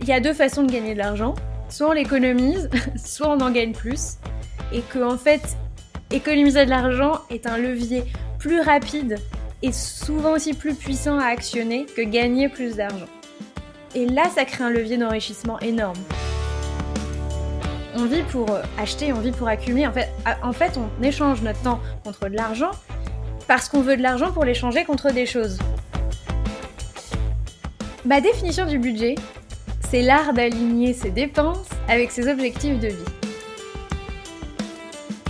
[0.00, 1.34] il y a deux façons de gagner de l'argent.
[1.68, 4.16] Soit on l'économise, soit on en gagne plus.
[4.72, 5.56] Et que en fait,
[6.10, 8.04] économiser de l'argent est un levier
[8.38, 9.18] plus rapide
[9.62, 13.08] et souvent aussi plus puissant à actionner que gagner plus d'argent.
[13.94, 15.98] Et là, ça crée un levier d'enrichissement énorme.
[17.96, 18.46] On vit pour
[18.78, 19.86] acheter, on vit pour accumuler.
[19.86, 20.08] En fait,
[20.42, 22.70] en fait on échange notre temps contre de l'argent
[23.48, 25.58] parce qu'on veut de l'argent pour l'échanger contre des choses.
[28.04, 29.16] Ma définition du budget,
[29.90, 32.94] c'est l'art d'aligner ses dépenses avec ses objectifs de vie.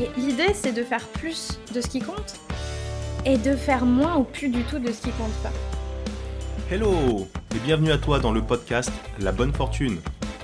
[0.02, 2.34] Et l'idée, c'est de faire plus de ce qui compte
[3.24, 5.52] et de faire moins ou plus du tout de ce qui compte pas.
[6.70, 9.98] Hello et bienvenue à toi dans le podcast La Bonne Fortune,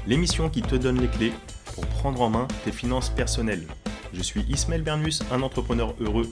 [0.07, 1.35] l'émission qui te donne les clés
[1.74, 3.66] pour prendre en main tes finances personnelles.
[4.15, 6.29] Je suis Ismaël Bernus, un entrepreneur heureux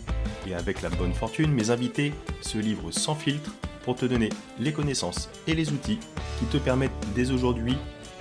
[0.48, 3.52] et avec la bonne fortune, mes invités se livrent sans filtre
[3.84, 5.98] pour te donner les connaissances et les outils
[6.38, 7.76] qui te permettent dès aujourd'hui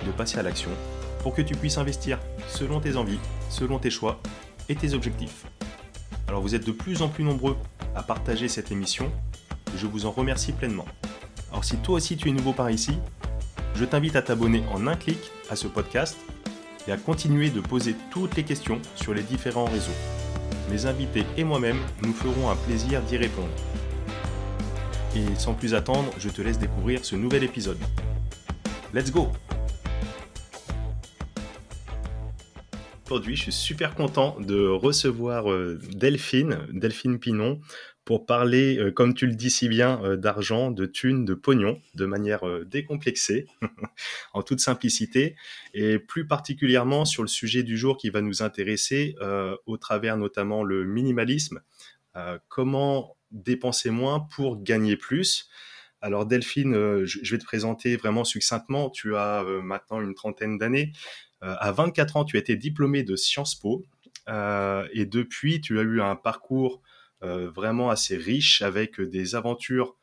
[0.06, 0.70] de passer à l'action
[1.22, 2.18] pour que tu puisses investir
[2.48, 4.20] selon tes envies, selon tes choix
[4.68, 5.46] et tes objectifs.
[6.28, 7.56] Alors vous êtes de plus en plus nombreux
[7.94, 9.10] à partager cette émission,
[9.76, 10.84] je vous en remercie pleinement.
[11.50, 12.98] Alors si toi aussi tu es nouveau par ici,
[13.74, 15.18] je t'invite à t'abonner en un clic
[15.50, 16.16] à ce podcast
[16.86, 19.92] et à continuer de poser toutes les questions sur les différents réseaux.
[20.70, 23.48] Mes invités et moi-même nous ferons un plaisir d'y répondre.
[25.16, 27.78] Et sans plus attendre, je te laisse découvrir ce nouvel épisode.
[28.92, 29.28] Let's go
[33.06, 37.60] Aujourd'hui, je suis super content de recevoir euh, Delphine, Delphine Pinon,
[38.04, 41.80] pour parler, euh, comme tu le dis si bien, euh, d'argent, de thunes, de pognon,
[41.94, 43.46] de manière décomplexée,
[44.32, 45.36] en toute simplicité,
[45.74, 49.14] et plus particulièrement sur le sujet du jour qui va nous intéresser,
[49.66, 51.60] au travers notamment le minimalisme.
[52.48, 55.50] comment dépenser moins pour gagner plus.
[56.04, 58.90] Alors Delphine, euh, je vais te présenter vraiment succinctement.
[58.90, 60.92] Tu as euh, maintenant une trentaine d'années.
[61.42, 63.84] Euh, à 24 ans, tu as été diplômé de Sciences Po.
[64.28, 66.82] et depuis, tu as eu un parcours
[67.22, 69.96] vraiment assez riche avec des aventures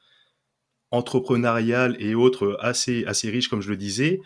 [0.90, 4.22] entrepreneuriales et autres assez, assez riches, comme je le disais.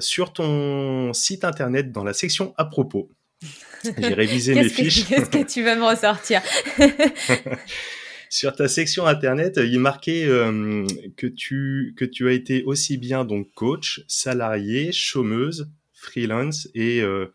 [0.00, 3.10] sur ton site internet, dans la section à propos,
[3.98, 5.06] j'ai révisé mes fiches.
[5.06, 6.42] Qu'est-ce que tu vas me ressortir?
[8.32, 10.86] sur ta section internet, il marqué euh,
[11.18, 17.26] que tu que tu as été aussi bien donc coach, salarié, chômeuse, freelance et euh,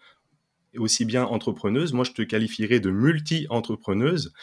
[0.75, 1.93] aussi bien entrepreneuse.
[1.93, 4.33] Moi, je te qualifierais de multi-entrepreneuse.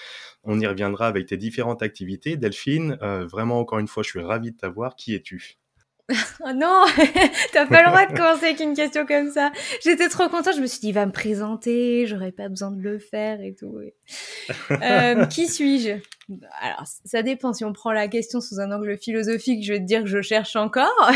[0.44, 2.36] On y reviendra avec tes différentes activités.
[2.36, 4.94] Delphine, euh, vraiment encore une fois, je suis ravi de t'avoir.
[4.94, 5.58] Qui es-tu?
[6.44, 6.84] oh non,
[7.52, 9.50] t'as pas le droit de commencer avec une question comme ça.
[9.82, 12.82] J'étais trop contente, je me suis dit, il va me présenter, j'aurais pas besoin de
[12.82, 13.78] le faire et tout.
[14.70, 15.92] Euh, qui suis-je?
[16.60, 17.52] Alors, ça dépend.
[17.54, 20.20] Si on prend la question sous un angle philosophique, je vais te dire que je
[20.20, 21.10] cherche encore.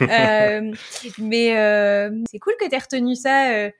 [0.00, 0.72] euh,
[1.18, 3.70] mais euh, c'est cool que t'aies retenu ça euh,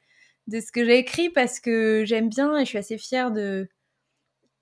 [0.47, 3.69] de ce que j'ai écrit parce que j'aime bien et je suis assez fière de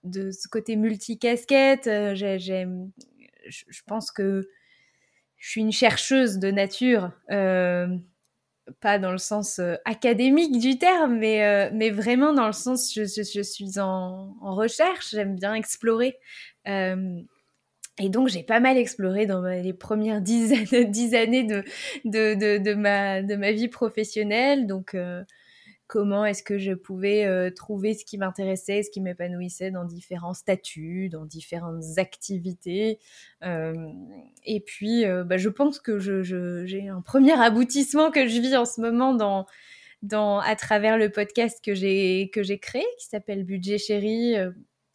[0.04, 1.90] de ce côté multicasquette.
[2.14, 2.90] J'aime,
[3.46, 4.48] je pense que
[5.40, 7.88] je suis une chercheuse de nature, euh,
[8.80, 12.92] pas dans le sens euh, académique du terme, mais, euh, mais vraiment dans le sens
[12.94, 16.18] je, je, suis en, recherche, j'aime bien explorer.
[16.66, 20.52] et donc j'ai pas mal exploré dans les premières dix,
[20.88, 21.64] dix années de,
[22.04, 24.66] de, de, de, ma, de ma vie professionnelle.
[24.66, 24.94] Donc
[25.90, 30.34] comment est-ce que je pouvais euh, trouver ce qui m'intéressait, ce qui m'épanouissait dans différents
[30.34, 33.00] statuts, dans différentes activités.
[33.42, 33.74] Euh,
[34.44, 38.56] et puis, euh, bah, je pense que j'ai je, un premier aboutissement que je vis
[38.56, 39.46] en ce moment dans,
[40.02, 42.30] dans, à travers le podcast que j'ai
[42.62, 44.36] créé, qui s'appelle Budget Chéri.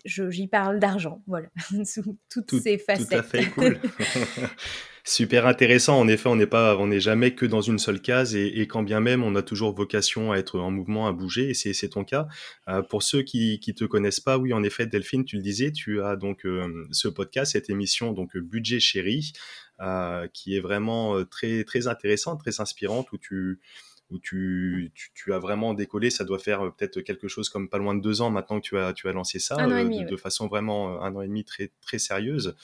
[0.06, 1.50] J'y parle d'argent, voilà,
[1.84, 3.10] sous toutes tout, ces facettes.
[3.10, 3.80] Tout à fait cool.
[5.06, 6.00] super intéressant.
[6.00, 8.68] En effet, on n'est pas, on n'est jamais que dans une seule case et, et,
[8.68, 11.52] quand bien même, on a toujours vocation à être en mouvement, à bouger.
[11.52, 12.28] Et c'est ton cas.
[12.68, 15.72] Euh, pour ceux qui qui te connaissent pas, oui, en effet, Delphine, tu le disais,
[15.72, 19.32] tu as donc euh, ce podcast, cette émission, donc Budget Chéri,
[19.80, 23.60] euh, qui est vraiment très très intéressante, très inspirante, où tu
[24.12, 26.10] où tu, tu, tu, as vraiment décollé.
[26.10, 28.78] Ça doit faire peut-être quelque chose comme pas loin de deux ans maintenant que tu
[28.78, 31.98] as, tu as lancé ça, euh, de, façon vraiment un an et demi très, très
[31.98, 32.56] sérieuse.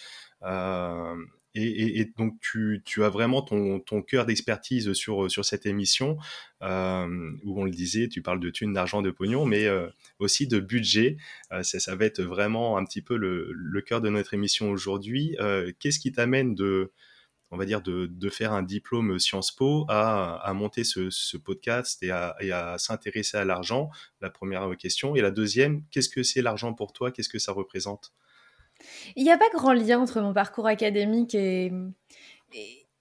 [0.44, 1.16] Euh,
[1.54, 6.18] et, donc tu, as vraiment ton, cœur d'expertise sur, sur cette émission,
[6.62, 9.88] euh, où on le disait, tu parles de thunes, d'argent, de pognon, mais euh,
[10.20, 11.18] aussi de budget.
[11.52, 15.36] Euh, ça, va être vraiment un petit peu le, cœur de notre émission aujourd'hui.
[15.40, 16.92] Euh, qu'est-ce qui t'amène de,
[17.50, 22.76] on va dire, de, faire un diplôme Sciences Po à, monter ce, podcast et à
[22.78, 23.90] s'intéresser à l'argent?
[24.22, 25.16] La première question.
[25.18, 27.12] Et la deuxième, qu'est-ce que c'est l'argent pour toi?
[27.12, 28.14] Qu'est-ce que ça représente?
[29.16, 31.72] Il n'y a pas grand lien entre mon parcours académique et,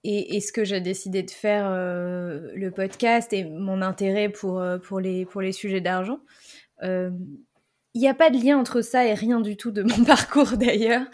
[0.03, 5.25] et, ce que j'ai décidé de faire le podcast et mon intérêt pour, pour, les,
[5.25, 6.19] pour les sujets d'argent.
[6.83, 10.57] Il n'y a pas de lien entre ça et rien du tout de mon parcours
[10.57, 11.05] d'ailleurs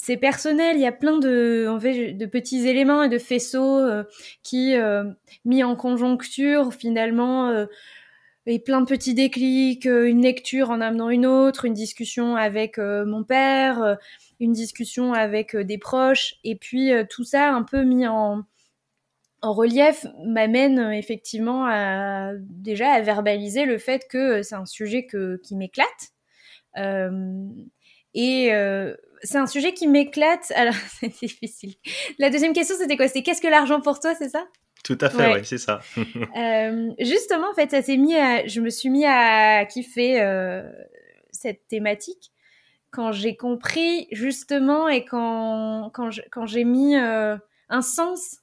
[0.00, 3.78] c'est personnel, il y a plein de, en fait, de petits éléments et de faisceaux
[3.78, 4.04] euh,
[4.42, 5.04] qui, euh,
[5.44, 7.66] mis en conjoncture, finalement, euh,
[8.48, 13.22] et plein de petits déclics, une lecture en amenant une autre, une discussion avec mon
[13.22, 13.98] père,
[14.40, 18.42] une discussion avec des proches, et puis tout ça un peu mis en,
[19.42, 25.40] en relief m'amène effectivement à déjà à verbaliser le fait que c'est un sujet que,
[25.44, 26.12] qui m'éclate.
[28.14, 28.50] et
[29.22, 30.52] c'est un sujet qui m'éclate.
[30.54, 31.74] Alors, c'est difficile.
[32.18, 33.08] La deuxième question, c'était quoi?
[33.08, 34.46] C'était qu'est-ce que l'argent pour toi, c'est ça?
[34.84, 35.80] Tout à fait, oui, c'est ça.
[36.36, 38.46] Euh, justement, en fait, ça s'est mis à...
[38.46, 40.62] Je me suis mis à kiffer euh,
[41.30, 42.32] cette thématique
[42.90, 47.36] quand j'ai compris, justement, et quand, quand, j'ai mis euh,
[47.68, 48.38] un sens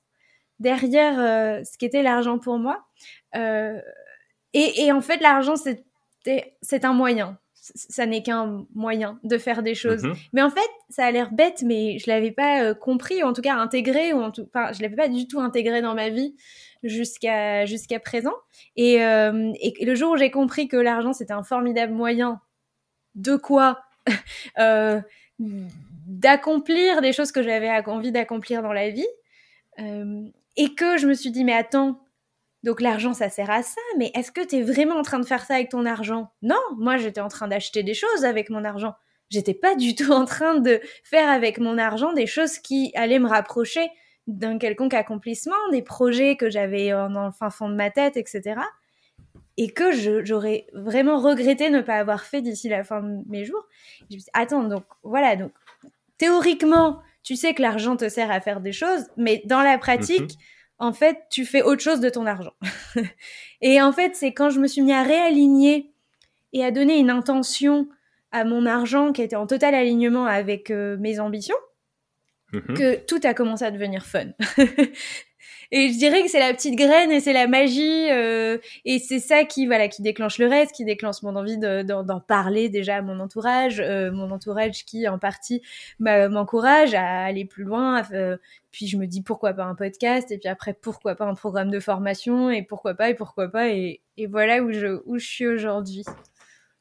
[0.60, 2.86] derrière ce qu'était l'argent pour moi.
[3.34, 7.40] Et, et, en fait, l'argent, c'est un moyen
[7.74, 10.04] ça n'est qu'un moyen de faire des choses.
[10.04, 10.16] Mhm.
[10.34, 13.34] Mais en fait, ça a l'air bête, mais je l'avais pas euh, compris, ou en
[13.34, 16.10] tout cas intégré, ou en tout, enfin, je l'avais pas du tout intégré dans ma
[16.10, 16.36] vie
[16.84, 18.34] jusqu'à jusqu'à présent.
[18.76, 22.40] Et, euh, et, le jour où j'ai compris que l'argent c'était un formidable moyen
[23.16, 23.80] de quoi
[24.60, 25.02] euh,
[25.40, 29.08] d'accomplir des choses que j'avais envie d'accomplir dans la vie,
[30.58, 32.05] et que je me suis dit mais attends,
[32.66, 35.26] donc l'argent, ça sert à ça, mais est-ce que tu es vraiment en train de
[35.26, 36.32] faire ça avec ton argent?
[36.42, 38.96] Non, moi j'étais en train d'acheter des choses avec mon argent.
[39.30, 43.20] J'étais pas du tout en train de faire avec mon argent des choses qui allaient
[43.20, 43.88] me rapprocher
[44.26, 48.56] d'un quelconque accomplissement, des projets que j'avais dans le fin fond de ma tête, etc.
[49.58, 49.92] Et que
[50.24, 53.64] j'aurais vraiment regretté ne pas avoir fait d'ici la fin de mes jours.
[54.10, 55.52] Je me dit, attends, donc voilà, donc
[56.18, 60.34] théoriquement, tu sais que l'argent te sert à faire des choses, mais dans la pratique,
[60.34, 60.46] mhm
[60.78, 62.54] en fait, tu fais autre chose de ton argent.
[63.62, 65.94] et en fait, c'est quand je me suis mis à réaligner
[66.54, 67.88] et à donner une intention
[68.32, 71.56] à mon argent qui était en total alignement avec euh, mes ambitions,
[72.52, 72.76] mhm.
[72.76, 74.28] que tout a commencé à devenir fun.
[75.78, 79.20] Et je dirais que c'est la petite graine et c'est la magie euh, et c'est
[79.20, 83.02] ça qui voilà qui déclenche le reste, qui déclenche mon envie d'en parler déjà à
[83.02, 85.62] mon entourage, euh, mon entourage qui en partie
[86.00, 88.04] m'encourage à aller plus loin.
[88.14, 88.38] Euh,
[88.72, 91.72] puis je me dis pourquoi pas un podcast et puis après pourquoi pas un programme
[91.72, 95.28] de formation et pourquoi pas et pourquoi pas et, et voilà où je où je
[95.28, 96.06] suis aujourd'hui.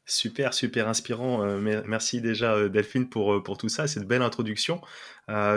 [0.06, 1.42] Super, super inspirant.
[1.46, 4.82] Euh, merci déjà euh, Delphine pour, euh, pour tout ça, cette belle introduction.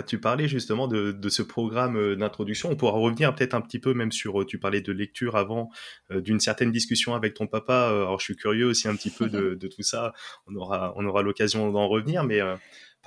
[0.08, 2.72] tu parlais justement de, de ce programme d'introduction.
[2.72, 5.70] On pourra revenir peut-être un petit peu même sur, tu parlais de lecture avant,
[6.10, 7.88] d'une certaine discussion avec ton papa.
[7.90, 10.14] alors je suis curieux aussi un petit peu de, de tout ça.
[10.48, 12.40] On aura, on aura l'occasion d'en revenir, mais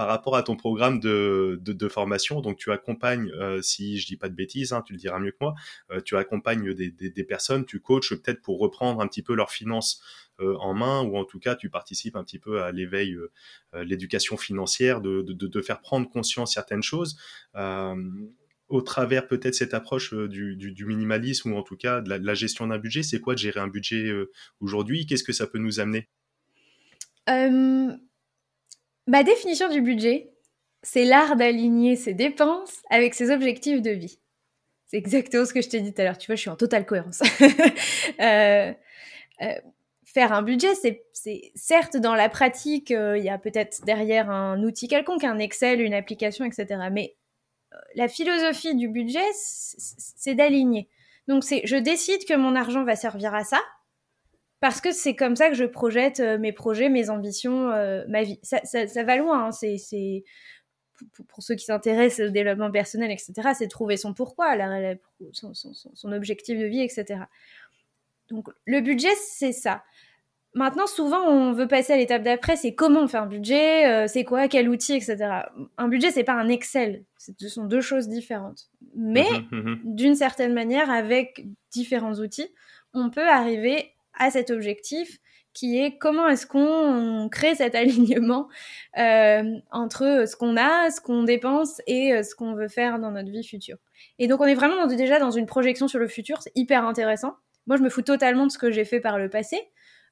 [0.00, 3.30] par rapport à ton programme de, formation, donc tu accompagnes,
[3.60, 5.54] si je dis pas de bêtises, hein, tu le diras mieux que moi,
[6.06, 10.00] tu accompagnes des, personnes, tu coaches peut-être pour reprendre un petit peu leurs finances
[10.40, 13.30] euh, en main, ou en tout cas tu participes un petit peu à l'éveil, euh,
[13.74, 17.18] euh, l'éducation financière, de, faire prendre conscience certaines choses.
[18.70, 22.78] Au travers peut-être cette approche du, minimalisme ou en tout cas de la, gestion d'un
[22.78, 23.02] budget.
[23.02, 24.10] C'est quoi de gérer un budget
[24.60, 25.04] aujourd'hui?
[25.04, 26.08] Qu'est-ce que ça peut nous amener?
[29.10, 30.30] Ma définition du budget,
[30.84, 34.20] c'est l'art d'aligner ses dépenses avec ses objectifs de vie.
[34.86, 36.16] C'est exactement ce que je t'ai dit tout à l'heure.
[36.16, 37.20] Tu vois, je suis en totale cohérence.
[38.20, 38.72] euh,
[40.04, 44.62] faire un budget, c'est certes dans la pratique, euh, il y a peut-être derrière un
[44.62, 46.66] outil quelconque, un Excel, une application, etc.
[46.92, 47.16] Mais
[47.72, 50.88] euh, la philosophie du budget, c'est d'aligner.
[51.26, 53.60] Donc c'est, je décide que mon argent va servir à ça,
[54.60, 57.68] parce que c'est comme ça que je projette euh, mes projets, mes ambitions,
[58.08, 58.38] ma vie.
[58.42, 59.52] Ça, va loin, hein.
[59.52, 60.24] c'est
[61.28, 64.56] pour, ceux qui s'intéressent au développement personnel, etc., c'est trouver son pourquoi,
[65.32, 67.20] son, son, objectif de vie, etc.
[68.28, 69.82] Donc le budget, c'est ça.
[70.54, 74.06] Maintenant, souvent, on veut passer à l'étape d'après, c'est comment on fait un budget, euh,
[74.08, 75.42] c'est quoi, quel outil, etc.
[75.78, 78.68] Un budget, c'est pas un Excel, ce sont deux choses différentes.
[78.96, 79.80] Mais mhm, mhm.
[79.84, 82.48] d'une certaine manière, avec différents outils,
[82.94, 85.18] on peut arriver à cet objectif
[85.52, 88.48] qui est comment est-ce qu'on crée cet alignement
[88.98, 93.10] euh, entre ce qu'on a, ce qu'on dépense et euh, ce qu'on veut faire dans
[93.10, 93.76] notre vie future.
[94.18, 97.34] Et donc, on est vraiment déjà dans une projection sur le futur, c'est hyper intéressant.
[97.66, 99.58] Moi, je me fous totalement de ce que j'ai fait par le passé.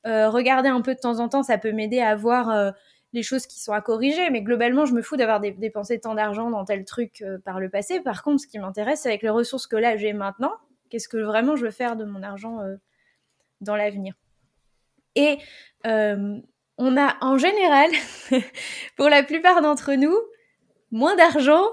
[0.07, 2.73] Euh, regarder un peu de temps en temps, ça peut m'aider à voir
[3.13, 4.31] les choses qui sont à corriger.
[4.31, 8.01] Mais globalement, je me fous d'avoir dépensé tant d'argent dans tel truc par le passé.
[8.01, 10.53] Par contre, ce qui m'intéresse, c'est avec les ressources que là j'ai maintenant,
[10.91, 12.59] qu'est-ce que vraiment je veux faire de mon argent
[13.61, 14.15] dans l'avenir.
[15.15, 15.39] Et
[15.85, 17.91] on a en général,
[18.97, 20.17] pour la plupart d'entre nous,
[20.91, 21.65] moins d'argent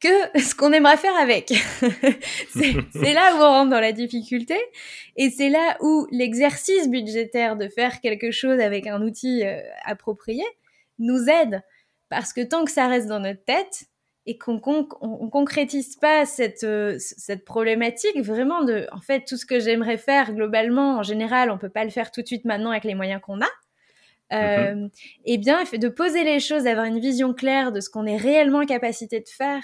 [0.00, 1.48] que ce qu'on aimerait faire avec.
[2.50, 4.56] c'est là où on rentre dans la difficulté
[5.16, 10.44] et c'est là où l'exercice budgétaire de faire quelque chose avec un outil euh, approprié
[10.98, 11.62] nous aide
[12.08, 13.86] parce que tant que ça reste dans notre tête
[14.26, 14.60] et qu'on
[15.00, 19.98] on, concrétise pas cette euh, cette problématique vraiment de en fait tout ce que j'aimerais
[19.98, 22.96] faire globalement en général on peut pas le faire tout de suite maintenant avec les
[22.96, 23.48] moyens qu'on a
[24.32, 24.84] mm-hmm.
[24.84, 24.88] euh,
[25.24, 28.58] eh bien de poser les choses d'avoir une vision claire de ce qu'on est réellement
[28.58, 29.62] en capacité de faire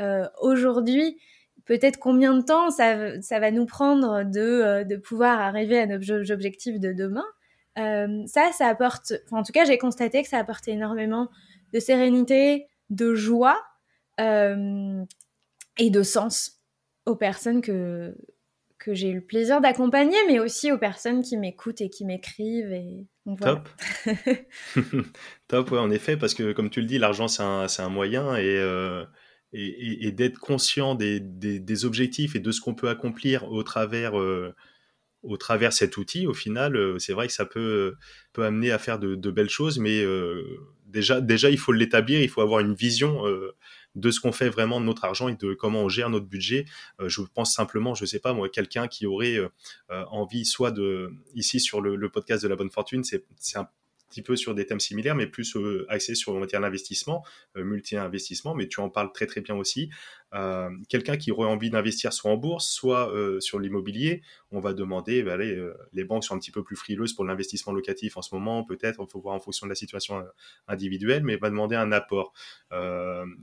[0.00, 1.16] euh, aujourd'hui
[1.64, 5.86] peut-être combien de temps ça, ça va nous prendre de, euh, de pouvoir arriver à
[5.86, 7.24] nos objectifs de demain
[7.76, 11.28] ça ça apporte en tout cas j'ai constaté que ça apporte énormément
[11.72, 13.60] de sérénité de joie
[14.18, 16.60] et de sens
[17.06, 18.14] aux personnes que,
[18.78, 22.72] que j'ai eu le plaisir d'accompagner, mais aussi aux personnes qui m'écoutent et qui m'écrivent.
[22.72, 23.06] Et...
[23.40, 23.68] Top.
[25.48, 28.36] Top, ouais, en effet, parce que comme tu le dis, l'argent, c'est un, un, moyen
[28.36, 29.04] et, euh,
[29.54, 34.18] et, et d'être conscient des, des, objectifs et de ce qu'on peut accomplir au travers,
[34.18, 34.54] euh,
[35.22, 37.94] au travers cet outil, au final, euh, c'est vrai que ça peut,
[38.32, 40.42] peut amener à faire de, de belles choses, mais euh,
[40.86, 43.22] déjà, déjà, il faut l'établir, il faut avoir une vision
[43.94, 46.66] de ce qu'on fait vraiment de notre argent et de comment on gère notre budget.
[47.00, 49.48] Euh, je pense simplement, je sais pas moi, quelqu'un qui aurait euh,
[49.90, 53.22] euh, envie, soit de, ici sur le, le podcast de la bonne fortune, c'est
[53.56, 53.68] un
[54.14, 57.24] petit peu sur des thèmes similaires, mais plus euh, axé sur l'investissement,
[57.56, 59.90] euh, multi-investissement, mais tu en parles très très bien aussi.
[60.34, 65.22] Euh, quelqu'un qui aurait envie d'investir soit en bourse, soit sur l'immobilier, on va demander,
[65.22, 65.56] bah, allez,
[65.92, 69.00] les banques sont un petit peu plus frileuses pour l'investissement locatif en ce moment, peut-être,
[69.00, 70.24] il faut voir en fonction de la situation
[70.66, 72.32] individuelle, mais va demander un apport.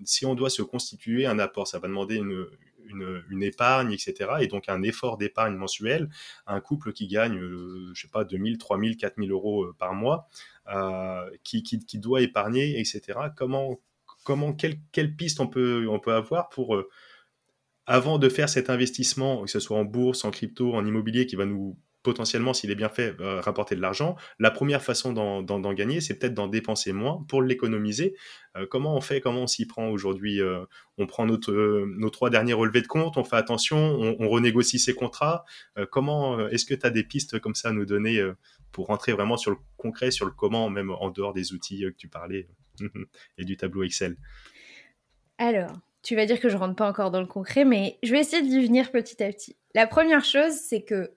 [0.03, 2.45] si on doit se constituer un apport, ça va demander une,
[2.87, 4.29] une, épargne, etc.
[4.41, 6.09] Et donc un effort d'épargne mensuel.
[6.47, 10.27] Un couple qui gagne, euh, je sais pas, 2000, 3000, 4000 euros euh, par mois,
[10.73, 13.19] euh, qui, qui, doit épargner, etc.
[13.35, 13.79] Comment,
[14.23, 16.89] comment quelle, quelle piste on peut, on peut avoir pour, euh,
[17.85, 21.35] avant de faire cet investissement, que ce soit en bourse, en crypto, en immobilier, qui
[21.35, 24.15] va nous potentiellement, s'il est bien fait, euh, rapporter de l'argent.
[24.39, 28.15] La première façon d'en gagner, c'est peut-être d'en dépenser moins pour l'économiser.
[28.57, 30.65] Euh, comment on fait Comment on s'y prend aujourd'hui euh,
[30.97, 34.93] On prend nos trois derniers relevés de compte, on fait attention, on, on renégocie ses
[34.93, 35.45] contrats.
[35.91, 38.23] comment Est-ce que tu as des pistes comme ça à nous donner
[38.71, 41.97] pour rentrer vraiment sur le concret, sur le comment, même en dehors des outils que
[41.97, 42.47] tu parlais
[43.37, 44.17] et du tableau Excel?
[45.37, 45.71] Alors,
[46.03, 48.41] tu vas dire que je rentre pas encore dans le concret, mais je vais essayer
[48.41, 49.55] d'y venir petit à petit.
[49.75, 51.11] La première chose, c'est que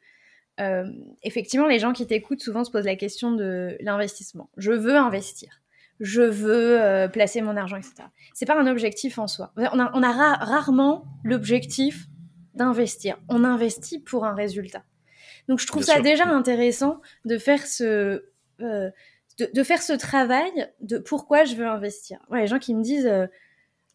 [0.61, 0.85] euh,
[1.23, 4.51] effectivement, les gens qui t'écoutent souvent se posent la question de l'investissement.
[4.57, 5.61] Je veux investir.
[6.01, 7.95] Je veux euh, placer mon argent, etc.
[8.35, 9.53] C'est pas un objectif en soi.
[9.57, 12.07] On a, on a rarement l'objectif
[12.55, 13.17] d'investir.
[13.29, 14.85] On investit pour un résultat.
[15.49, 16.03] Donc je trouve Bien ça sûr.
[16.03, 18.25] déjà intéressant de faire ce
[18.61, 18.91] euh,
[19.39, 22.19] de, de, faire ce travail de pourquoi je veux investir.
[22.31, 23.11] Ouais, les gens qui me disent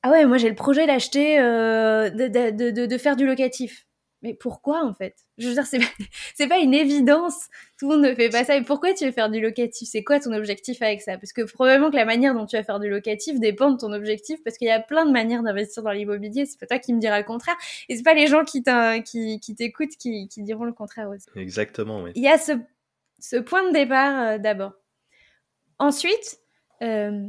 [0.03, 3.87] ah ouais moi j'ai le projet d'acheter de, de, de, faire du locatif
[4.21, 5.15] mais pourquoi en fait?
[5.37, 5.79] Je veux dire, c'est
[6.35, 7.47] c'est pas une évidence.
[7.77, 8.55] Tout le monde ne fait pas ça.
[8.57, 9.87] Et pourquoi tu veux faire du locatif?
[9.89, 11.17] C'est quoi ton objectif avec ça?
[11.17, 13.93] Parce que probablement que la manière dont tu vas faire du locatif dépend de ton
[13.93, 16.45] objectif, parce qu'il y a plein de manières d'investir dans l'immobilier.
[16.45, 17.55] C'est pas toi qui me diras le contraire,
[17.87, 18.63] et c'est pas les gens qui
[19.05, 21.27] qui, qui t'écoutent qui, qui diront le contraire aussi.
[21.35, 22.03] Exactement.
[22.03, 22.11] Oui.
[22.15, 22.53] Il y a ce
[23.19, 24.73] ce point de départ euh, d'abord.
[25.77, 26.39] Ensuite.
[26.81, 27.27] Euh,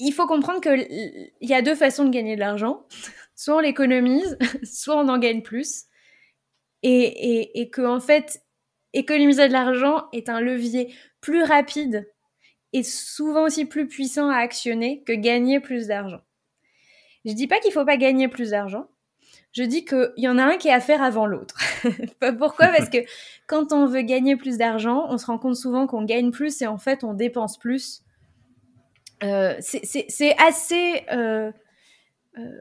[0.00, 2.84] il faut comprendre qu'il y a deux façons de gagner de l'argent
[3.36, 5.84] soit on l'économise, soit on en gagne plus.
[6.82, 8.42] Et, et, que, en fait,
[8.92, 12.08] économiser de l'argent est un levier plus rapide
[12.72, 16.20] et souvent aussi plus puissant à actionner que gagner plus d'argent.
[17.24, 18.88] Je dis pas qu'il faut pas gagner plus d'argent.
[19.52, 21.56] Je dis qu'il y en a un qui est à faire avant l'autre.
[22.38, 22.98] Pourquoi Parce que
[23.46, 26.66] quand on veut gagner plus d'argent, on se rend compte souvent qu'on gagne plus et
[26.66, 28.02] en fait on dépense plus.
[29.22, 31.50] Euh, c'est assez euh,
[32.38, 32.60] euh,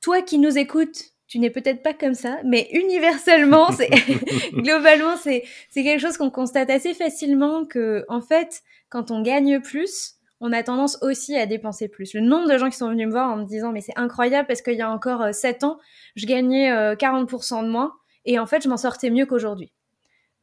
[0.00, 3.90] toi qui nous écoutes, tu n'es peut-être pas comme ça, mais universellement, c'est
[4.52, 10.16] globalement, c'est quelque chose qu'on constate assez facilement que en fait, quand on gagne plus,
[10.40, 12.14] on a tendance aussi à dépenser plus.
[12.14, 14.46] Le nombre de gens qui sont venus me voir en me disant mais c'est incroyable
[14.48, 15.78] parce qu'il y a encore 7 euh, ans,
[16.16, 19.72] je gagnais 40% euh, de moins et en fait, je m'en sortais mieux qu'aujourd'hui.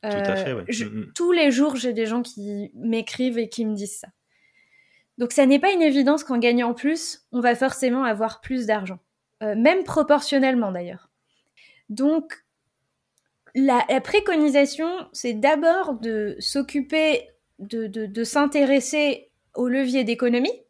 [0.06, 0.64] Euh, Tout à fait, ouais.
[0.70, 1.14] je, mm -hmm.
[1.14, 4.08] Tous les jours, j'ai des gens qui m'écrivent et qui me disent ça.
[5.18, 9.00] Donc ça n'est pas une évidence qu'en gagnant plus, on va forcément avoir plus d'argent.
[9.42, 11.10] Euh, même proportionnellement d'ailleurs.
[11.90, 12.44] Donc,
[13.56, 17.30] la, la préconisation, c'est d'abord de s'occuper,
[17.60, 20.62] de, de, de s'intéresser au levier d'économie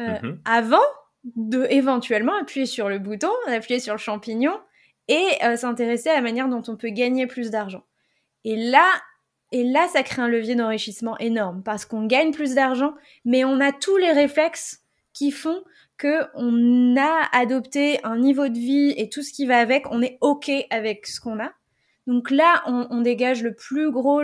[0.00, 0.38] euh, -hmm.
[0.44, 0.88] avant
[1.24, 4.58] de éventuellement appuyer sur le bouton, appuyer sur le champignon
[5.08, 7.84] et euh, s'intéresser à la manière dont on peut gagner plus d'argent.
[8.44, 8.86] Et là,
[9.52, 13.60] et là, ça crée un levier d'enrichissement énorme parce qu'on gagne plus d'argent, mais on
[13.60, 15.62] a tous les réflexes qui font
[15.98, 20.02] que on a adopté un niveau de vie et tout ce qui va avec, on
[20.02, 21.50] est ok avec ce qu'on a.
[22.06, 24.22] Donc là, on, on, dégage le plus gros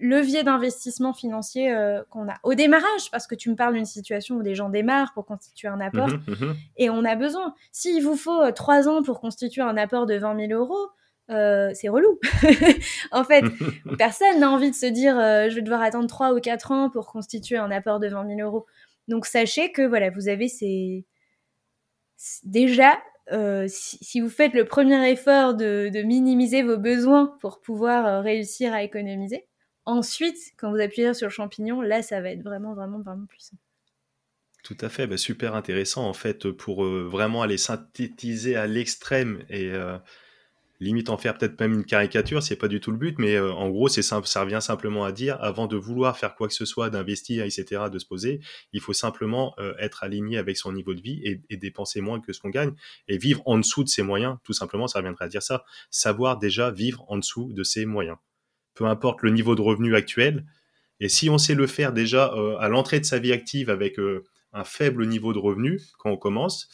[0.00, 4.36] levier d'investissement financier euh, qu'on a au démarrage, parce que tu me parles d'une situation
[4.36, 6.56] où des gens démarrent pour constituer un apport, mhm, mhm.
[6.76, 7.54] et on a besoin.
[7.72, 10.88] S'il vous faut euh, trois ans pour constituer un apport de 20 000 euros,
[11.30, 12.18] euh, c'est relou.
[13.12, 13.44] en fait,
[13.98, 17.06] personne n'a envie de se dire je vais devoir attendre trois ou quatre ans pour
[17.06, 18.66] constituer un apport de 20 000 euros.
[19.08, 21.04] Donc sachez que voilà, vous avez ces
[22.44, 22.98] déjà
[23.32, 28.72] euh, si, vous faites le premier effort de, minimiser vos besoins pour pouvoir euh, réussir
[28.72, 29.46] à économiser,
[29.84, 33.56] ensuite, quand vous appuyez sur le champignon, là, ça va être vraiment, vraiment, vraiment puissant.
[34.64, 39.44] Tout à fait, bah, super intéressant en fait pour euh, vraiment aller synthétiser à l'extrême
[39.48, 39.70] et
[40.80, 43.52] limite en faire peut-être même une caricature, c'est pas du tout le but, mais euh,
[43.52, 46.64] en gros, c'est ça revient simplement à dire, avant de vouloir faire quoi que ce
[46.64, 48.40] soit, d'investir, etc., de se poser,
[48.72, 52.20] il faut simplement euh, être aligné avec son niveau de vie et, et dépenser moins
[52.20, 52.72] que ce qu'on gagne
[53.08, 54.36] et vivre en dessous de ses moyens.
[54.44, 55.64] Tout simplement, ça reviendrait à dire ça.
[55.90, 58.16] Savoir déjà vivre en dessous de ses moyens.
[58.74, 60.46] Peu importe le niveau de revenu actuel.
[61.00, 63.96] Et si on sait le faire déjà euh, à l'entrée de sa vie active avec
[64.52, 66.68] un faible niveau de revenu quand on commence,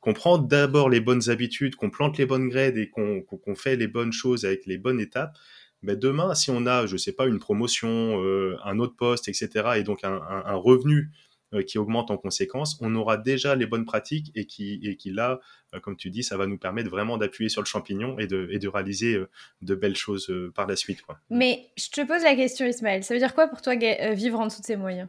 [0.00, 3.88] qu'on prend d'abord les bonnes habitudes, qu'on plante les bonnes graines et qu'on fait les
[3.88, 5.36] bonnes choses avec les bonnes étapes,
[5.82, 9.70] ben demain, si on a, je sais pas, une promotion, euh, un autre poste, etc.,
[9.76, 11.10] et donc un, revenu
[11.54, 15.10] euh, qui augmente en conséquence, on aura déjà les bonnes pratiques et qui, et qui
[15.10, 15.40] là,
[15.74, 18.46] euh, comme tu dis, ça va nous permettre vraiment d'appuyer sur le champignon et de,
[18.46, 19.18] de réaliser
[19.62, 21.00] de belles choses par la suite.
[21.30, 23.74] Mais je te pose la question, Ismaël, ça veut dire quoi pour toi
[24.12, 25.08] vivre en dessous de ses moyens?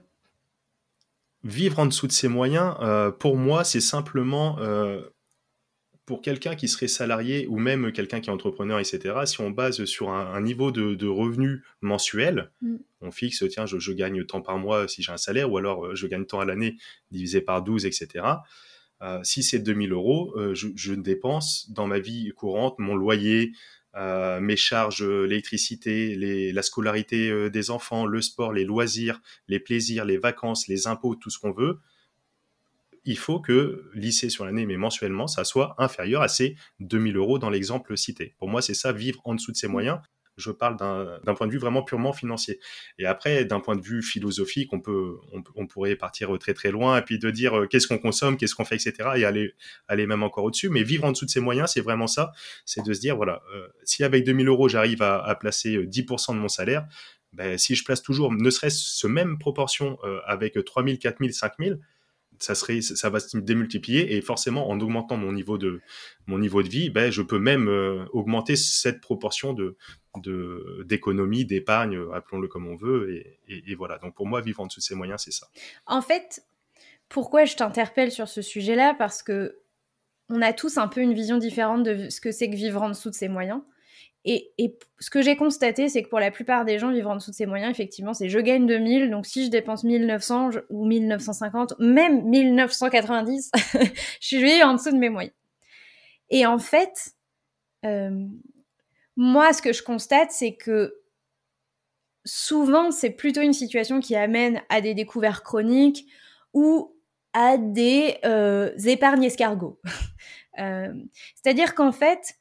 [1.43, 5.01] Vivre en dessous de ses moyens, euh, pour moi, c'est simplement euh,
[6.05, 9.15] pour quelqu'un qui serait salarié ou même quelqu'un qui est entrepreneur, etc.
[9.25, 12.75] Si on base sur un, niveau de, de revenu mensuel, mm.
[13.01, 15.95] on fixe, tiens, je, gagne tant par mois si j'ai un salaire, ou alors euh,
[15.95, 16.77] je gagne tant à l'année
[17.11, 18.25] divisé par 12, etc.
[19.23, 23.51] si c'est 2000 euros, je, je, dépense dans ma vie courante mon loyer,
[23.95, 29.21] euh, mes charges, euh, l'électricité, les, la scolarité euh, des enfants, le sport, les loisirs,
[29.47, 31.79] les plaisirs, les vacances, les impôts, tout ce qu'on veut,
[33.03, 37.39] il faut que lycée sur l'année, mais mensuellement, ça soit inférieur à ces 2000 euros
[37.39, 38.35] dans l'exemple cité.
[38.37, 39.71] Pour moi, c'est ça, vivre en dessous de ses mmh.
[39.71, 39.99] moyens
[40.41, 42.59] je parle d'un point de vue vraiment purement financier.
[42.99, 47.19] Et après, d'un point de vue philosophique, on pourrait partir très très loin et puis
[47.19, 49.09] de dire euh, qu'est-ce qu'on consomme, qu'est-ce qu'on fait, etc.
[49.15, 49.53] et aller,
[49.87, 50.69] aller même encore au-dessus.
[50.69, 52.31] Mais vivre en dessous de ses moyens, c'est vraiment ça.
[52.65, 56.35] C'est de se dire, voilà, euh, si avec 2000 euros, j'arrive à, placer 10% euh,
[56.35, 56.85] de mon salaire,
[57.33, 61.79] ben, si je place toujours, ne serait-ce ce même proportion avec 3000, 4000, 5000,
[62.41, 65.81] ça serait, ça va se démultiplier et forcément en augmentant mon niveau de
[66.27, 69.77] mon niveau de vie, ben je peux même euh, augmenter cette proportion de
[70.83, 73.97] d'économie, d'épargne, euh, appelons-le comme on veut et, et, voilà.
[73.97, 75.47] Donc pour moi, vivre en dessous de ses moyens, c'est ça.
[75.85, 76.43] En fait,
[77.07, 78.95] pourquoi je t'interpelle sur ce sujet-là?
[78.97, 79.57] Parce que
[80.29, 82.89] on a tous un peu une vision différente de ce que c'est que vivre en
[82.89, 83.61] dessous de ses moyens.
[84.23, 84.53] Et,
[84.99, 87.35] ce que j'ai constaté, c'est que pour la plupart des gens vivant en dessous de
[87.35, 92.23] ces moyens, effectivement, c'est je gagne 2000, donc si je dépense 1900 ou 1950, même
[92.25, 93.51] 1990,
[94.21, 95.33] je suis en dessous de mes moyens.
[96.29, 97.13] Et en fait,
[97.85, 98.27] euh,
[99.17, 101.01] moi, ce que je constate, c'est que
[102.23, 106.05] souvent, c'est plutôt une situation qui amène à des découvertes chroniques
[106.53, 106.95] ou
[107.33, 109.79] à des euh, épargnes escargots.
[110.59, 110.93] Euh,
[111.33, 112.35] c'est-à-dire qu'en fait,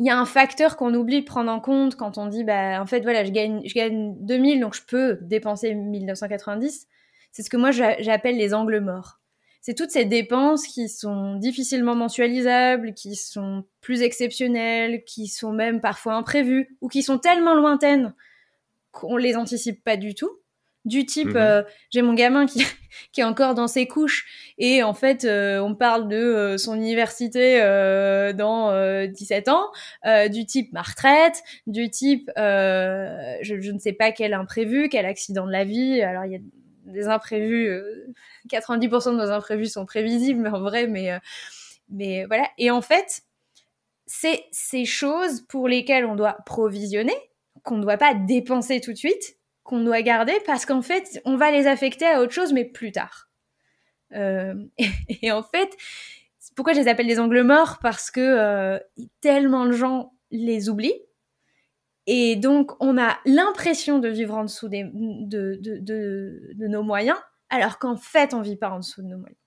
[0.00, 2.80] il y a un facteur qu'on oublie de prendre en compte quand on dit, bah,
[2.80, 6.88] en fait, voilà, je gagne, je gagne 2000, donc je peux dépenser 1990.
[7.32, 9.20] C'est ce que moi j'appelle les angles morts.
[9.60, 15.80] C'est toutes ces dépenses qui sont difficilement mensualisables, qui sont plus exceptionnelles, qui sont même
[15.80, 18.14] parfois imprévues, ou qui sont tellement lointaines
[18.92, 20.30] qu'on les anticipe pas du tout
[20.84, 21.36] du type mhm.
[21.36, 22.62] euh, j'ai mon gamin qui,
[23.12, 26.74] qui est encore dans ses couches et en fait euh, on parle de euh, son
[26.74, 27.60] université
[28.34, 29.70] dans 17 ans
[30.30, 35.46] du type ma retraite du type je, je, ne sais pas quel imprévu quel accident
[35.46, 36.40] de la vie alors il y a
[36.86, 37.80] des imprévus
[38.50, 41.18] 90% de nos imprévus sont prévisibles en vrai mais
[41.88, 43.22] mais voilà et en fait
[44.06, 47.14] c'est ces choses pour lesquelles on doit provisionner
[47.62, 51.36] qu'on ne doit pas dépenser tout de suite qu'on doit garder parce qu'en fait, on
[51.36, 53.28] va les affecter à autre chose, mais plus tard.
[54.12, 54.54] Euh,
[55.08, 55.76] et, en fait,
[56.54, 57.78] pourquoi je les appelle les angles morts?
[57.82, 58.78] Parce que euh,
[59.20, 61.00] tellement de gens les oublient.
[62.06, 66.82] Et donc, on a l'impression de vivre en dessous des, de, de, de, de, nos
[66.82, 67.16] moyens,
[67.48, 69.40] alors qu'en fait, on vit pas en dessous de nos moyens.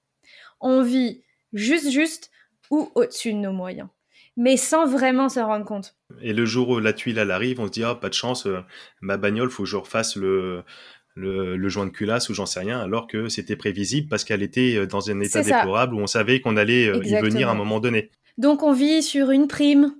[0.59, 2.31] On vit juste, juste
[2.71, 3.89] ou au-dessus de nos moyens
[4.37, 5.95] mais sans vraiment se rendre compte.
[6.21, 8.45] Et le jour où la tuile elle arrive, on se dit ah pas de chance,
[8.45, 8.61] euh,
[9.01, 10.63] ma bagnole faut que je refasse le
[11.19, 14.85] le, joint de culasse ou j'en sais rien, alors que c'était prévisible parce qu'elle était
[14.85, 18.11] dans un état déplorable où on savait qu'on allait y venir à un moment donné.
[18.37, 19.95] Donc on vit sur une prime,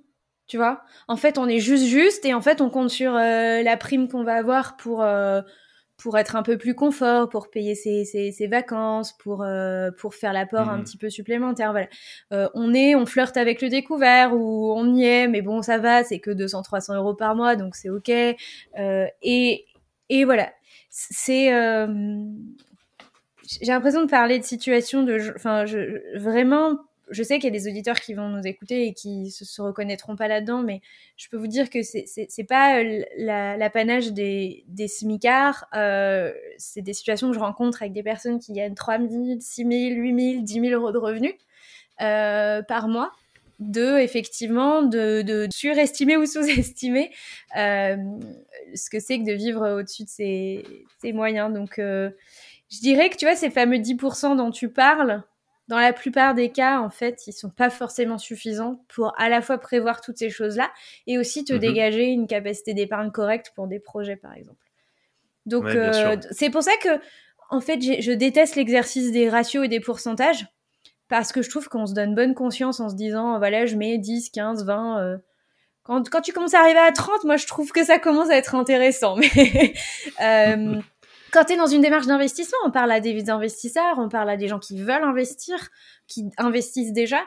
[0.45, 0.84] tu vois.
[1.08, 4.23] En fait, on est juste juste et en fait, on compte sur la prime qu'on
[4.23, 5.04] va avoir pour
[5.98, 10.32] pour être un peu plus confort, pour payer ses, ses, vacances, pour euh, pour faire
[10.32, 10.84] l'apport un mmh.
[10.84, 11.72] petit peu supplémentaire.
[11.72, 11.88] Voilà,
[12.34, 15.80] euh, on est, on flirte avec le découvert ou on y est, mais bon, ça
[15.80, 18.10] va, c'est que 200-300 euros par mois, donc c'est ok.
[18.10, 19.66] Euh, et
[20.10, 20.52] et voilà,
[20.90, 21.52] c'est
[23.62, 26.78] j'ai l'impression de parler de situation de, enfin, je, vraiment
[27.10, 29.62] je sais qu'il y a des auditeurs qui vont nous écouter et qui se, se
[29.62, 30.82] reconnaîtront pas là-dedans, mais
[31.15, 35.65] je peux vous dire que c'est pas euh, l'apanage des des smicards.
[35.76, 39.56] Euh, c'est des situations que je rencontre avec des personnes qui gagnent 3 000, 6
[39.63, 41.34] 000, 8 000, 10 000 euros de revenus
[42.02, 43.12] euh, par mois.
[43.60, 47.10] De effectivement de, surestimer ou sous-estimer
[47.56, 50.63] ce que c'est que de vivre au-dessus de ses,
[51.02, 51.52] ses moyens.
[51.52, 55.24] Donc je dirais que tu vois ces fameux 10% dont tu parles,
[55.67, 59.41] dans la plupart des cas, en fait, ils sont pas forcément suffisants pour à la
[59.41, 60.71] fois prévoir toutes ces choses-là
[61.08, 61.60] et aussi te mhm.
[61.60, 64.63] dégager une capacité d'épargne correcte pour des projets, par exemple.
[65.45, 66.89] Donc, euh, c'est pour ça que,
[67.49, 70.45] en fait, je déteste l'exercice des ratios et des pourcentages
[71.10, 73.97] parce que je trouve qu'on se donne bonne conscience en se disant, voilà, je mets
[73.97, 75.19] 10, 15, 20.
[75.84, 78.36] Quand, quand tu commences à arriver à 30, moi, je trouve que ça commence à
[78.36, 79.15] être intéressant.
[79.15, 79.73] Mais
[80.21, 80.82] euh,
[81.38, 84.38] quand tu es dans une démarche d'investissement, on parle à des investisseurs, on parle à
[84.38, 85.69] des gens qui veulent investir,
[86.08, 87.19] qui investissent déjà.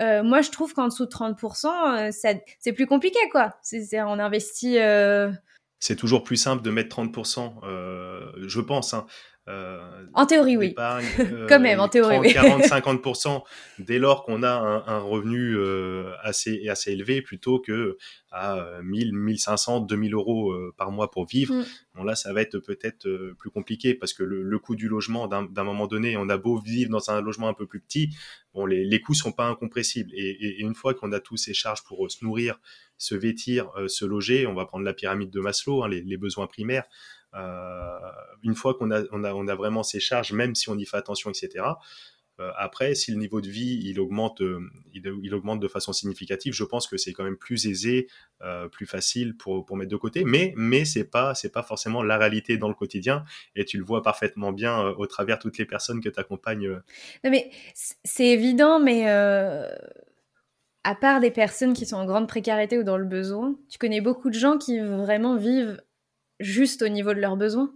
[0.00, 3.54] Euh, moi, je trouve qu'en dessous de 30%, euh, c'est plus compliqué, quoi.
[3.62, 4.80] C'est, on investit.
[4.80, 5.30] Euh...
[5.78, 8.94] C'est toujours plus simple de mettre 30%, euh, je pense.
[8.94, 9.06] Hein.
[9.48, 10.74] Euh, en théorie, oui.
[11.18, 13.42] Euh, Quand même, en théorie, 40-50%
[13.78, 17.96] dès lors qu'on a un, revenu euh, assez, assez élevé plutôt que
[18.30, 21.54] à 1000, 1500, 2000 euros par mois pour vivre.
[21.54, 21.64] Mm.
[21.94, 25.64] Bon, là, ça va être peut-être plus compliqué parce que le, coût du logement, d'un
[25.64, 28.10] moment donné, on a beau vivre dans un logement un peu plus petit,
[28.54, 30.10] bon, les, les coûts sont pas incompressibles.
[30.14, 32.58] Et, une fois qu'on a tous ces charges pour se nourrir,
[32.96, 36.46] se vêtir, se loger, on va prendre la pyramide de Maslow, hein, les, les besoins
[36.46, 36.84] primaires.
[37.34, 37.98] Euh,
[38.42, 41.64] une fois qu'on a, vraiment ces charges, même si on y fait attention, etc.
[42.40, 44.60] Euh, après, si le niveau de vie il augmente, euh,
[44.92, 48.08] il, augmente de façon significative, je pense que c'est quand même plus aisé,
[48.72, 50.24] plus facile pour, mettre de côté.
[50.24, 51.34] Mais mais c'est pas
[51.66, 55.58] forcément la réalité dans le quotidien et tu le vois parfaitement bien au travers toutes
[55.58, 56.80] les personnes que tu accompagnes.
[57.24, 59.06] Non mais c'est évident, mais
[60.84, 64.00] à part des personnes qui sont en grande précarité ou dans le besoin, tu connais
[64.00, 65.80] beaucoup de gens qui vraiment vivent
[66.42, 67.72] juste au niveau de leurs besoins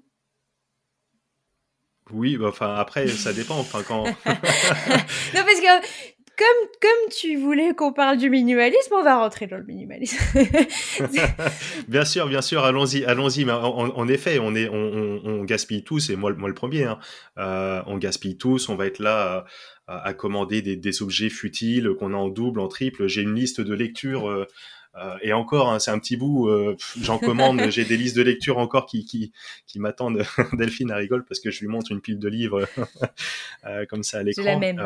[2.10, 3.58] Oui, bah, enfin après ça dépend.
[3.58, 4.04] Enfin quand.
[4.04, 5.86] non parce que
[6.36, 10.18] comme, comme tu voulais qu'on parle du minimalisme, on va rentrer dans le minimalisme.
[11.88, 13.46] bien sûr, bien sûr, allons-y, allons-y.
[13.46, 16.84] Mais en, effet, on, est, on, gaspille tous, et moi, moi le premier.
[16.84, 16.98] Hein.
[17.38, 19.46] Euh, on gaspille tous, on va être là
[19.86, 23.06] à, commander des, objets futiles qu'on a en double, en triple.
[23.06, 24.28] J'ai une liste de lecture.
[24.28, 24.46] Euh,
[25.22, 26.48] et encore, hein, c'est un petit bout.
[26.48, 27.62] Euh, j'en commande.
[27.70, 29.32] j'ai des listes de lecture encore qui qui,
[29.66, 30.22] qui m'attendent.
[30.54, 32.66] Delphine a rigole parce que je lui montre une pile de livres
[33.66, 34.44] euh, comme ça à l'écran.
[34.44, 34.82] la même.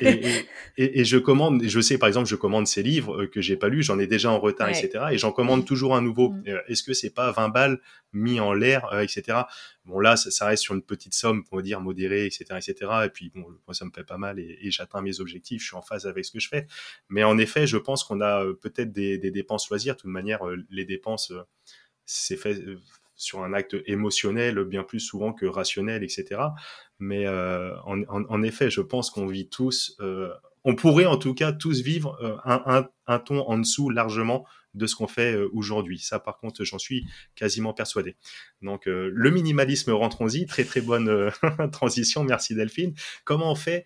[0.00, 0.44] Et,
[0.76, 1.62] et, et, je commande.
[1.64, 3.82] Je sais par exemple, je commande ces livres que j'ai pas lus.
[3.82, 5.06] J'en ai déjà en retard, etc.
[5.12, 6.30] Et j'en commande toujours un nouveau.
[6.30, 6.42] Mm.
[6.68, 7.80] Est-ce que c'est pas 20 balles
[8.12, 9.38] mis en l'air, etc.
[9.84, 12.74] Bon là, ça, reste sur une petite somme, on va dire modérée, etc., etc.
[13.04, 15.76] Et puis bon, moi ça me fait pas mal et, j'atteins mes objectifs, je suis
[15.76, 16.66] en phase avec ce que je fais.
[17.08, 19.94] Mais en effet, je pense qu'on a euh, peut-être des, dépenses loisirs.
[19.94, 21.42] De toute manière, euh, les dépenses, euh,
[22.04, 22.62] c'est fait
[23.14, 26.40] sur un acte émotionnel bien plus souvent que rationnel, etc.
[27.00, 29.98] Mais en, effet, je pense qu'on vit tous,
[30.64, 35.06] on pourrait en tout cas tous vivre un, ton en dessous largement de ce qu'on
[35.06, 35.98] fait euh, aujourd'hui.
[35.98, 38.16] Ça, par contre, j'en suis quasiment persuadé.
[38.62, 40.46] Donc, euh, le minimalisme, rentrons-y.
[40.46, 41.30] Très, très bonne euh,
[41.72, 42.24] transition.
[42.24, 42.94] Merci Delphine.
[43.24, 43.84] Comment on fait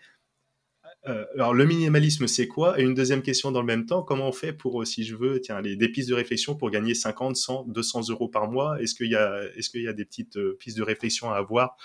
[1.34, 2.78] alors le minimalisme c'est quoi?
[2.78, 5.40] Et une deuxième question dans le même temps, comment on fait pour, si je veux,
[5.40, 8.80] tiens, les, des pistes de réflexion pour gagner 50, 100, 200 euros par mois?
[8.80, 11.76] Est-ce qu'il y a, est-ce qu'il y a des petites pistes de réflexion à avoir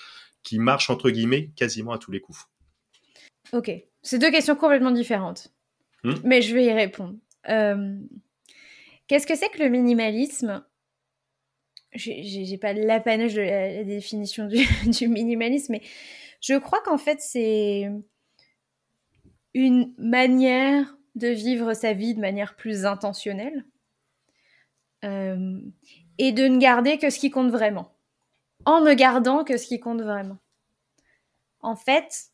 [0.44, 2.46] qui marchent entre guillemets quasiment à tous les coups?
[3.54, 3.72] Ok,
[4.04, 5.52] c'est deux questions complètement différentes,
[6.04, 6.14] hmm?
[6.24, 7.16] mais je vais y répondre.
[9.08, 10.65] Qu'est-ce que c'est que le minimalisme?
[11.93, 14.48] J'ai pas l'apanage de la, définition
[14.86, 15.82] du, minimalisme, mais
[16.41, 17.89] je crois qu'en fait, c'est
[19.54, 23.65] une manière de vivre sa vie de manière plus intentionnelle
[25.04, 25.60] euh,
[26.17, 27.96] et de ne garder que ce qui compte vraiment.
[28.65, 30.38] En ne gardant que ce qui compte vraiment.
[31.62, 32.32] En fait,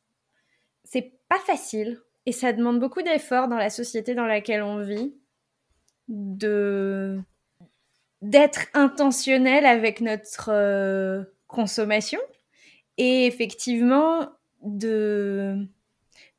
[0.83, 5.13] c'est pas facile et ça demande beaucoup d'efforts dans la société dans laquelle on vit
[6.07, 7.19] de
[8.21, 12.21] d'être intentionnel avec notre euh, consommation
[12.97, 14.29] et effectivement
[14.61, 15.67] de,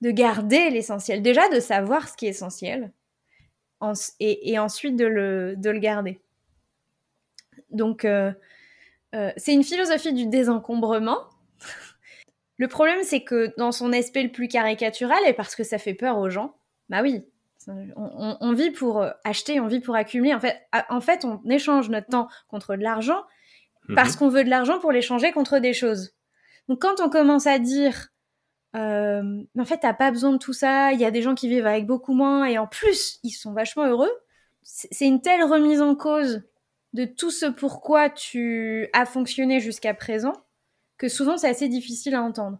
[0.00, 1.20] de garder l'essentiel.
[1.20, 2.90] Déjà de savoir ce qui est essentiel
[4.20, 6.20] et, ensuite de le, de le garder.
[7.70, 8.32] Donc, euh,
[9.14, 11.18] euh, c'est une philosophie du désencombrement.
[12.56, 15.94] le problème, c'est que dans son aspect le plus caricatural, et parce que ça fait
[15.94, 16.56] peur aux gens,
[16.88, 17.26] bah oui,
[17.96, 20.34] on, vit pour euh, acheter, on vit pour accumuler.
[20.34, 23.22] En fait, en fait on échange notre temps contre de l'argent
[23.94, 24.18] parce mhm.
[24.18, 26.14] qu'on veut de l'argent pour l'échanger contre des choses.
[26.68, 28.08] Donc quand on commence à dire,
[28.76, 31.48] euh, en fait, t'as pas besoin de tout ça, il y a des gens qui
[31.48, 34.12] vivent avec beaucoup moins et en plus, ils sont vachement heureux,
[34.62, 36.42] c'est une telle remise en cause
[36.94, 40.32] de tout ce pourquoi tu as fonctionné jusqu'à présent
[40.96, 42.58] que souvent c'est assez difficile à entendre.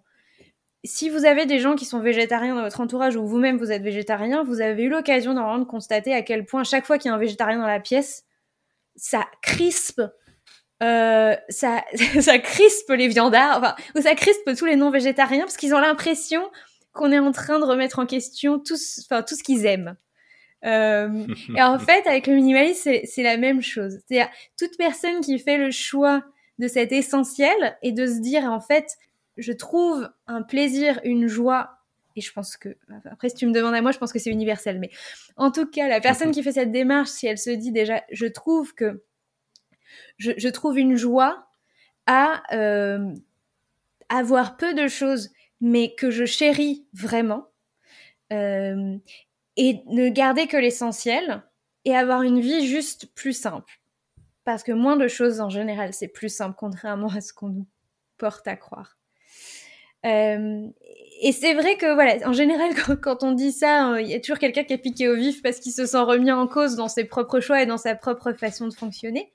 [0.85, 3.83] Si vous avez des gens qui sont végétariens dans votre entourage ou vous-même vous êtes
[3.83, 7.13] végétarien, vous avez eu l'occasion normalement de constater à quel point chaque fois qu'il y
[7.13, 8.25] a un végétarien dans la pièce,
[8.97, 10.03] ça crispe
[10.83, 11.85] euh, ça,
[12.21, 16.51] ça crispe les viandards, enfin, ou ça crispe tous les non-végétariens parce qu'ils ont l'impression
[16.93, 19.97] qu'on est en train de remettre en question tout, enfin, tout ce qu'ils aiment.
[20.65, 23.99] Euh, et en fait, avec le minimalisme, c'est la même chose.
[24.07, 26.23] C'est-à-dire, toute personne qui fait le choix
[26.59, 28.87] de cet essentiel et de se dire, en fait,
[29.37, 31.79] je trouve un plaisir, une joie,
[32.17, 32.77] et je pense que,
[33.11, 34.91] après, si tu me demandes à moi, je pense que c'est universel, mais
[35.37, 38.27] en tout cas, la personne qui fait cette démarche, si elle se dit déjà, je
[38.27, 39.03] trouve que
[40.19, 41.49] je, trouve une joie
[42.07, 43.13] à euh,
[44.09, 47.49] avoir peu de choses, mais que je chéris vraiment,
[48.33, 48.97] euh,
[49.57, 51.43] et ne garder que l'essentiel,
[51.85, 53.81] et avoir une vie juste plus simple.
[54.45, 57.67] Parce que moins de choses en général, c'est plus simple, contrairement à ce qu'on nous
[58.19, 58.99] porte à croire.
[60.05, 60.67] Euh,
[61.21, 62.71] et c'est vrai que voilà, en général,
[63.03, 65.61] quand, on dit ça, il y a toujours quelqu'un qui est piqué au vif parce
[65.61, 68.69] qu'il se sent remis en cause dans ses propres choix et dans sa propre façon
[68.69, 69.33] de fonctionner.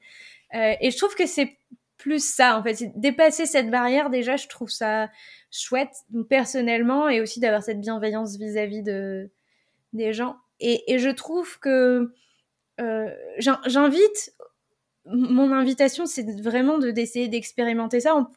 [0.55, 1.57] Euh, et je trouve que c'est
[1.97, 2.91] plus ça, en fait.
[2.95, 5.09] Dépasser cette barrière, déjà, je trouve ça
[5.51, 5.93] chouette,
[6.29, 9.29] personnellement, et aussi d'avoir cette bienveillance vis-à-vis de,
[9.93, 10.37] des gens.
[10.59, 12.13] Et, je trouve que
[12.79, 13.09] euh,
[13.65, 14.33] j'invite,
[15.05, 18.29] mon invitation, c'est vraiment de d'essayer d'expérimenter ça.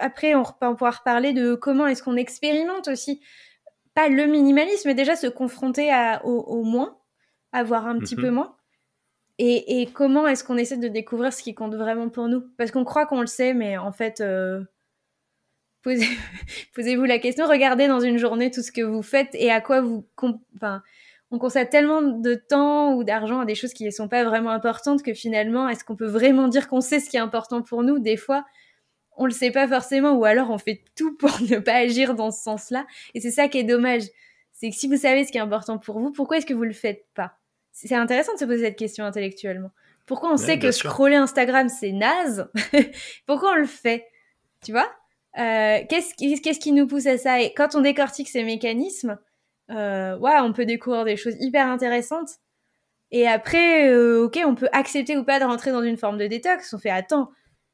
[0.00, 3.20] Après, on va pouvoir parler de comment est-ce qu'on expérimente aussi,
[3.94, 6.98] pas le minimalisme, mais déjà se confronter à, au, moins,
[7.52, 8.22] avoir un petit mhm.
[8.22, 8.56] peu moins.
[9.42, 12.42] Et, comment est-ce qu'on essaie de découvrir ce qui compte vraiment pour nous?
[12.58, 14.62] Parce qu'on croit qu'on le sait, mais en fait, euh,
[15.82, 19.80] posez-vous la question, regardez dans une journée tout ce que vous faites et à quoi
[19.80, 20.06] vous...
[20.56, 20.82] Enfin,
[21.30, 24.50] on constate tellement de temps ou d'argent à des choses qui ne sont pas vraiment
[24.50, 27.82] importantes que finalement, est-ce qu'on peut vraiment dire qu'on sait ce qui est important pour
[27.82, 27.98] nous?
[27.98, 28.44] Des fois,
[29.20, 32.30] on le sait pas forcément, ou alors on fait tout pour ne pas agir dans
[32.30, 32.86] ce sens-là.
[33.14, 34.04] Et c'est ça qui est dommage.
[34.52, 36.64] C'est que si vous savez ce qui est important pour vous, pourquoi est-ce que vous
[36.64, 37.36] le faites pas?
[37.70, 39.70] C'est intéressant de se poser cette question intellectuellement.
[40.06, 42.50] Pourquoi on sait que scroller Instagram c'est naze?
[43.26, 44.06] Pourquoi on le fait?
[44.64, 44.90] Tu vois?
[45.38, 47.40] Euh, Qu'est-ce qui, nous pousse à ça?
[47.40, 49.18] Et quand on décortique ces mécanismes,
[49.70, 52.30] euh, ouais, on peut découvrir des choses hyper intéressantes.
[53.12, 56.26] Et après, euh, ok, on peut accepter ou pas de rentrer dans une forme de
[56.26, 56.72] détox.
[56.72, 57.30] On fait attends,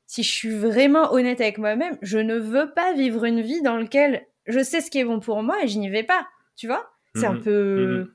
[0.06, 3.76] si je suis vraiment honnête avec moi-même, je ne veux pas vivre une vie dans
[3.76, 6.26] laquelle je sais ce qui est bon pour moi et je n'y vais pas.
[6.56, 6.88] Tu vois?
[7.14, 7.42] C'est un mhm.
[7.42, 8.08] peu.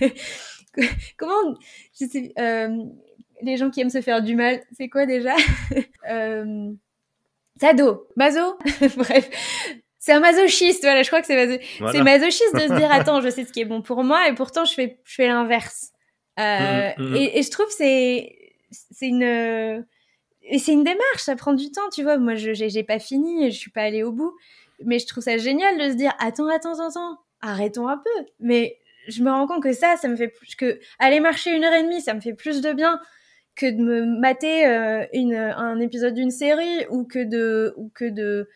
[0.00, 0.10] Mhm.
[1.16, 1.54] comment
[1.98, 2.84] je sais, euh,
[3.42, 5.34] les gens qui aiment se faire du mal, c'est quoi déjà?
[6.08, 6.70] Euh,
[7.60, 8.56] Sado, maso,
[8.96, 9.28] bref.
[9.98, 11.58] C'est un masochiste, voilà, je crois que c'est maso...
[11.90, 14.34] c'est masochiste de se dire attends, je sais ce qui est bon pour moi et
[14.36, 15.90] pourtant je fais je fais l'inverse.
[16.38, 17.16] Euh, mmh, mmh.
[17.16, 18.38] Et, et, je trouve c'est
[18.70, 19.84] c'est une
[20.48, 22.18] et c'est une démarche, ça prend du temps, tu vois.
[22.18, 24.34] Moi, je j'ai pas fini, je suis pas allée au bout,
[24.84, 28.26] mais je trouve ça génial de se dire attends, attends, attends, arrêtons un peu.
[28.40, 28.78] Mais
[29.08, 31.72] je me rends compte que ça, ça me fait plus que aller marcher une heure
[31.74, 33.00] et demie, ça me fait plus de bien
[33.56, 35.06] que de me mater euh,
[35.56, 38.48] un épisode d'une série ou que de ou que de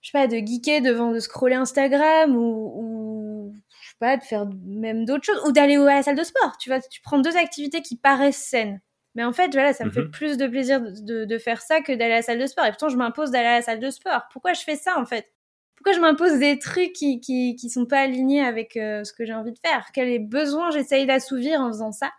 [0.00, 4.22] je sais pas de geeker devant de scroller Instagram ou, ou je sais pas de
[4.22, 6.56] faire même d'autres choses ou d'aller à la salle de sport.
[6.58, 8.80] Tu vois, tu prends deux activités qui paraissent saines.
[9.16, 10.10] Mais en fait, voilà, ça me fait mhm.
[10.10, 12.66] plus de plaisir de, de faire ça que d'aller à la salle de sport.
[12.66, 14.22] Et pourtant, je m'impose d'aller à la salle de sport.
[14.30, 15.32] Pourquoi je fais ça, en fait?
[15.74, 19.24] Pourquoi je m'impose des trucs qui, qui, qui sont pas alignés avec euh, ce que
[19.24, 19.90] j'ai envie de faire?
[19.94, 22.12] Quels besoins j'essaye d'assouvir en faisant ça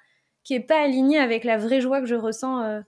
[0.44, 2.80] qui est pas aligné avec la vraie joie que je ressens euh,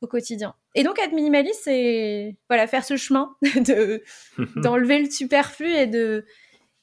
[0.00, 4.02] au quotidien Et donc être minimaliste, c'est voilà faire ce chemin de
[4.60, 6.24] d'enlever le superflu et de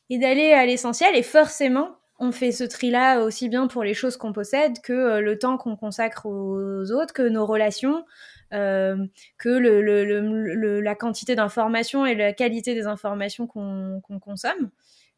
[0.09, 1.15] et d'aller à l'essentiel.
[1.15, 5.21] Et forcément, on fait ce tri-là aussi bien pour les choses qu'on possède que euh,
[5.21, 8.05] le temps qu'on consacre aux autres, que nos relations,
[8.53, 8.97] euh,
[9.37, 14.71] que le, le, la quantité d'informations et la qualité des informations qu'on consomme.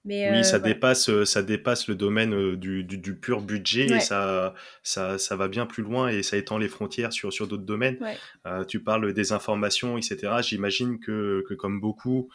[0.05, 0.73] Mais, oui, ça, voilà.
[0.73, 5.49] dépasse, ça dépasse le domaine du, du, du pur budget et ça, ça, ça, va
[5.49, 7.97] bien plus loin et ça étend les frontières sur, sur d'autres domaines.
[7.99, 8.65] Ouais.
[8.65, 10.37] tu parles des informations, etc.
[10.41, 12.29] J'imagine que, que, comme beaucoup,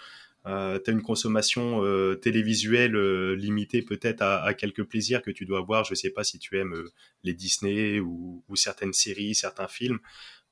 [0.47, 5.31] euh, tu as une consommation euh, télévisuelle euh, limitée peut-être à, à, quelques plaisirs que
[5.31, 5.85] tu dois voir.
[5.85, 6.75] Je sais pas si tu aimes
[7.23, 9.99] les Disney ou, ou, certaines séries, certains films,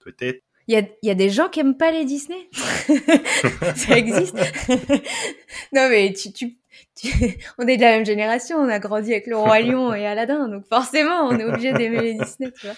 [0.00, 0.42] peut-être.
[0.68, 2.48] Il y a, y a, des gens qui aiment pas les Disney?
[3.76, 4.36] Ça existe?
[5.72, 6.56] non mais tu, tu,
[6.94, 7.08] tu,
[7.58, 10.48] on est de la même génération, on a grandi avec le roi Lion et Aladdin,
[10.48, 12.76] donc forcément on est obligé d'aimer les Disney, tu vois.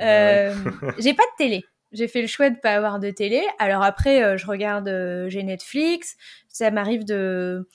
[0.00, 0.54] Euh,
[0.98, 1.64] J'ai pas de télé.
[1.92, 3.42] J'ai fait le choix de pas avoir de télé.
[3.58, 6.16] Alors après, euh, je regarde, euh, j'ai Netflix.
[6.48, 7.68] Ça m'arrive de,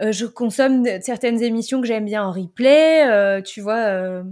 [0.00, 3.42] euh, je consomme certaines émissions que j'aime bien en replay.
[3.42, 4.22] tu vois,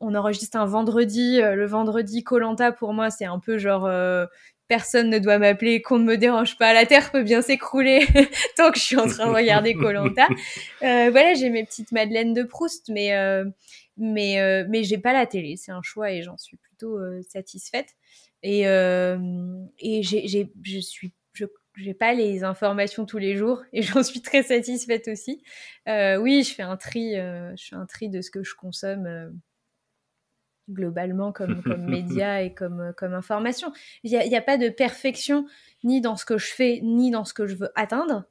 [0.00, 1.40] on enregistre un vendredi.
[1.40, 3.90] le vendredi Colanta pour moi, c'est un peu genre
[4.68, 8.06] personne ne doit m'appeler, qu'on ne me dérange pas, la terre peut bien s'écrouler
[8.56, 10.28] tant que je suis en train de regarder Colanta.
[10.80, 13.12] Voilà, j'ai mes petites madeleines de Proust, mais
[13.98, 17.96] mais mais j'ai pas la télé, c'est un choix et j'en suis plutôt satisfaite.
[18.42, 21.44] Et et j'ai je suis je
[21.76, 25.42] j'ai pas les informations tous les jours et j'en suis très satisfaite aussi.
[25.86, 29.32] oui, je fais un tri, je fais un tri de ce que je consomme
[30.68, 33.72] globalement comme, comme média et comme, comme information.
[34.04, 35.46] Il n'y a, a, pas de perfection
[35.84, 38.24] ni dans ce que je fais, ni dans ce que je veux atteindre.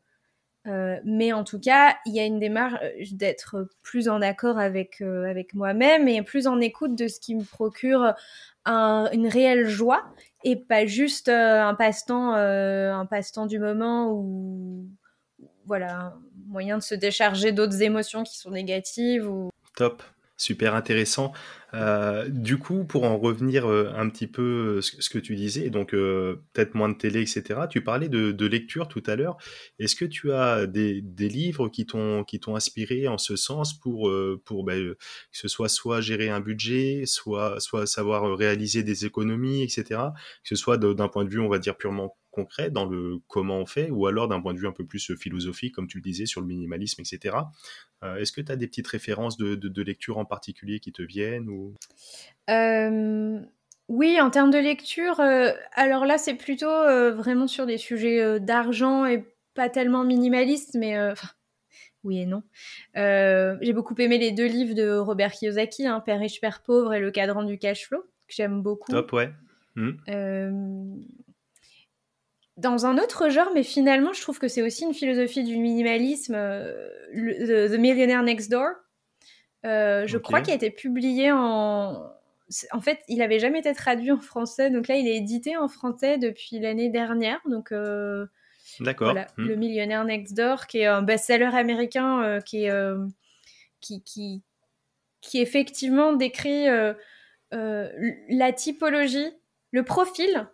[0.68, 2.78] Euh, mais en tout cas, il y a une démarche
[3.14, 7.36] d'être plus en accord avec, euh, avec moi-même et plus en écoute de ce qui
[7.36, 8.14] me procure
[8.68, 10.04] un, une réelle joie
[10.44, 14.88] et pas juste euh, un passe-temps un passe-temps du moment ou
[15.68, 16.14] voilà, un
[16.48, 19.30] moyen de se décharger d'autres émotions qui sont négatives.
[19.30, 19.50] Ou...
[19.76, 20.02] Top,
[20.38, 21.34] super intéressant.
[21.74, 25.70] Euh, du coup, pour en revenir euh, un petit peu ce, ce que tu disais,
[25.70, 27.62] donc euh, peut-être moins de télé, etc.
[27.70, 29.38] Tu parlais de, lecture tout à l'heure.
[29.80, 34.94] Est-ce que tu as des, livres qui t'ont qui inspiré en ce sens pour ben,
[34.94, 34.98] que
[35.32, 39.84] ce soit soit gérer un budget, soit soit savoir réaliser des économies, etc.
[40.44, 43.58] Que ce soit d'un point de vue, on va dire purement concret dans le comment
[43.58, 46.04] on fait, ou alors d'un point de vue un peu plus philosophique, comme tu le
[46.04, 47.36] disais, sur le minimalisme, etc.
[48.04, 50.92] Euh, Est-ce que tu as des petites références de, de, de, lecture en particulier qui
[50.92, 51.74] te viennent ou...
[52.50, 53.40] Euh,
[53.90, 58.22] oui, en termes de lecture, euh, alors là, c'est plutôt euh, vraiment sur des sujets
[58.22, 61.30] euh, d'argent et pas tellement minimaliste, mais enfin,
[62.04, 62.44] oui et non.
[62.96, 67.00] J'ai beaucoup aimé les deux livres de Robert Kiyosaki, hein, Père riche, Père pauvre et
[67.00, 68.92] Le cadran du cash flow, que j'aime beaucoup.
[68.92, 69.32] Top, ouais.
[69.76, 69.92] Mmh.
[72.58, 76.36] Dans un autre genre, mais finalement, je trouve que c'est aussi une philosophie du minimalisme,
[76.36, 78.70] le, The Millionaire Next Door.
[79.66, 80.24] Euh, je okay.
[80.24, 82.12] crois qu'il a été publié en.
[82.72, 85.68] En fait, il avait jamais été traduit en français, donc là, il est édité en
[85.68, 87.42] français depuis l'année dernière.
[87.46, 88.26] Donc, euh,
[88.80, 89.12] d'accord.
[89.12, 89.48] Voilà, hmm.
[89.48, 92.72] Le Millionnaire Next Door, qui est un best-seller américain, euh, qui, est,
[93.82, 94.44] qui, qui,
[95.20, 96.68] qui effectivement décrit
[97.54, 97.90] euh,
[98.30, 99.32] la typologie,
[99.72, 100.48] le profil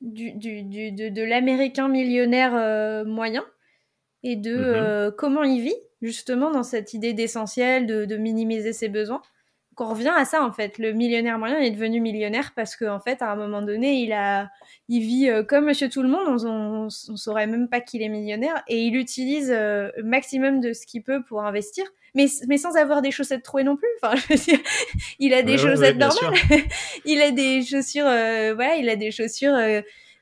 [0.00, 2.52] du, du, du de, de l'américain millionnaire
[3.06, 3.44] moyen
[4.22, 5.14] et de mm -hmm.
[5.16, 9.22] comment il vit justement dans cette idée d'essentiel, de, de, minimiser ses besoins.
[9.80, 10.76] On revient à ça en fait.
[10.78, 14.12] Le millionnaire moyen est devenu millionnaire parce qu'en en fait, à un moment donné, il
[14.12, 14.50] a,
[14.88, 16.44] il vit euh, comme Monsieur Tout le Monde.
[16.44, 20.74] On, on saurait même pas qu'il est millionnaire et il utilise euh, le maximum de
[20.74, 21.84] ce qu'il peut pour investir.
[22.14, 23.88] Mais, mais sans avoir des chaussettes trouées non plus.
[24.02, 24.58] Enfin, je veux dire,
[25.18, 26.38] il a des ouais, chaussettes ouais, normales.
[27.06, 29.56] il a des chaussures, euh, voilà, il a des chaussures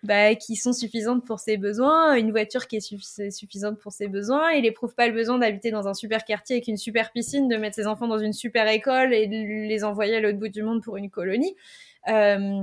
[0.04, 4.08] bah, qui sont suffisantes pour ses besoins, une voiture qui est suffi suffisante pour ses
[4.08, 4.52] besoins.
[4.52, 7.56] Il éprouve pas le besoin d'habiter dans un super quartier avec une super piscine, de
[7.56, 10.62] mettre ses enfants dans une super école et de les envoyer à l'autre bout du
[10.62, 11.56] monde pour une colonie.
[12.08, 12.62] Euh,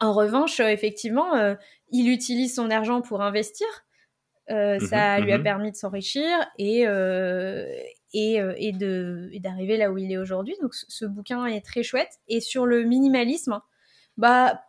[0.00, 1.54] en revanche, effectivement, euh,
[1.90, 3.66] il utilise son argent pour investir.
[4.50, 7.66] Euh, mmh, ça lui a permis de s'enrichir et, euh,
[8.12, 8.72] et, et
[9.40, 10.56] d'arriver là où il est aujourd'hui.
[10.60, 12.18] Donc ce bouquin est très chouette.
[12.28, 13.60] Et sur le minimalisme,
[14.16, 14.60] bah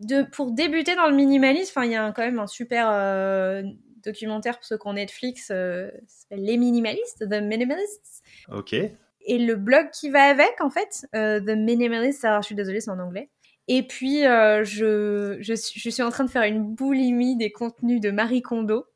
[0.00, 3.62] de, pour débuter dans le minimalisme, il y a quand même un super euh,
[4.04, 8.22] documentaire pour ceux qui ont Netflix, euh, s'appelle Les Minimalistes, The Minimalists.
[8.52, 8.74] Ok.
[8.74, 12.80] Et le blog qui va avec, en fait, euh, The Minimalists, alors je suis désolée,
[12.80, 13.28] c'est en anglais.
[13.68, 18.00] Et puis, euh, je, je, je, suis en train de faire une boulimie des contenus
[18.00, 18.86] de Marie Kondo.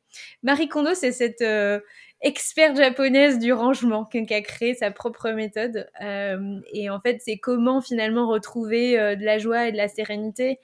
[0.41, 1.79] Marie Kondo, c'est cette euh,
[2.21, 5.87] experte japonaise du rangement qui a créé sa propre méthode.
[6.01, 10.59] Euh, et en fait, c'est comment finalement retrouver de la joie et de la sérénité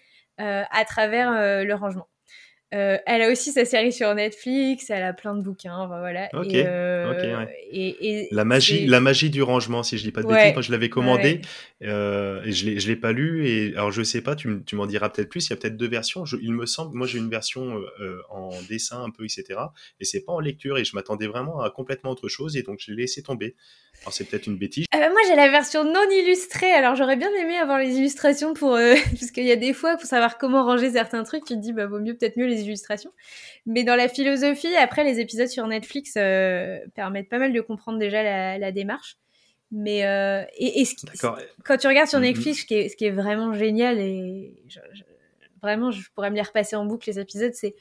[0.72, 2.08] à travers euh, le rangement.
[2.76, 6.30] Euh, elle a aussi sa série sur Netflix, elle a plein de bouquins, voilà.
[6.34, 10.54] Ok, euh, et, la magie, la magie du rangement, si je dis pas de bêtises,
[10.54, 11.42] quand je l'avais commandé,
[11.82, 14.76] euh, et je l'ai, je l'ai pas lu, et alors je sais pas, tu, tu
[14.76, 15.48] m'en diras peut-être plus.
[15.48, 16.26] Il y a peut-être deux versions.
[16.40, 17.82] il me semble, moi j'ai une version
[18.30, 19.60] en dessin un peu, etc.
[20.00, 22.80] Et c'est pas en lecture, et je m'attendais vraiment à complètement autre chose, et donc
[22.86, 23.56] je l'ai laissé tomber.
[24.02, 24.86] Alors c'est peut-être une bêtise.
[24.94, 28.78] moi j'ai la version non illustrée, alors j'aurais bien aimé avoir les illustrations pour,
[29.20, 31.74] parce qu'il y a des fois pour savoir comment ranger certains trucs, tu te dis
[31.74, 33.12] bah vaut mieux peut-être mieux les illustrations.
[33.66, 38.00] Mais dans la philosophie, après, les épisodes sur Netflix euh, permettent pas mal de comprendre
[38.00, 39.18] déjà la, démarche.
[39.72, 40.96] Mais euh, et, ce
[41.64, 42.24] quand tu regardes sur mm-hmm.
[42.24, 44.54] Netflix, ce, qui est, ce qui est vraiment génial et
[45.62, 47.76] vraiment, je pourrais me les repasser en boucle les épisodes, c'est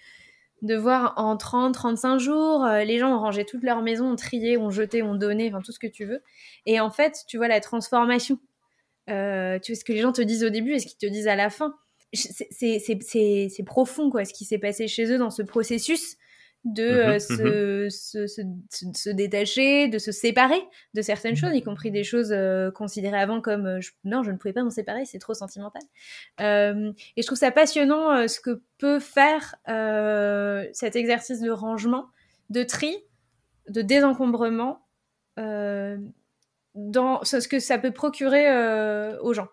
[0.60, 4.16] de voir en 30, 35 jours, euh, les gens ont rangé toute leur maison, ont
[4.16, 6.22] trié, ont jeté, ont donné, enfin tout ce que tu veux.
[6.66, 8.38] Et en fait, tu vois la transformation.
[9.06, 11.28] tu vois ce que les gens te disent au début et ce qu'ils te disent
[11.28, 11.74] à la fin
[12.12, 16.16] c'est profond quoi ce qui s'est passé chez eux dans ce processus
[16.64, 17.90] de mhm, euh, mhm.
[17.90, 20.60] se, se, se, détacher, de se séparer
[20.94, 24.36] de certaines choses, y compris des choses euh, considérées avant comme euh, non, je ne
[24.36, 25.82] pouvais pas m'en séparer, c'est trop sentimental.
[26.40, 29.56] et je trouve ça passionnant ce que peut faire
[30.74, 32.06] cet exercice de rangement,
[32.50, 32.96] de tri,
[33.68, 34.86] de désencombrement,
[35.36, 38.48] dans ce que ça peut procurer
[39.20, 39.48] aux gens.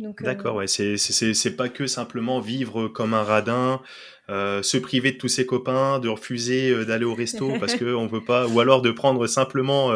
[0.00, 3.80] Euh, D'accord, ouais, c'est, c'est, pas que simplement vivre comme un radin,
[4.28, 7.94] euh, se priver de tous ses copains, de refuser euh, d'aller au resto parce que
[7.94, 9.92] on veut pas, ou alors de prendre simplement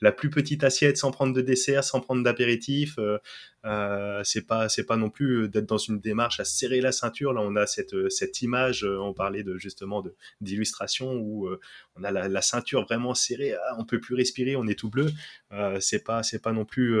[0.00, 2.98] la plus petite assiette sans prendre de dessert, sans prendre d'apéritif.
[3.66, 7.32] Euh, c'est pas c'est pas non plus d'être dans une démarche à serrer la ceinture.
[7.32, 8.84] Là, on a cette cette image.
[8.84, 11.48] on parlait de justement de d'illustration où
[11.96, 13.54] on a la, ceinture vraiment serrée.
[13.54, 15.10] Ah, on peut plus respirer, on est tout bleu.
[15.80, 16.94] c'est pas c'est pas non plus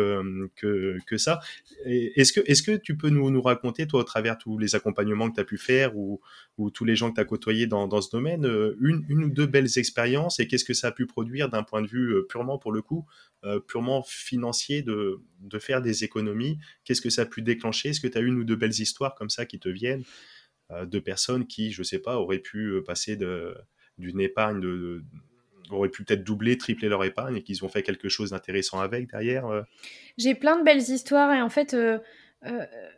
[0.56, 1.40] que que ça.
[1.84, 5.28] Est-ce que est-ce que tu peux nous nous raconter toi au travers tous les accompagnements
[5.30, 6.20] que tu as pu faire ou
[6.56, 8.44] ou tous les gens que tu as côtoyés dans, dans ce domaine
[8.80, 11.80] une, une ou deux belles expériences et qu'est-ce que ça a pu produire d'un point
[11.80, 13.06] de vue purement pour le coup
[13.44, 16.58] euh, purement financier de, de, faire des économies?
[16.84, 17.90] Qu'est-ce que ça a pu déclencher?
[17.90, 20.02] Est-ce que tu as une ou deux belles histoires comme ça qui te viennent
[20.70, 23.18] euh, de personnes qui, je sais pas, auraient pu euh, passer
[23.98, 25.04] d'une épargne de,
[25.68, 29.10] auraient pu peut-être doubler, tripler leur épargne et qu'ils ont fait quelque chose d'intéressant avec
[29.10, 29.66] derrière
[30.16, 31.76] J'ai plein de belles histoires et en fait,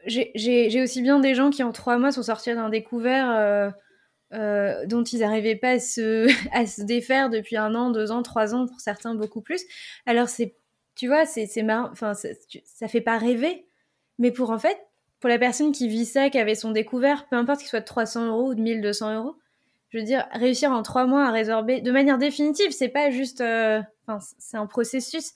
[0.07, 3.73] j'ai aussi bien des gens qui en trois mois sont sortis d'un découvert
[4.33, 8.23] euh, dont ils n'arrivaient pas à se, à se défaire depuis un an, deux ans,
[8.23, 9.63] trois ans, pour certains beaucoup plus.
[10.05, 10.29] Alors
[10.97, 13.67] tu vois, c'est marrant, enfin ça fait pas rêver,
[14.19, 14.79] mais pour en fait,
[15.21, 17.85] pour la personne qui vit ça, qui avait son découvert, peu importe qu'il soit de
[17.85, 19.37] 300 euros ou de 1200 euros,
[19.91, 23.41] je veux dire, réussir en trois mois à résorber de manière définitive, c'est pas juste,
[23.41, 23.81] euh,
[24.39, 25.33] c'est un processus,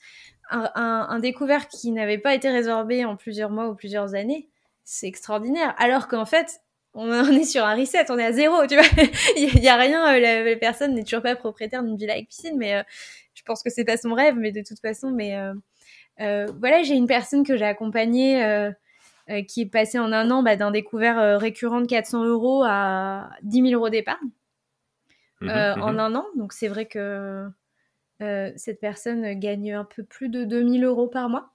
[0.51, 4.49] un, un, un découvert qui n'avait pas été résorbé en plusieurs mois ou plusieurs années,
[4.83, 5.73] c'est extraordinaire.
[5.77, 6.61] Alors qu'en fait,
[6.93, 8.85] on, est sur un reset, on est à zéro, tu vois.
[9.37, 12.57] Il y, a rien, euh, la, personne n'est toujours pas propriétaire d'une villa avec piscine,
[12.57, 12.83] mais euh,
[13.33, 15.37] je pense que c'est pas son rêve, mais de toute façon, mais
[16.19, 18.69] euh, voilà, j'ai une personne que j'ai accompagnée
[19.47, 23.69] qui est passée en un an bah, d'un découvert récurrent de 400 euros à 10
[23.69, 24.17] 000 euros d'épargne
[25.39, 26.25] mmh en mmh un an.
[26.35, 27.47] Donc c'est vrai que
[28.55, 31.51] cette personne gagne un peu plus de 2000 euros par mois.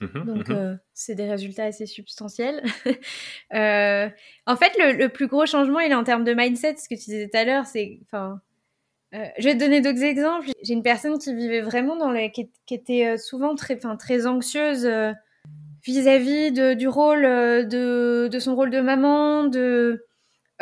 [0.00, 2.62] Mmh Donc, mmh euh, c'est des résultats assez substantiels.
[3.54, 4.08] euh,
[4.46, 6.76] en fait, le, le, plus gros changement, il est en termes de mindset.
[6.78, 8.40] Ce que tu disais tout à l'heure, c'est, enfin,
[9.14, 10.50] euh, je vais te donner d'autres exemples.
[10.62, 14.26] J'ai une personne qui vivait vraiment dans les, qui, qui était euh, souvent très, très
[14.26, 15.12] anxieuse euh,
[15.84, 20.06] vis-à-vis -vis du rôle de, de son rôle de maman, de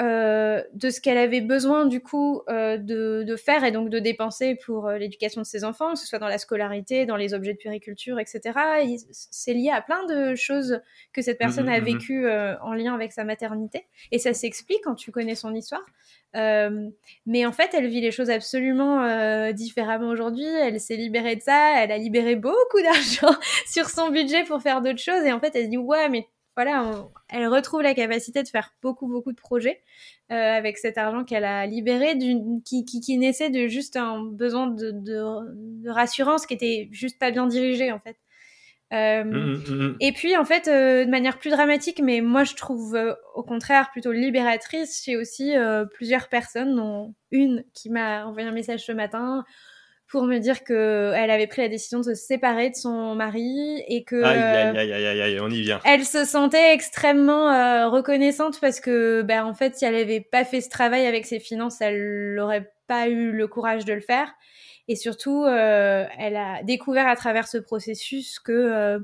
[0.03, 4.00] euh, de ce qu'elle avait besoin du coup euh, de, de, faire et donc de
[4.00, 7.34] dépenser pour euh, l'éducation de ses enfants, que ce soit dans la scolarité, dans les
[7.34, 8.59] objets de périculture, etc.
[9.12, 10.80] C'est lié à plein de choses
[11.12, 11.84] que cette personne a mmh, mmh.
[11.84, 13.86] vécues en lien avec sa maternité.
[14.11, 15.84] Et ça s'explique quand tu connais son histoire.
[16.34, 20.46] mais en fait, elle vit les choses absolument différemment aujourd'hui.
[20.46, 21.82] Elle s'est libérée de ça.
[21.82, 25.24] Elle a libéré beaucoup d'argent sur son budget pour faire d'autres choses.
[25.24, 26.26] Et en fait, elle se dit, ouais, mais
[26.57, 29.82] voilà, elle retrouve la capacité de faire beaucoup, beaucoup de projets
[30.30, 32.18] euh, avec cet argent qu'elle a libéré,
[32.64, 37.30] qui, qui, qui, naissait de juste un besoin de, de, rassurance qui était juste pas
[37.30, 38.16] bien dirigé en fait.
[38.92, 39.96] Euh, mmh, mmh, mmh.
[40.00, 42.98] Et puis en fait, euh, de manière plus dramatique, mais moi je trouve
[43.34, 45.55] au contraire plutôt libératrice, j'ai aussi
[45.94, 49.44] plusieurs personnes, dont une qui m'a envoyé un message ce matin
[50.13, 53.83] pour me dire que elle avait pris la décision de se séparer de son mari
[53.89, 55.81] et que aïe, aïe, aïe, aïe, on y vient.
[55.87, 60.45] Elle se sentait extrêmement euh, reconnaissante parce que ben en fait si elle avait pas
[60.45, 64.31] fait ce travail avec ses finances, elle n'aurait pas eu le courage de le faire
[64.87, 68.99] et surtout euh, elle a découvert à travers ce processus que euh,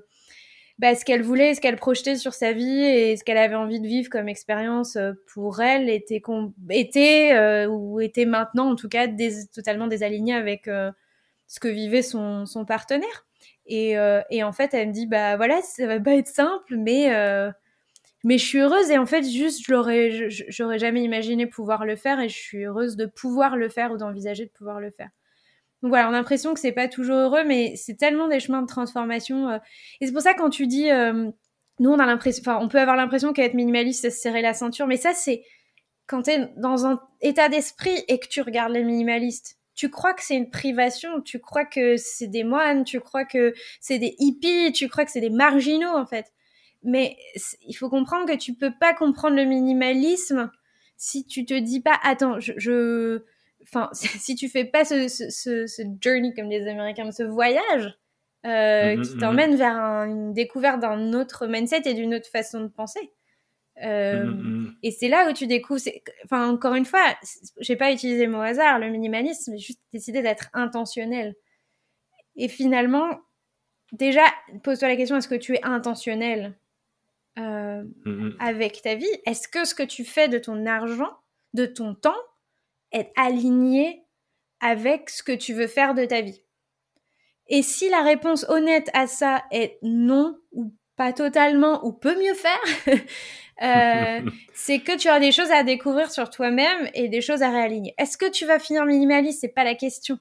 [0.79, 3.81] bah, ce qu'elle voulait, ce qu'elle projetait sur sa vie et ce qu'elle avait envie
[3.81, 6.23] de vivre comme expérience euh, pour elle était,
[6.71, 9.09] était euh, ou était maintenant en tout cas
[9.53, 10.93] totalement désaligné avec euh,
[11.49, 13.27] ce que vivait son, son partenaire.
[13.71, 13.97] Et,
[14.31, 17.11] et, en fait, elle me dit bah voilà, ça va pas être simple, mais
[18.25, 22.19] mais je suis heureuse et en fait juste je j'aurais jamais imaginé pouvoir le faire
[22.21, 25.11] et je suis heureuse de pouvoir le faire ou d'envisager de pouvoir le faire.
[25.83, 28.63] Donc voilà, on a l'impression que c'est pas toujours heureux, mais c'est tellement des chemins
[28.63, 29.49] de transformation.
[29.49, 29.59] Euh.
[30.01, 31.31] Et c'est pour ça quand tu dis, euh,
[31.79, 34.55] nous on a l'impression, enfin on peut avoir l'impression qu'être minimaliste c'est se serrer la
[34.55, 35.45] ceinture, mais ça c'est
[36.07, 39.57] quand tu es dans un état d'esprit et que tu regardes les minimalistes.
[39.75, 43.55] Tu crois que c'est une privation, tu crois que c'est des moines, tu crois que
[43.81, 46.33] c'est des hippies, tu crois que c'est des marginaux en fait.
[46.83, 47.17] Mais
[47.63, 50.51] il faut comprendre que tu peux pas comprendre le minimalisme
[50.97, 53.23] si tu te dis pas attends, je
[53.73, 55.29] enfin, si tu fais pas ce, ce,
[55.67, 57.99] ce, journey comme les Américains, ce voyage
[58.47, 59.21] euh, mhm, qui mhm.
[59.21, 63.13] t'emmène vers une découverte d'un autre mindset et d'une autre façon de penser.
[63.83, 65.81] Euh, mhm, et c'est là où tu découvres.
[66.25, 67.17] Enfin, encore une fois,
[67.59, 71.35] j'ai pas utilisé le mot hasard, le minimalisme, mais juste décider d'être intentionnel.
[72.37, 73.19] Et finalement,
[73.93, 74.25] déjà,
[74.63, 76.55] pose-toi la question est-ce que tu es intentionnel
[77.39, 77.85] euh,
[78.39, 79.07] avec ta vie?
[79.27, 81.11] Est-ce que ce que tu fais de ton argent,
[81.55, 82.17] de ton temps,
[82.93, 84.05] être aligné
[84.61, 86.43] avec ce que tu veux faire de ta vie.
[87.49, 92.35] Et si la réponse honnête à ça est non, ou pas totalement, ou peut mieux
[92.35, 92.99] faire,
[93.63, 97.51] euh, c'est que tu as des choses à découvrir sur toi-même et des choses à
[97.51, 97.95] réaligner.
[97.99, 99.41] Est-ce que tu vas finir minimaliste?
[99.41, 100.19] C'est pas la question.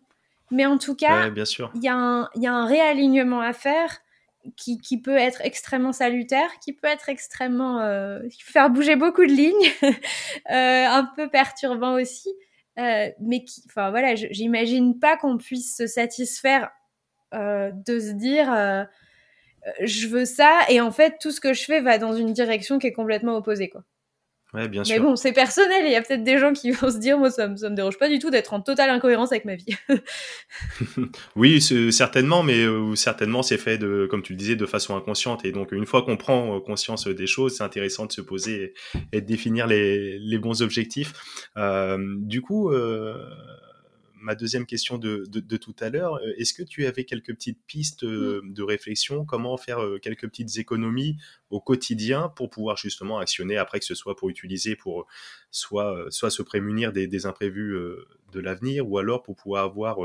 [0.52, 1.30] Mais en tout cas,
[1.76, 4.00] il y, a un réalignement à faire
[4.56, 7.82] qui, peut être extrêmement salutaire, qui peut être extrêmement...
[7.82, 9.54] Euh, faire bouger beaucoup de lignes,
[9.84, 12.30] euh, un peu perturbant aussi.
[12.80, 16.70] Euh, mais qui, enfin voilà, j'imagine pas qu'on puisse se satisfaire
[17.34, 18.84] euh, de se dire euh,
[19.82, 22.78] je veux ça et en fait tout ce que je fais va dans une direction
[22.78, 23.84] qui est complètement opposée quoi.
[24.54, 24.96] Ouais, bien sûr.
[24.96, 25.84] Mais bon, c'est personnel.
[25.86, 27.98] Il y a peut-être des gens qui vont se dire, moi, ça me, me dérange
[27.98, 29.76] pas du tout d'être en totale incohérence avec ma vie.
[31.36, 35.44] oui, certainement, mais euh, certainement c'est fait de, comme tu le disais, de façon inconsciente.
[35.46, 38.74] Et donc, une fois qu'on prend euh, conscience des choses, c'est intéressant de se poser
[39.12, 41.14] et, de définir les, les bons objectifs.
[41.58, 43.16] Euh, du coup, euh,
[44.28, 45.24] ma deuxième question de,
[45.58, 46.16] tout à l'heure.
[46.16, 50.28] Euh, est-ce que tu avais quelques petites pistes euh, de réflexion Comment faire euh, quelques
[50.28, 51.16] petites économies
[51.50, 55.08] au quotidien pour pouvoir justement actionner après que ce soit pour utiliser pour
[55.50, 57.74] soit, soit se prémunir des, imprévus
[58.34, 59.98] de l'avenir ou alors pour pouvoir avoir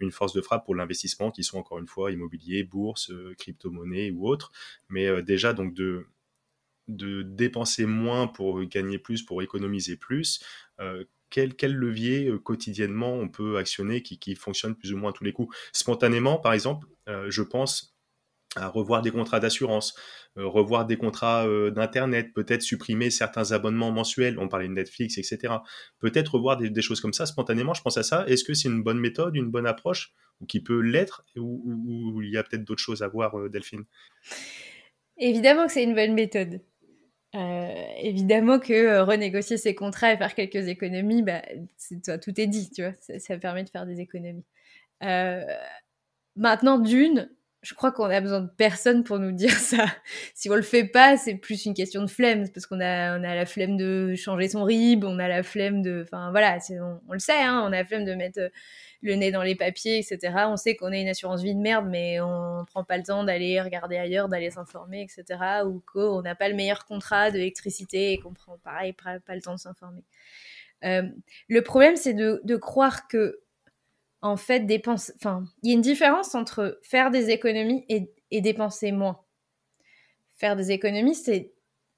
[0.00, 4.26] une force de frappe pour l'investissement qui sont encore une fois immobilier, bourse, crypto-monnaie ou
[4.26, 4.50] autre.
[4.88, 6.06] Mais déjà donc de
[6.88, 10.42] de dépenser moins pour gagner plus, pour économiser plus
[11.30, 15.24] quel, quel levier quotidiennement on peut actionner qui, qui, fonctionne plus ou moins à tous
[15.24, 15.56] les coups?
[15.72, 16.86] Spontanément, par exemple,
[17.28, 17.96] je pense
[18.56, 19.94] à revoir des contrats d'assurance,
[20.36, 24.38] revoir des contrats d'internet, peut-être supprimer certains abonnements mensuels.
[24.38, 25.54] On parlait de Netflix, etc.
[26.00, 27.74] Peut-être revoir des, choses comme ça spontanément.
[27.74, 28.26] Je pense à ça.
[28.26, 32.22] Est-ce que c'est une bonne méthode, une bonne approche, ou qui peut l'être, ou, ou,
[32.22, 33.84] il y a peut-être d'autres choses à voir, Delphine?
[35.18, 36.60] Évidemment que c'est une bonne méthode.
[37.36, 41.42] Euh, évidemment que euh, renégocier ses contrats et faire quelques économies, bah,
[42.22, 44.44] tout est dit, tu vois, ça, permet de faire des économies.
[45.02, 45.44] Euh,
[46.36, 47.30] maintenant, d'une,
[47.62, 49.86] je crois qu'on a besoin de personne pour nous dire ça.
[50.34, 53.24] si on le fait pas, c'est plus une question de flemme, parce qu'on a, on
[53.24, 56.58] a la flemme de changer son RIB, on a la flemme de, enfin voilà,
[57.08, 58.40] on, le sait, hein, on a la flemme de mettre
[59.02, 60.34] le nez dans les papiers, etc.
[60.46, 63.24] On sait qu'on a une assurance vie de merde, mais on prend pas le temps
[63.24, 65.64] d'aller regarder ailleurs, d'aller s'informer, etc.
[65.64, 69.60] Ou qu'on n'a pas le meilleur contrat d'électricité et qu'on prend pas, le temps de
[69.60, 70.04] s'informer.
[70.84, 71.02] Euh,
[71.48, 73.40] le problème, c'est de, croire que,
[74.20, 75.12] en fait, dépense.
[75.16, 79.20] Enfin, y a une différence entre faire des économies et, dépenser moins.
[80.36, 81.52] Faire des économies, c'est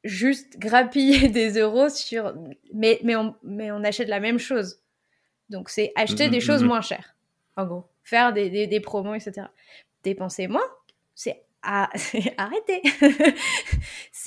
[0.04, 2.32] juste grappiller des euros sur.
[2.72, 4.81] Mais on achète la même chose.
[5.52, 7.14] Donc, c'est acheter des choses moins chères,
[7.56, 7.84] en gros.
[8.02, 9.46] Faire des, des, promos, etc.
[10.02, 10.66] Dépenser moins,
[11.14, 12.82] c'est arrêter.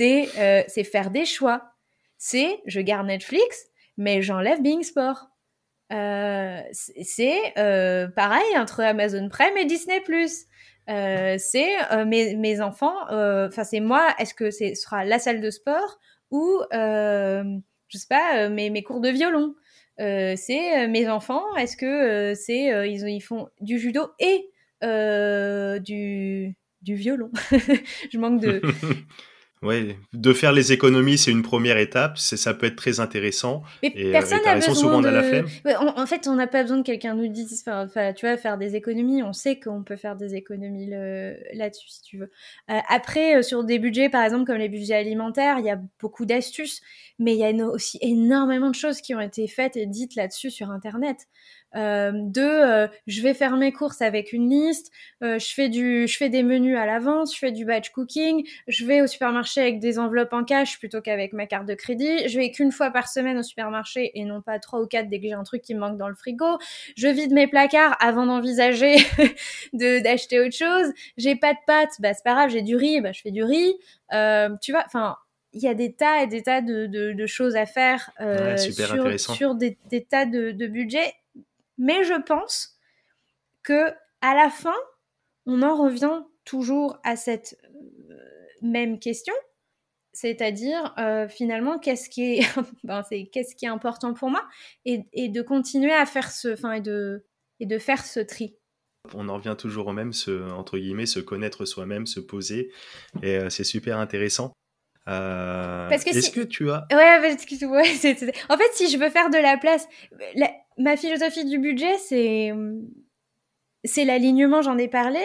[0.02, 1.72] Euh, c'est faire des choix.
[2.18, 5.30] C'est je garde Netflix, mais j'enlève Bing Sport.
[5.94, 10.48] Euh, c'est euh, pareil entre Amazon Prime et Disney Plus.
[10.88, 15.98] c'est mes, mes, enfants, enfin c'est moi, est-ce que ce sera la salle de sport
[16.30, 17.58] ou je
[17.98, 19.56] sais pas mes, mes cours de violon?
[19.98, 24.50] C'est euh, mes enfants, est-ce que euh, c'est ils, ils, font du judo et
[25.80, 27.32] du, du violon?
[28.12, 28.62] Je manque de.
[29.66, 32.18] Ouais, de faire les économies, c'est une première étape.
[32.18, 33.64] C'est, ça peut être très intéressant.
[33.84, 35.08] Mais et, personne n'a besoin souvent de.
[35.08, 35.48] On a la flemme.
[35.66, 38.38] Ouais, on- en fait, on n'a pas besoin que quelqu'un nous dise, enfin, tu vois,
[38.38, 39.24] faire des économies.
[39.24, 40.90] On sait qu'on peut faire des économies
[41.54, 42.32] là-dessus, si tu veux.
[42.70, 45.80] Euh, après, euh, sur des budgets, par exemple, comme les budgets alimentaires, il y a
[46.00, 46.82] beaucoup d'astuces,
[47.20, 50.52] mais il y a aussi énormément de choses qui ont été faites et dites là-dessus
[50.52, 51.28] sur Internet.
[51.76, 54.92] Euh, de, euh, je vais faire mes courses avec une liste,
[55.24, 58.48] euh, je fais du, je fais des menus à l'avance, je fais du batch cooking,
[58.68, 62.28] je vais au supermarché avec des enveloppes en cash plutôt qu'avec ma carte de crédit.
[62.30, 65.20] Je vais qu'une fois par semaine au supermarché et non pas trois ou quatre dès
[65.20, 66.58] que j'ai un truc qui me manque dans le frigo.
[66.96, 68.96] Je vide mes placards avant d'envisager
[69.74, 70.94] de d'acheter autre chose.
[71.18, 73.44] J'ai pas de pâtes, bah c'est pas grave, j'ai du riz, bah je fais du
[73.44, 73.74] riz.
[74.14, 75.18] Euh, tu vois, enfin.
[75.58, 78.58] Il y a des tas et des tas de, de, de choses à faire euh,
[78.58, 81.14] Ouais, sur des, des tas de, de budgets,
[81.78, 82.78] mais je pense
[83.64, 83.90] que
[84.22, 84.76] à la fin,
[85.46, 87.58] on en revient toujours à cette
[88.10, 88.16] euh,
[88.62, 89.34] même question,
[90.14, 92.40] c'est-à-dire euh, finalement qu'est-ce qui est,
[92.84, 94.44] ben, c'est qu'est-ce qui est important pour moi
[94.86, 97.26] et, et de continuer à faire ce, enfin et de
[97.60, 98.56] et de faire ce tri.
[99.14, 102.72] On en revient toujours au même, se, entre guillemets, se connaître soi-même, se poser.
[103.22, 104.52] Et euh, c'est super intéressant.
[105.08, 106.88] Euh, Parce que Est-ce si- que tu as...
[106.92, 107.38] Ouais,
[107.96, 109.88] c'est- En fait, si je veux faire de la place,
[110.34, 112.54] la- ma philosophie du budget, c'est
[114.06, 114.62] l'alignement.
[114.62, 115.22] J'en ai parlé.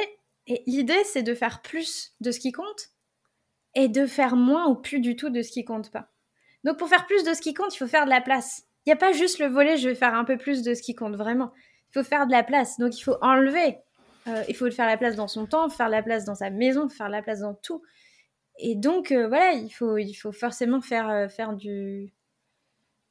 [0.46, 2.90] Et l'idée, c'est de faire plus de ce qui compte
[3.74, 6.10] et de faire moins ou plus du tout de ce qui compte pas.
[6.64, 8.64] Donc, pour faire plus de ce qui compte, il faut faire de la place.
[8.84, 10.82] Il n'y a pas juste le volet, je vais faire un peu plus de ce
[10.82, 11.52] qui compte vraiment.
[11.90, 12.78] Il faut faire de la place.
[12.78, 13.78] Donc, il faut enlever.
[14.26, 16.88] Euh, il faut faire la place dans son temps, faire la place dans sa maison,
[16.88, 17.82] faire la place dans tout.
[18.58, 22.12] Et donc, euh, voilà, il faut, il faut forcément faire, euh, faire du,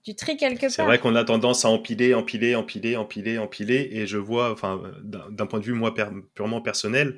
[0.05, 0.69] du tri quelque part.
[0.71, 3.89] C'est vrai qu'on a tendance à empiler, empiler, empiler, empiler, empiler.
[3.91, 7.17] Et je vois, enfin, d'un point de vue, moi, per- purement personnel,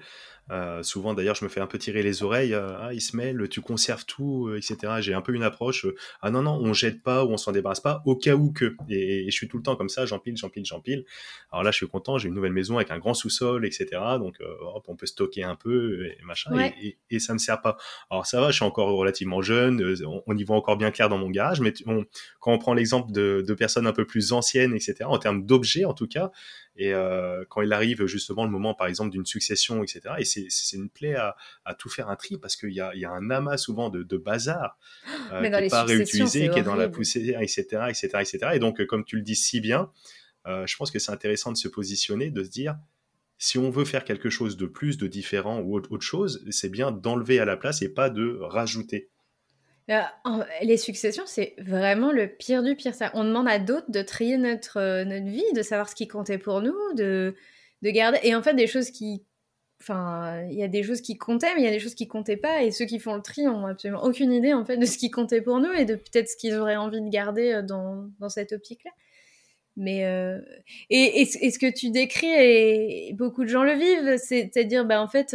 [0.49, 2.53] euh, souvent d'ailleurs, je me fais un peu tirer les oreilles.
[2.53, 4.93] euh, ah, Ismaël, tu conserves tout, euh, etc.
[4.99, 5.85] J'ai un peu une approche.
[6.21, 8.75] ah non, non, on jette pas ou on s'en débarrasse pas au cas où que.
[8.89, 11.05] Et, et je suis tout le temps comme ça, j'empile, j'empile, j'empile.
[11.51, 13.87] Alors là, je suis content, j'ai une nouvelle maison avec un grand sous-sol, etc.
[14.19, 16.53] Donc, hop, on peut stocker un peu et machin.
[16.53, 16.73] Ouais.
[16.81, 17.77] Et, et, et ça me sert pas.
[18.09, 21.09] Alors ça va, je suis encore relativement jeune, on, on y voit encore bien clair
[21.09, 22.05] dans mon garage, mais on,
[22.39, 25.85] quand on prend l'exemple de, de personnes un peu plus anciennes, etc., en termes d'objets
[25.85, 26.31] en tout cas,
[26.82, 30.75] et euh, quand il arrive justement le moment, par exemple, d'une succession, etc., et c'est
[30.75, 33.11] une plaie à, à tout faire un tri parce qu'il y a, il y a
[33.11, 34.79] un amas souvent de, de bazar
[35.32, 38.39] euh, qui n'est pas réutilisé, qui est dans la poussière, etc., etc., etc.
[38.53, 39.91] Et donc, euh, comme tu le dis si bien,
[40.47, 42.75] euh, je pense que c'est intéressant de se positionner, de se dire,
[43.38, 46.91] si on veut faire quelque chose de plus, de différent ou autre chose, c'est bien
[46.91, 49.11] d'enlever à la place et pas de rajouter.
[49.91, 52.95] Euh, les successions, c'est vraiment le pire du pire.
[52.95, 53.11] Ça.
[53.13, 56.37] On demande à d'autres de trier notre, euh, notre vie, de savoir ce qui comptait
[56.37, 57.35] pour nous, de,
[57.81, 58.19] de garder.
[58.23, 59.23] Et en fait, des choses qui.
[59.81, 62.07] Enfin, il y a des choses qui comptaient, mais il y a des choses qui
[62.07, 62.63] comptaient pas.
[62.63, 65.09] Et ceux qui font le tri ont absolument aucune idée en fait de ce qui
[65.11, 68.29] comptait pour nous et de peut-être ce qu'ils auraient envie de garder euh, dans, dans
[68.29, 68.91] cette optique-là.
[69.77, 70.03] Mais
[70.89, 74.85] et, et, et ce que tu décris, et beaucoup de gens le vivent, c'est- c'est-à-dire,
[74.85, 75.33] bah, en fait,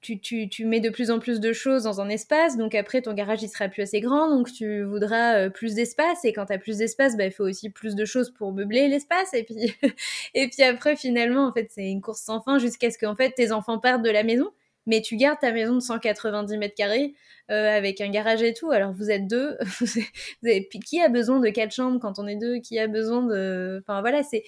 [0.00, 3.02] tu, tu, tu mets de plus en plus de choses dans un espace, donc après
[3.02, 6.46] ton garage il sera plus assez grand, donc tu voudras euh, plus d'espace, et quand
[6.46, 9.42] tu as plus d'espace, bah, il faut aussi plus de choses pour meubler l'espace, et
[9.42, 9.74] puis,
[10.34, 13.16] et puis après finalement, en fait, c'est une course sans fin jusqu'à ce que en
[13.16, 14.50] fait, tes enfants partent de la maison,
[14.86, 17.14] mais tu gardes ta maison de 190 mètres carrés
[17.50, 19.58] euh, avec un garage et tout, alors vous êtes deux,
[20.86, 23.82] qui a besoin de quatre chambres quand on est deux, qui a besoin de...
[23.82, 24.44] Enfin voilà, c'est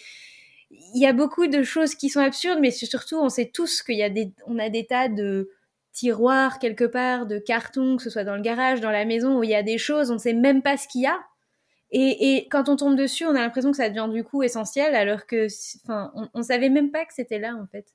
[0.70, 3.96] il y a beaucoup de choses qui sont absurdes, mais surtout, on sait tous qu'il
[3.96, 5.50] y a des, on a des tas de
[5.92, 9.44] tiroirs quelque part, de cartons, que ce soit dans le garage, dans la maison, où
[9.44, 11.18] il y a des choses, on ne sait même pas ce qu'il y a.
[11.92, 14.94] Et, et quand on tombe dessus, on a l'impression que ça devient du coup essentiel,
[14.94, 15.46] alors que,
[15.84, 17.86] enfin, on, on savait même pas que c'était là en fait.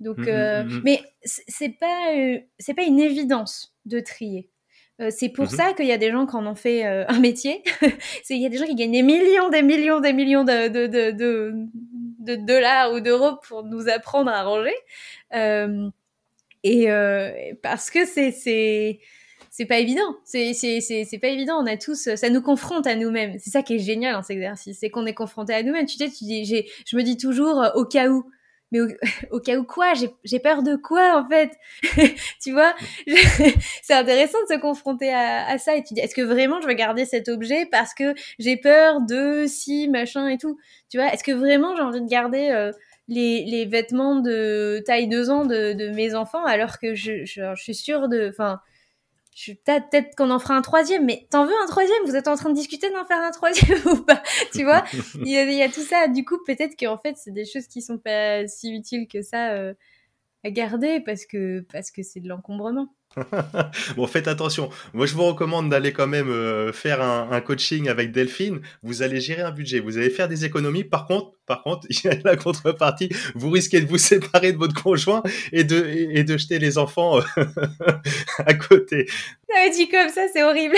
[0.00, 0.82] Donc, Mhm, euh, mhm.
[0.84, 4.50] mais c'est c'est pas, euh, c'est pas une évidence de trier.
[5.00, 5.50] Euh, c'est pour Mhm.
[5.50, 7.62] ça qu'il y a des gens qui en ont fait euh, un métier.
[8.22, 10.68] c'est il y a des gens qui gagnent des millions, des millions, des millions de,
[10.68, 11.52] de, de, de,
[12.20, 14.74] de dollars ou d'euros pour nous apprendre à ranger.
[15.34, 15.88] Euh,
[16.62, 16.86] et
[17.62, 18.98] parce que c'est
[19.68, 20.16] pas évident.
[20.24, 21.60] C'est pas évident.
[21.60, 23.36] On a tous, ça nous confronte à nous-mêmes.
[23.38, 25.86] C'est ça qui est génial dans cet exercice, c'est qu'on est confronté à nous-mêmes.
[25.86, 26.44] Tu sais, tu dis,
[26.86, 28.30] je me dis toujours au cas où.
[28.74, 28.80] Mais
[29.30, 29.92] au, cas où quoi
[30.24, 31.52] J'ai peur de quoi en fait?
[32.42, 32.74] Tu vois?
[33.82, 36.74] C'est intéressant de se confronter à, ça et tu dis est-ce que vraiment je veux
[36.74, 40.58] garder cet objet parce que j'ai peur de si machin et tout?
[40.90, 41.12] Tu vois?
[41.12, 42.72] Est-ce que vraiment j'ai envie de garder euh,
[43.06, 48.28] les, vêtements de taille 2 ans de, mes enfants alors que je suis sûre de
[48.28, 48.60] enfin
[49.34, 52.04] je peut-être peut-être qu'on en fera un troisième, mais t'en veux un troisième?
[52.06, 54.22] Vous êtes en train de discuter d'en faire un troisième ou pas?
[54.52, 54.84] Tu vois?
[55.14, 56.06] Il y, a, il y a tout ça.
[56.06, 59.50] Du coup, peut-être qu'en fait, c'est des choses qui sont pas si utiles que ça
[59.54, 59.74] euh,
[60.44, 62.94] à garder parce que parce que c'est de l'encombrement.
[63.96, 64.70] bon, faites attention.
[64.92, 68.60] Moi, je vous recommande d'aller quand même euh, faire un, coaching avec Delphine.
[68.82, 70.84] Vous allez gérer un budget, vous allez faire des économies.
[70.84, 73.08] Par contre, par contre, il y a la contrepartie.
[73.34, 77.18] Vous risquez de vous séparer de votre conjoint et de, et de jeter les enfants
[77.18, 77.44] euh,
[78.38, 79.06] à côté.
[79.50, 80.74] Non, dit comme ça, c'est horrible.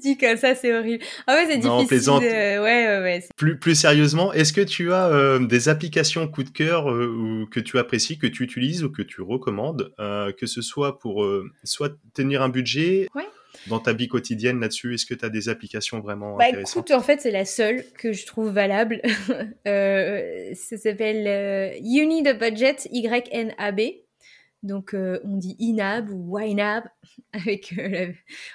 [0.00, 1.04] dit comme ça, c'est horrible.
[1.26, 2.10] Ah ouais, c'est difficile.
[2.10, 3.24] Ouais, ouais, ouais.
[3.36, 7.60] Plus, plus sérieusement, est-ce que tu as euh, des applications coup de cœur ou que
[7.60, 11.92] tu apprécies, que tu utilises ou que tu recommandes, que ce soit pour euh, soit
[12.14, 13.08] tenir un budget
[13.68, 17.00] dans ta vie quotidienne là-dessus Est-ce que tu as des applications vraiment bah, intéressantes En
[17.00, 19.00] fait, c'est la seule que je trouve valable.
[19.66, 23.80] euh, ça s'appelle euh, You Need a Budget, YNAB.
[24.62, 26.84] Donc, euh, on dit INAB ou YNAB
[27.32, 27.74] avec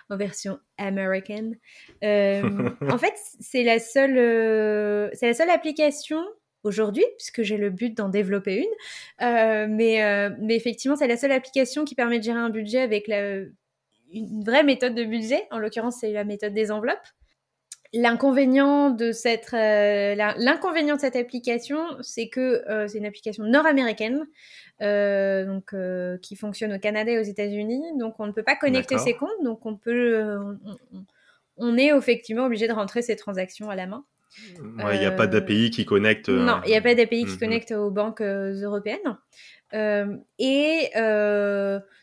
[0.10, 1.58] en version américaine.
[2.02, 6.24] en fait, c'est la seule, c'est la seule application
[6.64, 9.26] aujourd'hui, puisque j'ai le but d'en développer une.
[9.26, 12.80] Euh, mais, euh, mais effectivement, c'est la seule application qui permet de gérer un budget
[12.80, 13.38] avec la,
[14.14, 15.48] une vraie méthode de budget.
[15.52, 16.98] En l'occurrence, c'est la méthode des enveloppes.
[17.94, 24.26] L'inconvénient de cette euh, l'inconvénient de cette application, c'est que c'est une application nord-américaine,
[24.80, 25.76] donc
[26.22, 27.84] qui fonctionne au Canada et aux États-Unis.
[28.00, 30.24] Donc on ne peut pas connecter ses comptes, donc on peut
[30.94, 31.06] on,
[31.58, 34.06] on est effectivement obligé de rentrer ses transactions à la main.
[34.38, 36.30] Il n'y a pas euh, d'API qui connecte.
[36.30, 39.18] Non, il n'y a pas d'API qui connecte aux banques euh, européennes.
[39.74, 40.90] Euh, et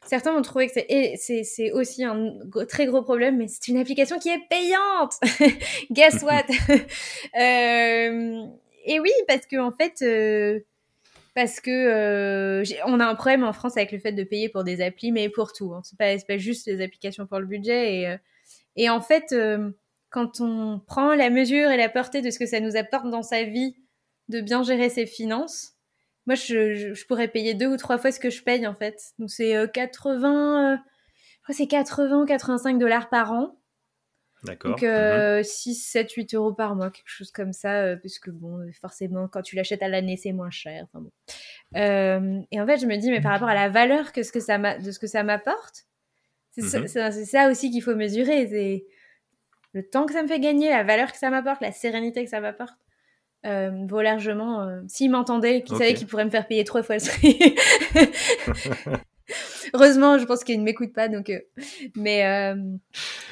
[0.07, 2.33] certains vont trouver que c'est aussi un
[2.68, 5.14] très gros problème, mais c'est une application qui est payante.
[5.91, 6.47] Guess what?
[8.91, 10.64] Et oui, parce que en fait,
[11.35, 14.81] parce que on a un problème en France avec le fait de payer pour des
[14.81, 15.74] applis, mais pour tout.
[15.74, 15.83] Hein.
[15.85, 17.95] C'est pas, pas juste les applications pour le budget.
[17.95, 18.16] Et,
[18.76, 19.35] et en fait,
[20.11, 23.23] quand on prend la mesure et la portée de ce que ça nous apporte dans
[23.23, 23.77] sa vie,
[24.29, 25.75] de bien gérer ses finances,
[26.27, 29.01] moi, je, pourrais payer deux ou trois fois ce que je paye, en fait.
[29.19, 33.59] Donc, c'est 80, euh, je crois c'est 80, 85 dollars par an.
[34.45, 34.77] D'accord.
[34.79, 38.61] Donc, 6, 7, 8 euros par mois, quelque chose comme ça, euh, parce que bon,
[38.81, 40.85] forcément, quand tu l'achètes à l'année, c'est moins cher.
[40.85, 41.11] Enfin, bon.
[41.77, 44.31] Euh, et en fait, je me dis, mais par rapport à la valeur que ce
[44.31, 45.87] que ça de ce que ça m'apporte,
[46.53, 47.25] c'est ça, mhm.
[47.25, 48.47] ça, aussi qu'il faut mesurer.
[48.49, 48.87] C'est
[49.79, 52.31] le temps que ça me fait gagner, la valeur que ça m'apporte, la sérénité que
[52.31, 52.74] ça m'apporte,
[53.47, 54.62] euh, vaut largement.
[54.62, 57.39] Euh, s'il m'entendait, qu'il savait qu'il pourrait me faire payer trois fois le prix.
[59.74, 61.31] Heureusement, je pense qu'il ne m'écoute pas, donc.
[61.31, 61.39] Euh,
[61.95, 62.55] mais,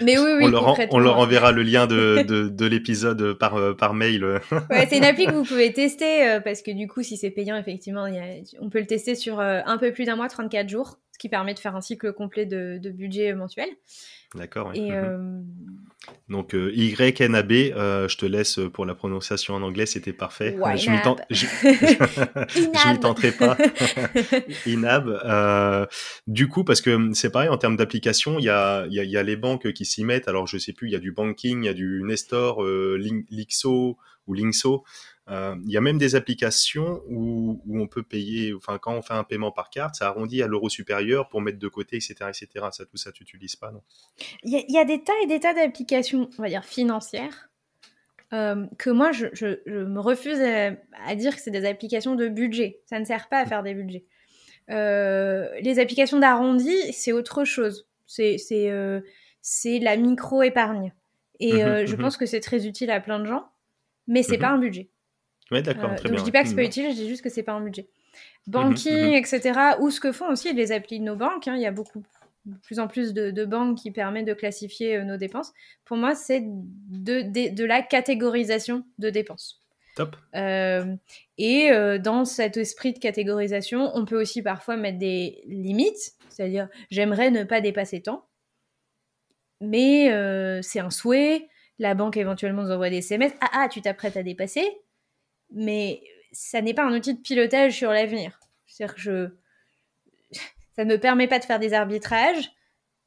[0.02, 0.44] mais oui, oui.
[0.44, 4.22] On leur, on leur enverra le lien de, de, de l'épisode par, par mail.
[4.70, 7.56] ouais, c'est une appli que vous pouvez tester parce que du coup, si c'est payant,
[7.56, 8.26] effectivement, y a,
[8.60, 11.54] on peut le tester sur un peu plus d'un mois, 34 jours, ce qui permet
[11.54, 13.70] de faire un cycle complet de, de budget mensuel.
[14.34, 14.72] D'accord.
[14.74, 15.46] Et, mhm.
[16.28, 20.58] Donc euh, YNAB, euh, je te laisse pour la prononciation en anglais, c'était parfait.
[20.76, 20.96] je ne
[21.30, 23.56] je, tenterai pas.
[24.66, 25.08] Inab.
[25.24, 25.86] Euh,
[26.26, 29.22] du coup, parce que c'est pareil en termes d'application, il y a, y, y a,
[29.22, 30.28] les banques qui s'y mettent.
[30.28, 32.98] Alors je sais plus, il y a du banking, il y a du Nestor, euh,
[33.30, 33.96] Lixo
[34.26, 34.84] ou Linkso.
[35.28, 39.02] Euh, il y a même des applications où, où, on peut payer, enfin quand on
[39.02, 42.14] fait un paiement par carte, ça arrondit à l'euro supérieur pour mettre de côté, etc.,
[42.28, 42.66] etc.
[42.70, 43.82] Ça, tout ça, tu n'utilises pas, non?
[44.44, 47.50] Il y, a des tas et des tas d'applications, on va dire financières,
[48.32, 52.28] euh, que moi je, je, je, me refuse à, dire que c'est des applications de
[52.28, 52.80] budget.
[52.86, 54.04] Ça ne sert pas à faire des budgets.
[54.70, 57.86] Euh, les applications d'arrondi, c'est autre chose.
[58.06, 59.00] C'est euh,
[59.64, 60.92] la micro épargne.
[61.38, 63.46] Et mmh euh, je mmh pense que c'est très utile à plein de gens,
[64.06, 64.88] mais c'est mmh pas un budget.
[65.50, 67.28] Ouais, d'accord, très donc Je dis pas que c'est pas utile, je dis juste que
[67.28, 67.88] c'est pas un budget.
[68.46, 69.60] Banking, etc.
[69.80, 71.48] Ou ce que font aussi les applis de nos banques.
[71.48, 72.02] Hein, il y a beaucoup,
[72.46, 75.52] de plus en plus de, banques qui permettent de classifier euh, nos dépenses.
[75.84, 79.62] Pour moi, c'est de, de, la catégorisation de dépenses.
[79.96, 80.16] Top.
[80.34, 80.94] Euh,
[81.38, 86.68] et euh, dans cet esprit de catégorisation, on peut aussi parfois mettre des limites, c'est-à-dire
[86.90, 88.26] j'aimerais ne pas dépasser tant,
[89.60, 90.10] mais
[90.62, 91.48] c'est un souhait.
[91.78, 93.32] La banque éventuellement nous envoie des SMS.
[93.40, 94.66] Ah ah, tu t'apprêtes à dépasser?
[95.50, 98.38] Mais ça n'est pas un outil de pilotage sur l'avenir.
[98.66, 99.28] C'est-à-dire que je...
[100.76, 102.50] ça ne me permet pas de faire des arbitrages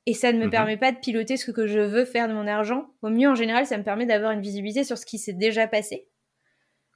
[0.06, 0.52] et ça ne me mhm.
[0.52, 2.88] permet pas de piloter ce que je veux faire de mon argent.
[3.02, 5.68] Au mieux, en général, ça me permet d'avoir une visibilité sur ce qui s'est déjà
[5.68, 6.08] passé.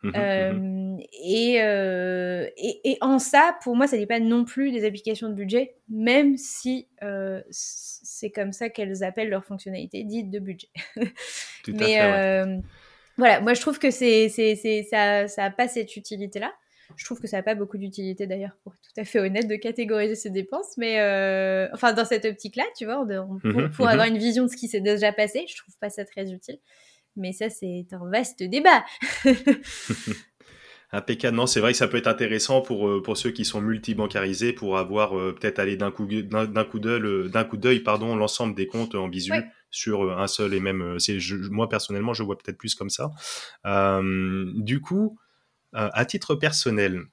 [0.01, 0.83] Mhm, euh, mhm.
[1.25, 5.33] Euh, et, et, en ça, pour moi, ça n'est pas non plus des applications de
[5.33, 10.69] budget, même si euh, c'est comme ça qu'elles appellent leur fonctionnalité dite de budget.
[11.63, 12.57] Tout Mais à fait,
[13.17, 16.51] voilà, moi je trouve que c'est, c'est, c'est, ça n'a pas cette utilité-là.
[16.95, 19.47] Je trouve que ça n'a pas beaucoup d'utilité d'ailleurs, pour être tout à fait honnête,
[19.47, 20.77] de catégoriser ses dépenses.
[20.77, 24.15] Mais euh, enfin, dans cette optique-là, tu vois, pour, mhm, pour avoir mhm.
[24.15, 26.59] une vision de ce qui s'est déjà passé, je trouve pas ça très utile.
[27.15, 28.83] Mais ça, c'est un vaste débat.
[30.91, 31.35] Impeccable.
[31.35, 34.53] Non, c'est vrai que ça peut être intéressant pour, euh, pour ceux qui sont multi-bancarisés
[34.53, 38.53] pour avoir euh, peut-être aller d'un coup d'un coup d'œil d'un coup d'œil pardon l'ensemble
[38.53, 39.33] des comptes en visu
[39.73, 40.99] sur euh, un seul et même.
[40.99, 41.17] C'est
[41.49, 43.11] moi personnellement je vois peut-être plus comme ça.
[43.65, 45.19] du coup,
[45.73, 47.03] à titre personnel,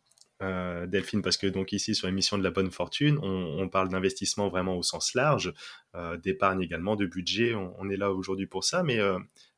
[0.41, 4.77] Delphine, parce que donc ici sur l'émission de la bonne fortune, on, parle d'investissement vraiment
[4.77, 5.53] au sens large,
[6.23, 7.55] d'épargne également, de budget.
[7.55, 8.99] On, est là aujourd'hui pour ça, mais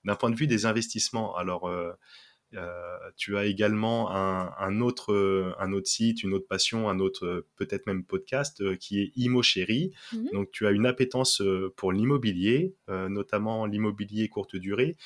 [0.04, 1.92] d'un point de vue des investissements, alors euh,
[3.16, 7.48] tu as également un, autre, euh, un autre site, une autre passion, un autre euh,
[7.56, 9.92] peut-être même podcast qui est Imo Chéri.
[10.12, 10.30] Mhm.
[10.32, 11.42] Donc tu as une appétence
[11.76, 14.96] pour l'immobilier, notamment l'immobilier courte durée.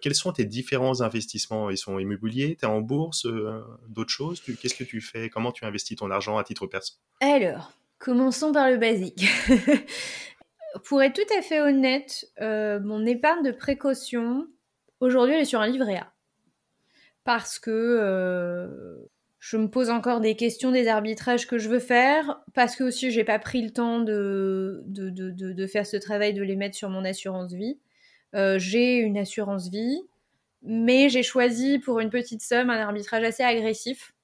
[0.00, 1.70] quels sont tes différents investissements?
[1.70, 3.26] Ils sont immobiliers Tu es en bourse
[3.88, 4.40] D'autres choses?
[4.40, 5.28] Qu'est-ce que tu fais?
[5.28, 6.94] Comment tu investis ton argent à titre perso?
[7.20, 9.26] Alors, commençons par le basique.
[10.84, 14.46] pour être tout à fait honnête, mon épargne de précaution,
[15.00, 16.11] aujourd'hui, elle est sur un livret A
[17.24, 18.96] parce que euh,
[19.38, 23.10] je me pose encore des questions des arbitrages que je veux faire, parce que aussi
[23.10, 26.76] j'ai pas pris le temps de, de, de, de, faire ce travail, de les mettre
[26.76, 27.78] sur mon assurance vie.
[28.34, 30.00] Euh, j'ai une assurance vie,
[30.62, 34.14] mais j'ai choisi pour une petite somme un arbitrage assez agressif.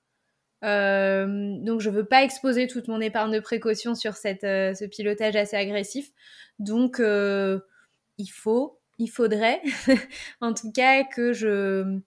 [0.64, 5.36] Euh, donc je veux pas exposer toute mon épargne de précaution sur cette, ce pilotage
[5.36, 6.10] assez agressif.
[6.58, 9.62] Donc il faut, il faudrait
[10.40, 12.00] en tout cas que je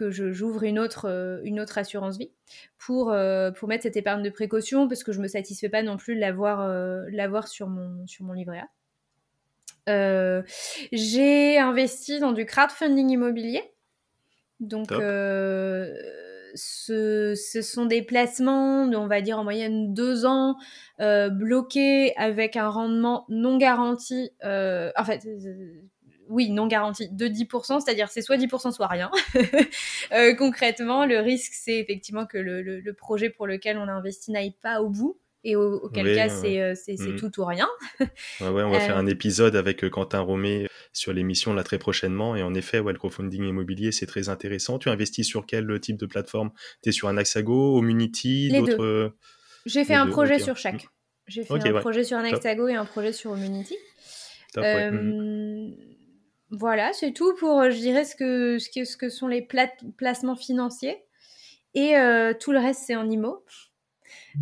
[0.00, 2.30] que j'ouvre une autre, euh, une autre assurance vie
[2.78, 5.98] pour, euh, pour mettre cette épargne de précaution parce que je me satisfais pas non
[5.98, 7.04] plus de l'avoir euh,
[7.46, 8.62] sur, mon, sur mon livret
[9.86, 10.42] A.
[10.92, 13.62] j'ai investi dans du crowdfunding immobilier.
[14.60, 14.90] Donc,
[16.54, 20.56] ce, ce, sont des placements, on va dire en moyenne deux ans,
[20.98, 24.30] bloqués avec un rendement non garanti.
[24.42, 25.26] en fait,
[26.30, 29.10] oui, non garantie de 10%, c'est-à-dire c'est soit 10%, soit rien.
[30.12, 34.54] Euh, concrètement, le risque, c'est effectivement que le, projet pour lequel on a investi n'aille
[34.60, 35.20] pas au bout.
[35.44, 37.16] Et auquel cas, c'est mm.
[37.16, 37.68] tout ou rien.
[38.00, 38.08] ouais,
[38.40, 42.34] on va faire un euh, épisode avec euh, Quentin Romé sur l'émission là très prochainement.
[42.34, 44.78] Et en effet, ouais, le crowdfunding immobilier, c'est très intéressant.
[44.78, 46.50] Tu investis sur quel type de plateforme?
[46.82, 49.14] Tu es sur un Axago, Omunity, d'autres
[49.64, 50.88] J'ai fait un projet sur chaque.
[51.28, 53.76] J'ai fait un projet sur un Axago et un projet sur Omunity.
[54.52, 55.89] Top, mm.
[56.50, 59.46] Voilà, c'est tout pour, euh, je dirais, ce que, ce que, ce que sont les
[59.96, 61.04] placements financiers.
[61.74, 63.44] Et euh, tout le reste, c'est en IMO.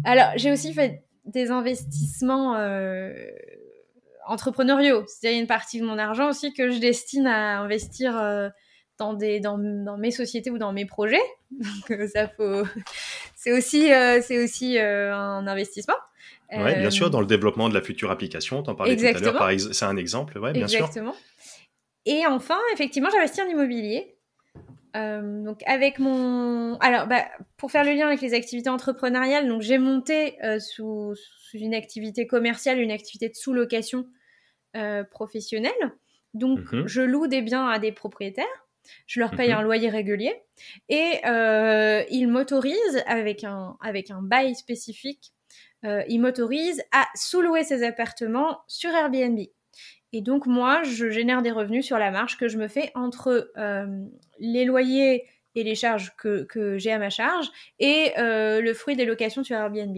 [0.04, 3.12] Alors, j'ai aussi fait des investissements euh,
[4.26, 5.04] entrepreneuriaux.
[5.06, 8.14] C'est-à-dire une partie de mon argent aussi que je destine à investir
[8.96, 11.20] dans, des, dans, dans, mes sociétés ou dans mes projets.
[11.50, 12.62] Donc, ça faut...
[13.36, 13.88] c'est aussi,
[14.22, 15.96] c'est aussi un investissement.
[16.50, 19.50] Oui, bien sûr, dans le développement de la future application, t'en parlais tout à l'heure,
[19.72, 20.86] c'est un exemple, ouais, bien sûr.
[20.86, 21.14] Exactement.
[22.08, 24.16] Et enfin, effectivement, j'investis en immobilier.
[24.96, 27.26] Euh, donc avec mon, alors bah,
[27.58, 31.14] pour faire le lien avec les activités entrepreneuriales, donc j'ai monté euh, sous,
[31.52, 34.06] une activité commerciale, une activité de sous-location
[34.74, 35.72] euh, professionnelle.
[36.32, 36.88] Donc mhm.
[36.88, 38.46] je loue des biens à des propriétaires,
[39.06, 39.58] je leur paye mhm.
[39.58, 40.34] un loyer régulier
[40.88, 41.20] et
[42.10, 45.34] ils m'autorisent avec un avec un bail spécifique,
[45.82, 49.38] ils m'autorisent à sous-louer ces appartements sur Airbnb.
[50.12, 53.50] Et donc moi, je génère des revenus sur la marge que je me fais entre
[53.58, 53.86] euh,
[54.38, 57.48] les loyers et les charges que, j'ai à ma charge
[57.78, 59.96] et euh, le fruit des locations sur Airbnb.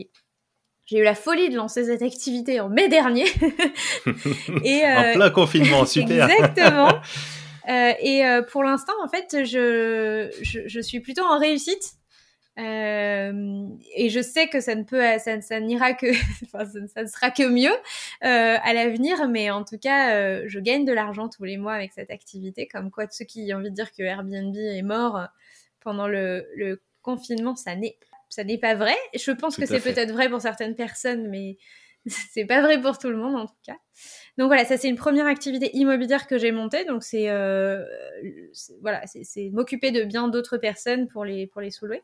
[0.86, 3.26] J'ai eu la folie de lancer cette activité en mai dernier.
[4.64, 6.28] et, en euh, plein confinement, super.
[6.28, 6.88] Exactement.
[7.68, 11.99] et pour l'instant, en fait, je, je, suis plutôt en réussite
[12.60, 16.06] euh, et je sais que ça ne peut, ça, ça n'ira que,
[16.44, 17.72] enfin, ça, ne sera que mieux
[18.24, 21.74] euh, à l'avenir, mais en tout cas, euh, je gagne de l'argent tous les mois
[21.74, 22.66] avec cette activité.
[22.66, 25.28] Comme quoi, de ceux qui ont envie de dire que Airbnb est mort
[25.80, 27.96] pendant le, le confinement, ça n'est,
[28.28, 28.96] ça n'est pas vrai.
[29.14, 31.56] Je pense que c'est peut-être vrai pour certaines personnes, mais
[32.06, 33.76] c'est pas vrai pour tout le monde en tout cas.
[34.36, 36.84] Donc voilà, ça c'est une première activité immobilière que j'ai montée.
[36.84, 37.28] Donc c'est
[38.82, 42.02] voilà, c'est m'occuper de bien d'autres personnes pour les pour les sous-louer.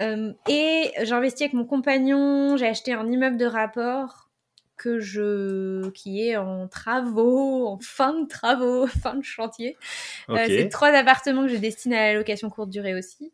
[0.00, 4.30] Euh, et j'ai investi avec mon compagnon, j'ai acheté un immeuble de rapport
[4.76, 9.76] que je qui est en travaux, en fin de travaux, fin de chantier.
[10.28, 13.32] Euh, c'est trois appartements que je destine à la location courte durée aussi.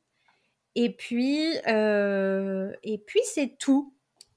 [0.74, 3.92] Et puis euh, et puis c'est tout.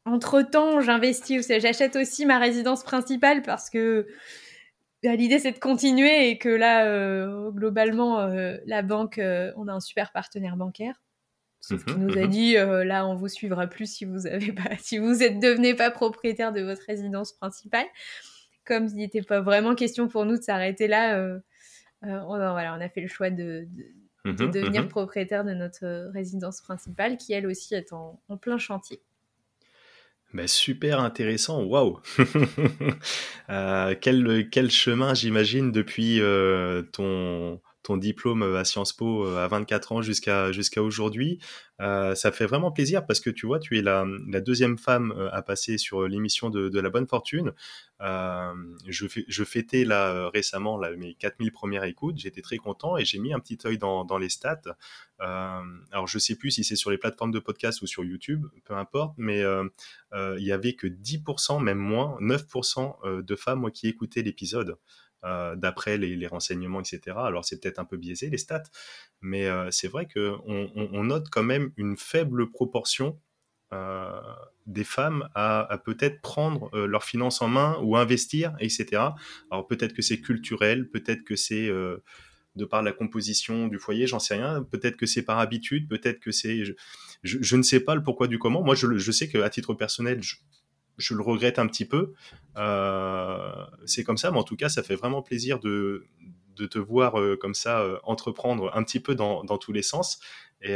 [0.07, 4.07] Entre temps, j'investis, j'achète aussi ma résidence principale parce que
[5.03, 8.27] bah, l'idée c'est de continuer et que là globalement
[8.65, 11.04] la banque, on a un super partenaire bancaire.
[11.67, 12.29] Sauf qu'il mhm, nous a mhm.
[12.29, 15.73] dit euh, là, on vous suivra plus si vous avez pas, si vous êtes devenez
[15.73, 17.87] pas propriétaire de votre résidence principale.
[18.65, 21.39] Comme il n'était pas vraiment question pour nous de s'arrêter là, euh,
[22.03, 23.67] euh, on, voilà, on a fait le choix de,
[24.25, 29.01] de mhm, devenir propriétaire de notre résidence principale, qui elle aussi est en, plein chantier.
[30.33, 31.99] Ben, super intéressant, waouh
[33.47, 36.19] quel, quel chemin j'imagine depuis
[36.91, 41.39] ton, ton diplôme à Sciences Po à 24 ans jusqu'à jusqu'à aujourd'hui.
[41.81, 45.13] Euh, ça fait vraiment plaisir parce que tu vois, tu es la, la deuxième femme
[45.17, 47.53] euh, à passer sur l'émission de, la bonne fortune.
[48.01, 48.53] Euh,
[48.87, 52.17] je, je fêtais là euh, récemment mes 4000 premières écoutes.
[52.17, 54.61] J'étais très content et j'ai mis un petit œil dans, dans les stats.
[55.21, 55.61] Euh,
[55.91, 58.75] alors je sais plus si c'est sur les plateformes de podcast ou sur YouTube, peu
[58.75, 59.43] importe, mais
[60.13, 64.77] il y avait que 10%, même moins, 9% de femmes qui écoutaient l'épisode.
[65.25, 67.17] Euh, d'après les, renseignements, etc.
[67.17, 68.61] Alors c'est peut-être un peu biaisé les stats,
[69.21, 73.19] mais euh, c'est vrai qu'on on, note quand même une faible proportion
[73.73, 74.21] euh,
[74.67, 79.01] des femmes à, peut-être prendre leurs finances en main ou investir, etc.
[79.49, 84.19] Alors peut-être que c'est culturel, peut-être que c'est de par la composition du foyer, j'en
[84.19, 84.61] sais rien.
[84.61, 86.63] Peut-être que c'est par habitude, peut-être que c'est,
[87.23, 88.63] je, ne sais pas le pourquoi du comment.
[88.63, 90.35] Moi, je, je sais qu'à titre personnel, je,
[90.97, 92.13] je le regrette un petit peu.
[92.57, 96.07] Euh, c'est comme ça, mais en tout cas, ça fait vraiment plaisir de,
[96.55, 100.19] te voir euh, comme ça euh, entreprendre un petit peu dans, tous les sens.
[100.61, 100.73] Et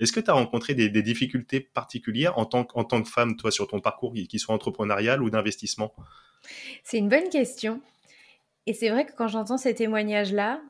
[0.00, 3.80] est-ce que tu as rencontré des, difficultés particulières en tant, que femme, toi, sur ton
[3.80, 5.94] parcours, qui soit entrepreneurial ou d'investissement?
[6.82, 7.80] C'est une bonne question.
[8.66, 10.60] Et c'est vrai que quand j'entends ces témoignages-là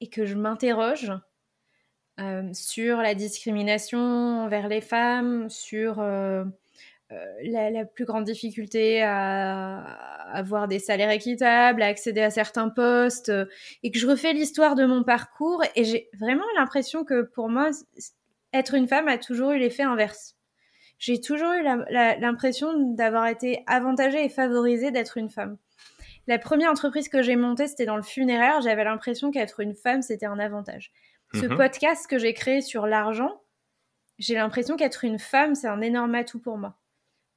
[0.00, 1.12] et que je m'interroge
[2.52, 6.02] sur la discrimination envers les femmes, sur
[7.10, 9.78] la, plus grande difficulté à,
[10.32, 13.46] avoir des salaires équitables, à accéder à certains postes, euh,
[13.82, 17.70] et que je refais l'histoire de mon parcours, et j'ai vraiment l'impression que pour moi,
[18.52, 20.36] être une femme a toujours eu l'effet inverse.
[20.98, 25.58] J'ai toujours eu l'impression d'avoir été avantagée et favorisée d'être une femme.
[26.26, 28.62] La première entreprise que j'ai montée, c'était dans le funéraire.
[28.62, 30.92] J'avais l'impression qu'être une femme, c'était un avantage.
[31.34, 31.56] Ce mhm.
[31.56, 33.42] podcast que j'ai créé sur l'argent,
[34.18, 36.78] j'ai l'impression qu'être une femme, c'est un énorme atout pour moi.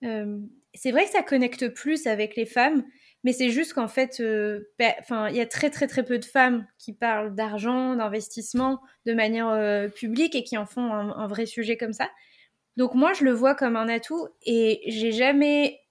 [0.01, 2.83] C'est vrai que ça connecte plus avec les femmes,
[3.23, 6.65] mais c'est juste qu'en fait, euh, il y a très très très peu de femmes
[6.77, 11.75] qui parlent d'argent, d'investissement de manière euh, publique et qui en font un, vrai sujet
[11.75, 12.09] comme ça.
[12.77, 15.81] Donc moi, je le vois comme un atout et j'ai jamais,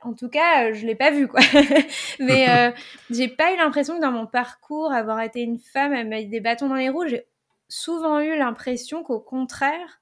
[0.00, 1.40] en tout cas, je l'ai pas vu quoi.
[2.18, 2.74] mais
[3.10, 6.40] j'ai pas eu l'impression que dans mon parcours, avoir été une femme à mettre des
[6.40, 7.26] bâtons dans les roues, j'ai
[7.68, 10.01] souvent eu l'impression qu'au contraire,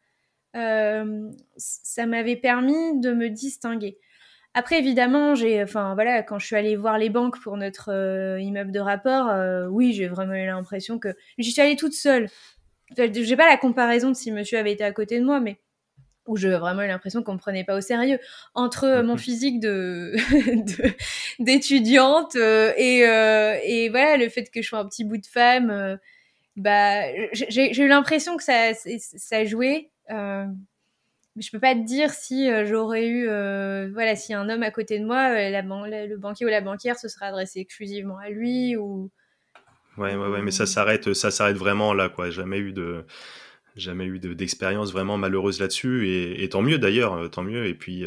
[0.55, 3.99] ça m'avait permis de me distinguer.
[4.53, 8.41] Après, évidemment, j'ai, enfin voilà, quand je suis allée voir les banques pour notre euh,
[8.41, 12.29] immeuble de rapport, euh, oui, j'ai vraiment eu l'impression que j'y suis allée toute seule.
[12.97, 15.61] J'ai pas la comparaison de si Monsieur avait été à côté de moi, mais
[16.27, 18.19] où j'ai vraiment eu l'impression qu'on me prenait pas au sérieux.
[18.55, 20.15] Entre mon physique de
[21.39, 25.99] d'étudiante et, et voilà le fait que je sois un petit bout de femme,
[26.57, 30.00] bah j'ai eu l'impression que ça ça jouait euh,
[31.37, 34.71] je peux pas te dire si euh, j'aurais eu, euh, voilà, si un homme à
[34.71, 38.77] côté de moi, la le banquier ou la banquière se serait adressé exclusivement à lui
[38.77, 39.11] ou.
[39.97, 42.31] Ouais, ouais, ouais, mais ça s'arrête, ça s'arrête vraiment là, quoi.
[42.31, 43.05] Jamais eu de,
[43.77, 47.67] jamais eu d'expérience vraiment malheureuse là-dessus et, tant mieux d'ailleurs, tant mieux.
[47.67, 48.05] Et puis,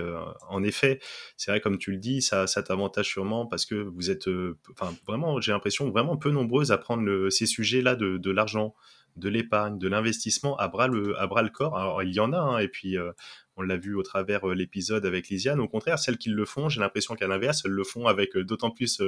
[0.49, 0.99] en effet,
[1.38, 4.28] c'est vrai comme tu le dis, ça, ça t'avantage sûrement parce que vous êtes,
[4.72, 8.74] enfin, vraiment, j'ai l'impression vraiment peu nombreuses à prendre le, ces sujets-là de, de l'argent
[9.16, 11.78] de l'épargne, de l'investissement à bras le à bras le corps.
[11.78, 13.11] Alors il y en a, hein, et puis euh,
[13.55, 15.59] on l'a vu au travers euh, l'épisode avec Lisiane.
[15.59, 18.43] Au contraire, celles qui le font, j'ai l'impression qu'à l'inverse, elles le font avec euh,
[18.43, 19.01] d'autant plus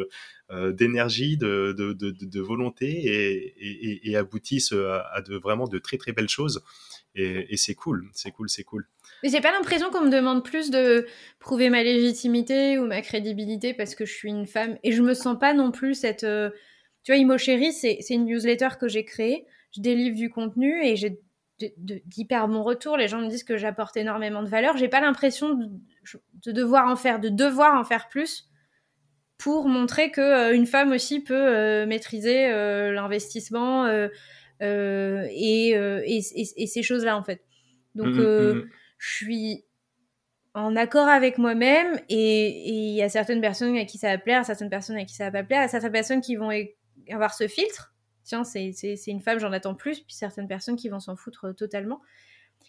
[0.52, 6.30] d'énergie, de, de, de, volonté et, et, aboutissent à, de vraiment de très très belles
[6.30, 6.64] choses.
[7.16, 8.86] Et, c'est cool, c'est cool, c'est cool.
[9.24, 11.08] Mais j'ai pas l'impression qu'on me demande plus de
[11.40, 15.14] prouver ma légitimité ou ma crédibilité parce que je suis une femme et je me
[15.14, 16.26] sens pas non plus cette.
[17.04, 19.46] Tu vois, Imo Chéri, c'est une newsletter que j'ai créée
[19.76, 21.20] je délivre du contenu et j'ai
[21.78, 22.98] d'hyper bons retours.
[22.98, 24.78] Les gens me disent que j'apporte énormément de valeur.
[24.78, 28.50] J'ai pas l'impression de, devoir en faire, de devoir en faire plus
[29.38, 33.88] pour montrer que euh, une femme aussi peut euh, maîtriser euh, l'investissement
[34.60, 37.42] et, et, ces choses-là en fait.
[37.96, 38.70] Donc mmh, mmh, mmh.
[38.98, 39.66] je suis
[40.54, 44.46] en accord avec moi-même et il y a certaines personnes à qui ça va plaire,
[44.46, 46.50] certaines personnes à qui ça va pas plaire, certaines personnes qui vont
[47.10, 47.95] avoir ce filtre
[48.26, 48.74] tiens, c'est
[49.08, 52.02] une femme, j'en attends plus, puis certaines personnes qui vont s'en foutre euh, totalement.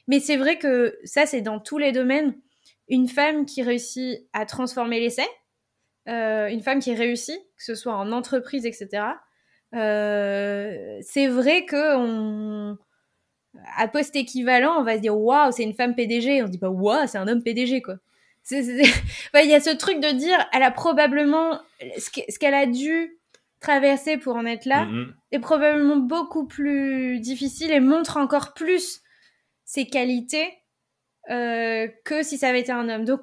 [0.09, 2.35] Mais c'est vrai que ça, c'est dans tous les domaines.
[2.89, 5.27] Une femme qui réussit à transformer l'essai,
[6.09, 9.03] euh, une femme qui réussit, que ce soit en entreprise, etc.
[9.75, 12.79] Euh, c'est vrai que on,
[13.77, 16.43] à poste équivalent, on va se dire waouh, c'est une femme PDG.
[16.43, 17.97] On se dit pas waouh, c'est un homme PDG quoi.
[18.53, 18.93] Il
[19.35, 21.61] y a ce truc de dire, elle a probablement
[21.99, 23.19] ce qu'elle a dû
[23.61, 25.15] traversé pour en être là Mhm.
[25.33, 29.01] est probablement beaucoup plus difficile et montre encore plus
[29.65, 30.53] ses qualités
[31.31, 33.05] euh, que si ça avait été un homme.
[33.05, 33.21] Donc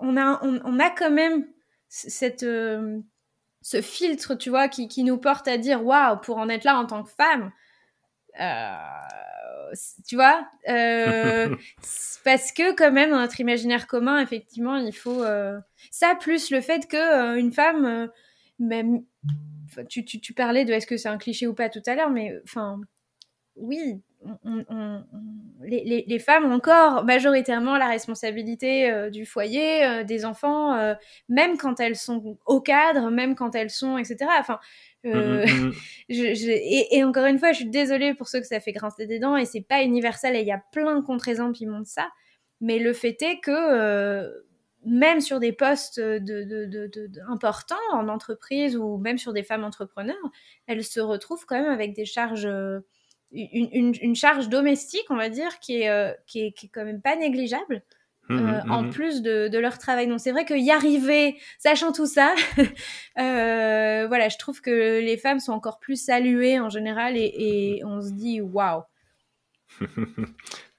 [0.00, 1.46] on a, on, on a quand même
[1.88, 2.98] cette, euh,
[3.62, 6.76] ce filtre, tu vois, qui, qui nous porte à dire waouh, pour en être là
[6.76, 7.52] en tant que femme.
[8.40, 8.74] Euh,
[10.08, 10.48] tu vois
[12.24, 15.22] parce que quand même dans notre imaginaire commun effectivement il faut
[15.90, 18.08] ça plus le fait que une femme
[18.58, 19.04] même
[19.88, 22.10] tu, tu, tu, parlais de est-ce que c'est un cliché ou pas tout à l'heure
[22.10, 22.80] mais enfin
[23.56, 25.04] oui on, on, on,
[25.62, 30.74] les, les, les, femmes ont encore majoritairement la responsabilité euh, du foyer, euh, des enfants,
[30.74, 30.94] euh,
[31.28, 34.30] même quand elles sont au cadre, même quand elles sont, etc.
[34.38, 34.58] Enfin,
[35.04, 35.72] mmh, mmh.
[36.08, 38.72] je, je, et, et, encore une fois, je suis désolée pour ceux que ça fait
[38.72, 41.66] grincer des dents, et c'est pas universel, et il y a plein de contre-exemples qui
[41.66, 42.08] montrent ça,
[42.60, 44.44] mais le fait est que
[44.84, 49.42] même sur des postes de, de, de, de, importants en entreprise ou même sur des
[49.42, 50.16] femmes entrepreneurs,
[50.66, 52.48] elles se retrouvent quand même avec des charges
[53.34, 56.68] une, une, une, charge domestique, on va dire, qui est, euh, qui est, qui est
[56.68, 57.82] quand même pas négligeable.
[58.28, 60.06] Mmh, Euh, mmh, en plus de, de, leur travail.
[60.06, 62.34] Donc c'est vrai que y arriver, sachant tout ça,
[63.18, 67.84] euh, voilà, je trouve que les femmes sont encore plus saluées en général et, et
[67.84, 68.82] on se dit waouh.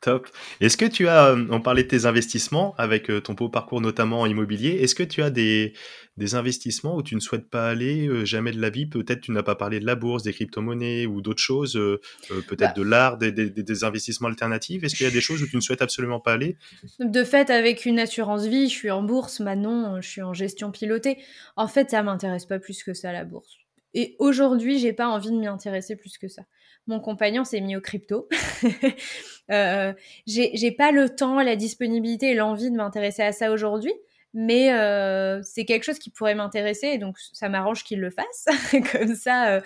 [0.05, 0.27] Top.
[0.61, 4.27] Est-ce que tu as, on parlait de tes investissements avec ton beau parcours notamment en
[4.27, 5.73] immobilier, est-ce que tu as des,
[6.17, 8.85] des investissements où tu ne souhaites pas aller euh, jamais de la vie?
[8.85, 11.99] Peut-être tu n'as pas parlé de la bourse, des crypto-monnaies ou d'autres choses, euh,
[12.29, 14.83] peut-être bah, de l'art, des, des, des, investissements alternatifs.
[14.83, 16.55] Est-ce qu'il y a des choses où tu ne souhaites absolument pas aller?
[16.99, 20.71] De fait, avec une assurance vie, je suis en bourse, maintenant je suis en gestion
[20.71, 21.17] pilotée.
[21.55, 23.57] En fait, ça m'intéresse pas plus que ça la bourse.
[23.95, 26.43] Et aujourd'hui, j'ai pas envie de m'y intéresser plus que ça.
[26.87, 28.29] Mon compagnon s'est mis au crypto.
[29.51, 29.93] euh,
[30.27, 33.93] j'ai pas le temps, la disponibilité et l'envie de m'intéresser à ça aujourd'hui,
[34.35, 38.45] mais euh, c'est quelque chose qui pourrait m'intéresser et donc ça m'arrange qu'il le fasse.
[38.91, 39.61] Comme ça, euh,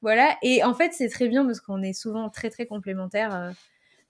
[0.00, 0.36] voilà.
[0.42, 3.52] Et en fait, c'est très bien parce qu'on est souvent très très complémentaires.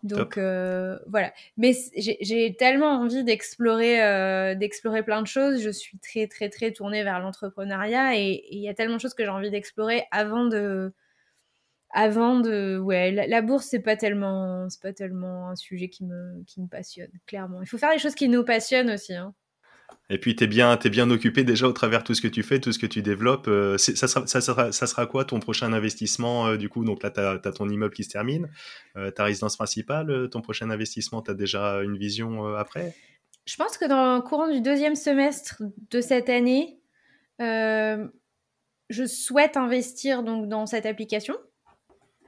[0.05, 1.33] donc voilà.
[1.57, 5.61] Mais j'ai tellement envie d'explorer d'explorer plein de choses.
[5.61, 9.15] Je suis très très très tournée vers l'entrepreneuriat et il y a tellement de choses
[9.15, 10.93] que j'ai envie d'explorer avant de
[11.93, 16.05] avant de ouais la, la bourse c'est pas tellement c'est pas tellement un sujet qui
[16.05, 17.61] me qui me passionne clairement.
[17.63, 19.15] Il faut faire les choses qui nous passionnent aussi.
[19.15, 19.35] Hein.
[20.11, 22.29] Et puis, tu es bien, es bien occupé déjà au travers de tout ce que
[22.29, 23.49] tu fais, tout ce que tu développes.
[23.49, 26.85] Euh, ça, sera, ça, sera, ça sera quoi ton prochain investissement euh, du coup?
[26.85, 28.49] Donc là, tu as, ton immeuble qui se termine,
[28.97, 32.95] euh, ta résidence principale, ton prochain investissement, tu as déjà une vision après?
[33.47, 36.79] Je pense que dans le courant du deuxième semestre de cette année,
[37.39, 41.37] je souhaite investir donc dans cette application.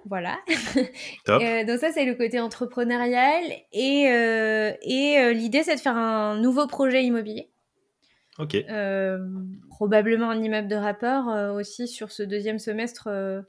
[0.07, 0.39] Voilà.
[1.25, 1.43] Top.
[1.43, 3.43] Euh, donc ça, c'est le côté entrepreneurial.
[3.73, 7.51] Et, euh, et l'idée, c'est de faire un nouveau projet immobilier.
[8.39, 8.55] Ok.
[8.55, 9.19] Euh,
[9.71, 13.07] probablement un immeuble de rapport euh, aussi sur ce deuxième semestre.
[13.09, 13.43] euh,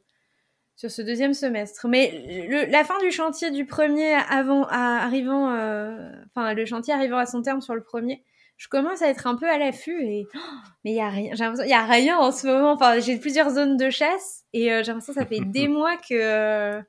[0.75, 1.87] sur ce deuxième semestre.
[1.87, 6.93] Mais le, la fin du chantier du premier avant, à, arrivant, euh, enfin le chantier
[6.93, 8.23] arrivant à son terme sur le premier,
[8.57, 10.39] je commence à être un peu à l'affût et oh,
[10.83, 11.33] mais il y a rien,
[11.63, 12.71] il y a rien en ce moment.
[12.71, 15.97] Enfin j'ai plusieurs zones de chasse et euh, j'ai l'impression que ça fait des mois
[15.97, 16.81] que euh,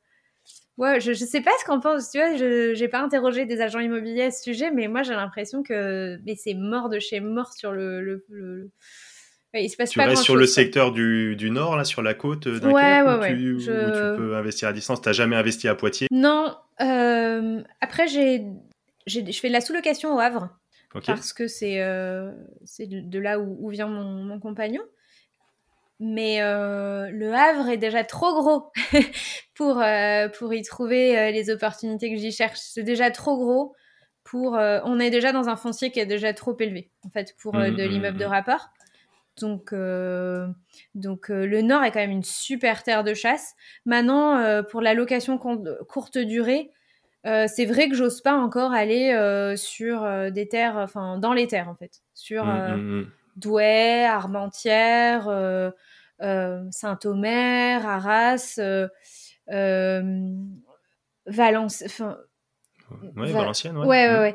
[0.79, 3.62] Ouais, je, je sais pas ce qu'en pense, tu vois, je j'ai pas interrogé des
[3.62, 7.21] agents immobiliers à ce sujet, mais moi j'ai l'impression que mais c'est mort de chez
[7.21, 8.03] mort sur le...
[8.03, 8.71] le, le...
[9.55, 10.53] Ouais, il se passe tu pas restes sur chose, le quoi.
[10.55, 14.17] secteur du, du nord, là, sur la côte euh, Ouais, ouais, tu, où Je- tu
[14.17, 15.01] peux investir à distance?
[15.01, 16.09] T'as jamais investi à Poitiers?
[16.11, 18.45] Non, euh, après j'ai,
[19.07, 20.51] j'ai, je fais de la sous-location au Havre,
[21.05, 22.30] Parce que c'est euh,
[22.78, 24.82] de de là où, où vient mon, mon compagnon.
[25.99, 28.70] Mais euh, le Havre est déjà trop gros
[29.55, 32.59] pour, euh, pour y trouver euh, les opportunités que j'y cherche.
[32.61, 33.74] C'est déjà trop gros
[34.22, 34.55] pour...
[34.55, 37.76] on est déjà dans un foncier qui est déjà trop élevé, en fait, pour Mhm,
[37.76, 38.30] de mhm, l'immeuble de mhm.
[38.30, 38.70] rapport.
[39.40, 40.49] Donc, euh,
[40.94, 43.55] donc euh, le Nord est quand même une super terre de chasse.
[43.84, 46.70] Maintenant, euh, pour la location courte durée,
[47.27, 51.33] euh, c'est vrai que j'ose pas encore aller euh, sur euh, des terres, enfin dans
[51.33, 53.11] les terres en fait, sur Mm, euh, mm, mm.
[53.37, 55.29] Douai, Armentières,
[56.70, 58.59] Saint-Omer, Arras,
[61.27, 62.18] Valence, enfin
[63.16, 63.87] Ouais, Va- Valenciennes, ouais.
[63.87, 64.35] Ouais, ouais,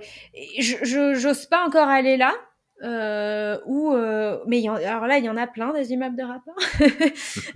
[0.59, 2.33] Je, j'ose pas encore aller là.
[2.81, 6.55] Mais il y en- alors là, il y en a plein des immeubles de rapport.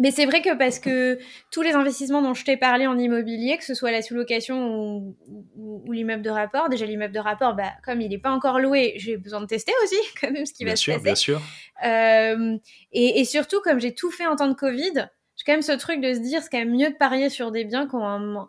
[0.00, 1.18] Mais c'est vrai que parce que
[1.50, 5.16] tous les investissements dont je t'ai parlé en immobilier, que ce soit la sous-location ou,
[5.56, 8.60] ou- ou l'immeuble de rapport, déjà l'immeuble de rapport, bah, comme il n'est pas encore
[8.60, 11.04] loué, j'ai besoin de tester aussi quand même ce qui Bien va sûr, se passer.
[11.04, 11.40] bien sûr.
[11.84, 12.56] Euh,
[12.92, 14.92] et, et surtout, comme j'ai tout fait en temps de Covid,
[15.36, 17.50] j'ai quand même ce truc de se dire c'est quand même mieux de parier sur
[17.50, 18.48] des biens qui ont un,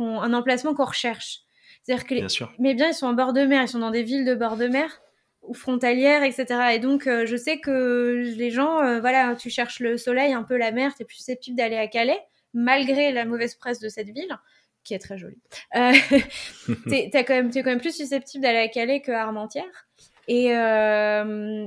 [0.00, 1.40] un emplacement qu'on recherche.
[1.82, 2.52] C'est-à-dire que les- Bien sûr.
[2.58, 4.56] mes biens, ils sont en bord de mer, ils sont dans des villes de bord
[4.56, 5.00] de mer
[5.42, 6.46] ou frontalière, etc.
[6.74, 10.70] Et donc, je sais que les gens, voilà, tu cherches le soleil, un peu la
[10.70, 12.20] mer, t'es plus susceptible d'aller à Calais,
[12.54, 14.38] malgré la mauvaise presse de cette ville
[14.84, 15.40] qui est très jolie.
[15.76, 15.92] Euh,
[16.88, 19.88] t'es, quand même, es quand même plus susceptible d'aller à Calais que à Armentières.
[20.28, 21.66] Et euh,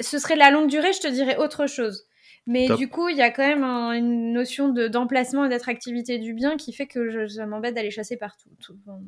[0.00, 2.06] ce serait la longue durée, je te dirais autre chose.
[2.46, 6.34] Mais du coup, il y a quand même une notion de, d'emplacement et d'attractivité du
[6.34, 8.50] bien qui fait que je, ça m'embête d'aller chasser partout.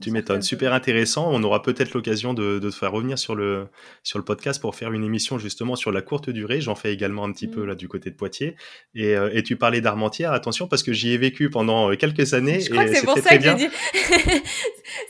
[0.00, 1.28] tu m'étonnes, super intéressant.
[1.32, 3.66] On aura peut-être l'occasion de, de, te faire revenir sur le,
[4.04, 6.60] sur le podcast pour faire une émission justement sur la courte durée.
[6.60, 7.66] J'en fais également un petit peu mm.
[7.66, 8.54] là du côté de Poitiers.
[8.94, 12.34] Et, euh, et tu parlais d'Armentières, attention parce que j'y ai vécu pendant euh, quelques
[12.34, 12.60] années.
[12.60, 13.68] Je crois que c'est pour ça que j'ai dit.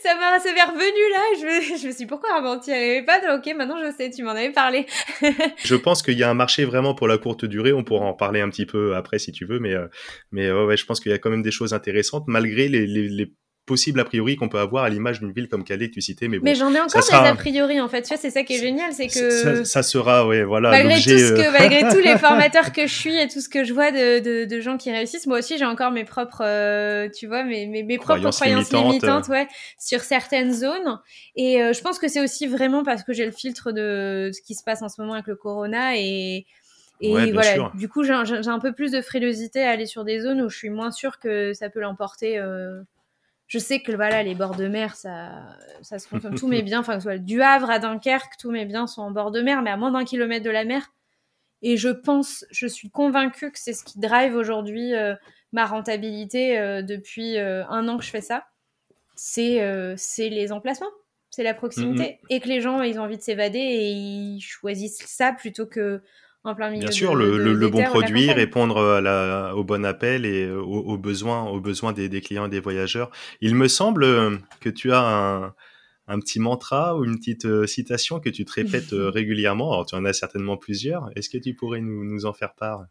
[0.01, 1.21] ça assez revenu là.
[1.39, 3.19] Je me, je me suis dit pourquoi Armentières Et pas.
[3.35, 4.85] Ok, maintenant je sais, tu m'en avais parlé.
[5.63, 7.73] je pense qu'il y a un marché vraiment pour la courte durée.
[7.73, 9.87] On pourra en parler un petit peu après si tu veux, mais, euh,
[10.31, 13.31] mais ouais, je pense qu'il y a quand même des choses intéressantes malgré les, les,
[13.65, 16.27] possibles a priori qu'on peut avoir à l'image d'une ville comme Calais que tu citais.
[16.27, 18.03] Mais, bon, mais j'en ai encore des a priori en fait.
[18.03, 20.69] Tu vois, c'est ça qui est génial, c'est que ça, sera, ouais, voilà.
[20.71, 23.49] Malgré tout ce que, euh, malgré tous les formateurs que je suis et tout ce
[23.49, 26.43] que je vois de, de, de gens qui réussissent, moi aussi j'ai encore mes propres,
[26.43, 29.47] euh, tu vois, mes, mes, mes propres croyances, limitantes, ouais,
[29.79, 30.99] sur certaines zones.
[31.35, 34.55] Et je pense que c'est aussi vraiment parce que j'ai le filtre de ce qui
[34.55, 36.45] se passe en ce moment avec le corona et
[37.01, 40.41] et voilà, du coup, j'ai un, peu plus de frilosité à aller sur des zones
[40.41, 42.37] où je suis moins sûre que ça peut l'emporter.
[42.37, 42.81] Euh.
[43.47, 45.45] Je sais que voilà, les bords de mer, ça,
[45.81, 46.35] ça se consomme.
[46.35, 49.41] tous mes biens, enfin, du Havre à Dunkerque, tous mes biens sont en bord de
[49.41, 50.93] mer, mais à moins d'un kilomètre de la mer.
[51.61, 55.15] Et je pense, je suis convaincue que c'est ce qui drive aujourd'hui euh,
[55.51, 58.45] ma rentabilité euh, depuis un an que je fais ça.
[59.17, 60.91] C'est c'est les emplacements,
[61.29, 62.03] c'est la proximité.
[62.03, 62.25] Mm-hmm.
[62.31, 66.01] Et que les gens, ils ont envie de s'évader et ils choisissent ça plutôt que
[66.53, 71.59] Bien sûr, le, bon produit, répondre à la, au bon appel et aux, besoins, aux
[71.59, 73.09] besoins des, clients et des voyageurs.
[73.41, 75.53] Il me semble euh, que tu as
[76.07, 79.73] un, petit mantra ou une petite euh, citation que tu te répètes euh, régulièrement.
[79.73, 81.09] Alors, tu en as certainement plusieurs.
[81.15, 82.85] Est-ce que tu pourrais nous, en faire part?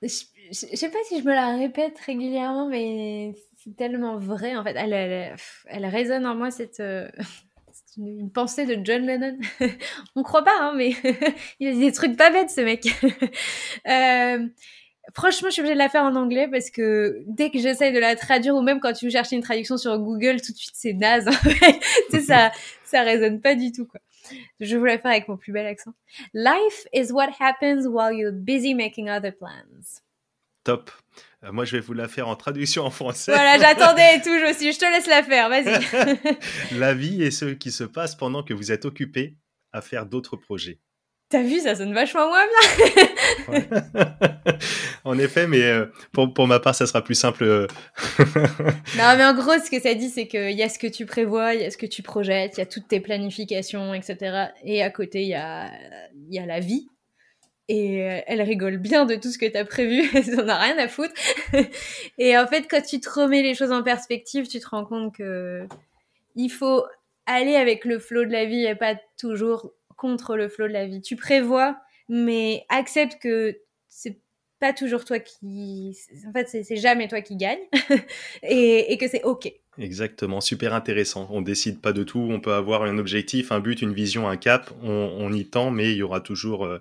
[0.00, 4.54] Je, ne sais pas si je me la répète régulièrement, mais c'est tellement vrai.
[4.54, 6.80] En fait, elle, elle, résonne en moi cette
[7.96, 9.38] une, pensée de John Lennon.
[10.16, 10.94] On croit pas, hein, mais
[11.60, 12.86] il a des trucs pas bêtes, ce mec.
[13.88, 14.46] euh,
[15.14, 17.98] franchement, je suis obligée de la faire en anglais parce que dès que j'essaye de
[17.98, 20.92] la traduire ou même quand tu cherches une traduction sur Google, tout de suite c'est
[20.92, 21.28] naze.
[22.10, 22.52] tu sais, ça,
[22.84, 23.88] ça résonne pas du tout.
[24.60, 25.92] Je la faire avec mon plus bel accent.
[26.34, 30.02] Life is what happens while you're busy making other plans.
[30.64, 30.90] Top.
[31.44, 33.32] Euh, moi, je vais vous la faire en traduction en français.
[33.32, 34.30] Voilà, j'attendais et tout.
[34.30, 35.48] Je, suis, je te laisse la faire.
[35.48, 36.78] Vas-y.
[36.78, 39.36] la vie est ce qui se passe pendant que vous êtes occupé
[39.72, 40.78] à faire d'autres projets.
[41.30, 42.44] T'as vu, ça sonne vachement moins
[43.48, 43.64] bien.
[45.04, 47.44] en effet, mais euh, pour, pour, ma part, ça sera plus simple.
[47.44, 47.66] Euh.
[48.98, 51.06] non, mais en gros, ce que ça dit, c'est qu'il y a ce que tu
[51.06, 54.48] prévois, il y a ce que tu projettes, il y a toutes tes planifications, etc.
[54.62, 55.70] Et à côté, il y a,
[56.28, 56.91] y a la vie
[57.68, 60.58] et euh, elle rigole bien de tout ce que tu as prévu, elle n'en a
[60.58, 61.14] rien à foutre.
[62.18, 65.14] et en fait, quand tu te remets les choses en perspective, tu te rends compte
[65.14, 65.66] que
[66.34, 66.84] il faut
[67.26, 70.86] aller avec le flot de la vie et pas toujours contre le flot de la
[70.86, 71.00] vie.
[71.00, 71.78] Tu prévois,
[72.08, 73.56] mais accepte que
[73.88, 74.18] c'est
[74.58, 75.96] pas toujours toi qui.
[76.28, 77.58] En fait, c'est jamais toi qui gagne
[78.42, 79.52] et, que c'est OK.
[79.78, 81.26] Exactement, super intéressant.
[81.30, 84.36] On décide pas de tout, on peut avoir un objectif, un but, une vision, un
[84.36, 86.66] cap, on, y tend, mais il y aura toujours.
[86.66, 86.80] Euh,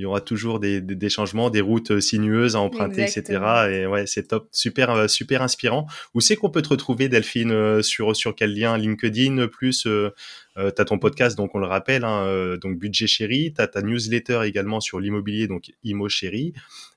[0.00, 3.68] il y aura toujours des, changements, des routes euh, sinueuses à emprunter, etc.
[3.70, 5.86] Et ouais, c'est top, super, euh, super inspirant.
[6.14, 8.78] Où c'est qu'on peut te retrouver, Delphine, euh, sur sur quel lien?
[8.78, 10.10] LinkedIn plus euh,
[10.56, 13.52] as ton podcast, donc on le rappelle, hein, donc Budget Chéri.
[13.58, 16.54] as ta newsletter également sur l'immobilier, donc Imo Chéri.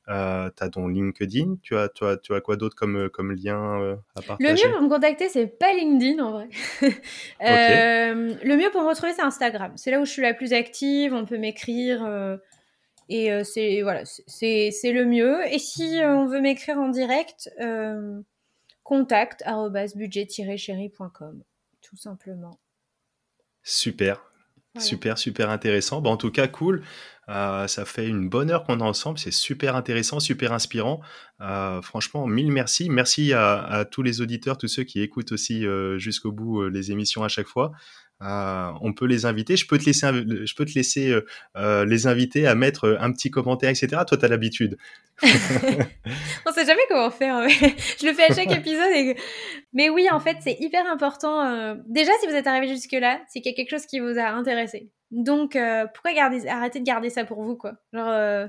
[0.09, 1.57] Euh, as ton LinkedIn.
[1.61, 4.49] Tu as, tu as, tu as quoi d'autre comme, comme lien à partager?
[4.49, 6.49] Le mieux pour me contacter, c'est pas LinkedIn en vrai.
[7.41, 9.73] Le mieux pour me retrouver, c'est Instagram.
[9.75, 11.13] C'est là où je suis la plus active.
[11.13, 12.39] On peut m'écrire.
[13.13, 15.45] Et euh, c'est voilà, c'est le mieux.
[15.53, 18.19] Et si euh, on veut m'écrire en direct, euh,
[18.81, 19.43] contact
[19.95, 21.43] budget-chéri.com,
[21.83, 22.59] tout simplement.
[23.61, 24.19] Super,
[24.79, 26.01] super, super intéressant.
[26.01, 26.83] Bon, en tout cas, cool.
[27.27, 29.19] ça fait une bonne heure qu'on est ensemble.
[29.19, 30.99] C'est super intéressant, super inspirant.
[31.83, 32.89] franchement, mille merci.
[32.89, 35.65] Merci à, à, tous les auditeurs, tous ceux qui écoutent aussi
[35.97, 37.73] jusqu'au bout les émissions à chaque fois.
[38.23, 39.57] Euh, on peut les inviter.
[39.57, 41.25] Je peux te laisser, je peux te laisser euh,
[41.57, 43.87] euh, les inviter à mettre un petit commentaire, etc.
[44.07, 44.77] Toi, tu as l'habitude.
[45.23, 47.47] on sait jamais comment faire.
[47.49, 49.15] je le fais à chaque épisode.
[49.73, 51.75] Mais oui, en fait, c'est hyper important.
[51.85, 54.29] Déjà, si vous êtes arrivé jusque-là, c'est qu'il y a quelque chose qui vous a
[54.29, 54.89] intéressé.
[55.11, 55.57] Donc,
[55.93, 57.73] pourquoi garder, arrêter de garder ça pour vous, quoi?
[57.91, 58.47] Genre,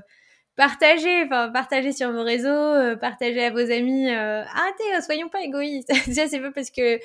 [0.55, 4.09] partagez, partagez sur vos réseaux, partagez à vos amis.
[4.09, 5.91] arrêtez, soyons pas égoïstes.
[6.07, 6.99] Déjà, c'est pas parce que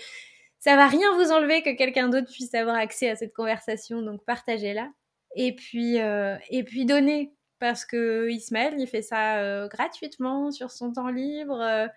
[0.60, 4.24] ça va rien vous enlever que quelqu'un d'autre puisse avoir accès à cette conversation, donc
[4.24, 4.88] partagez-la.
[5.36, 7.32] et puis, et puis donner.
[7.58, 11.90] Parce que Ismaël, il fait ça gratuitement sur son temps libre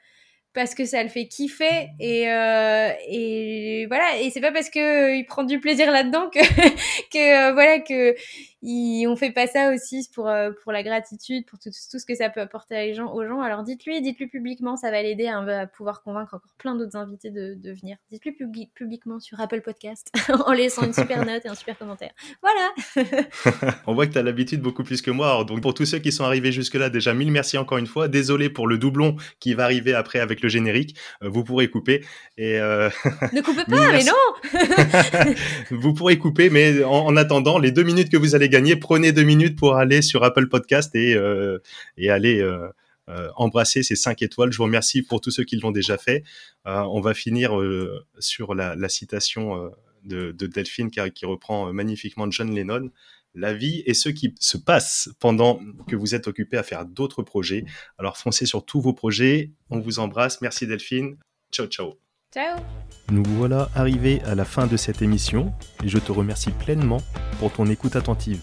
[0.54, 5.16] parce que ça le fait kiffer et, euh, et voilà et c'est pas parce que
[5.16, 6.40] il prend du plaisir là-dedans que
[7.12, 8.16] que euh, voilà que
[8.66, 12.06] il, on fait pas ça aussi pour euh, pour la gratitude pour tout, tout ce
[12.06, 13.42] que ça peut apporter à les gens, aux gens.
[13.42, 17.56] Alors dites-lui dites-lui publiquement ça va l'aider à, pouvoir convaincre encore plein d'autres invités de,
[17.56, 17.98] de venir.
[18.10, 18.32] Dites-lui
[18.74, 20.12] publiquement sur Apple Podcast
[20.46, 22.12] en laissant une super note et un super commentaire.
[22.42, 22.72] Voilà.
[23.88, 25.44] On voit que tu as l'habitude beaucoup plus que moi.
[25.44, 28.08] Donc pour tous ceux qui sont arrivés jusque là déjà mille merci encore une fois.
[28.08, 30.96] Désolé pour le doublon qui va arriver après avec le générique.
[31.22, 32.06] Euh, vous pourrez couper.
[32.38, 32.90] Et, euh,
[33.34, 35.34] Ne coupez pas, mais non.
[35.72, 38.50] Vous pourrez couper, mais en, attendant, les deux minutes que vous allez
[38.80, 41.60] prenez deux minutes pour aller sur Apple Podcast et, euh,
[41.98, 42.44] aller...
[43.36, 44.52] embrasser ces cinq étoiles.
[44.52, 46.24] Je vous remercie pour tous ceux qui l'ont déjà fait.
[46.66, 47.52] on va finir
[48.20, 49.72] sur la, citation
[50.06, 52.90] de, Delphine qui, qui, reprend magnifiquement John Lennon
[53.36, 57.24] la vie et ce qui se passe pendant que vous êtes occupé à faire d'autres
[57.24, 57.66] projets.
[57.98, 59.52] Alors foncez sur tous vos projets.
[59.70, 60.42] On vous embrasse.
[60.42, 61.18] Merci Delphine.
[61.52, 62.03] Ciao, ciao.
[62.34, 62.58] Ciao.
[63.12, 65.54] Nous voilà arrivés à la fin de cette émission
[65.84, 67.02] et je te remercie pleinement
[67.40, 68.40] pour ton écoute attentive.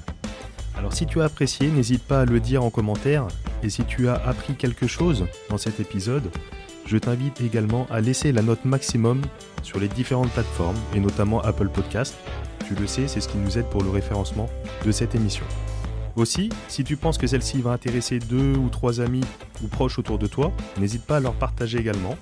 [0.76, 3.26] Alors si tu as apprécié, n'hésite pas à le dire en commentaire
[3.62, 6.30] et si tu as appris quelque chose dans cet épisode,
[6.86, 9.22] je t'invite également à laisser la note maximum
[9.62, 12.14] sur les différentes plateformes et notamment Apple Podcast
[12.70, 14.48] tu le sais, c'est ce qui nous aide pour le référencement
[14.86, 15.44] de cette émission.
[16.16, 19.24] Aussi, si tu penses que celle-ci va intéresser deux ou trois amis
[19.62, 22.16] ou proches autour de toi, n'hésite pas à leur partager également.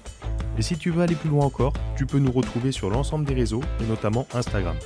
[0.58, 3.34] Et si tu veux aller plus loin encore, tu peux nous retrouver sur l'ensemble des
[3.34, 4.76] réseaux et notamment Instagram.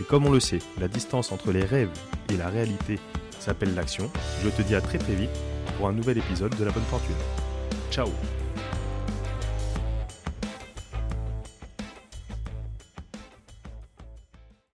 [0.00, 1.90] Et comme on le sait, la distance entre les rêves
[2.32, 2.98] et la réalité
[3.38, 4.10] s'appelle l'action.
[4.42, 5.30] Je te dis à très très vite
[5.76, 7.16] pour un nouvel épisode de la bonne fortune.
[7.90, 8.08] Ciao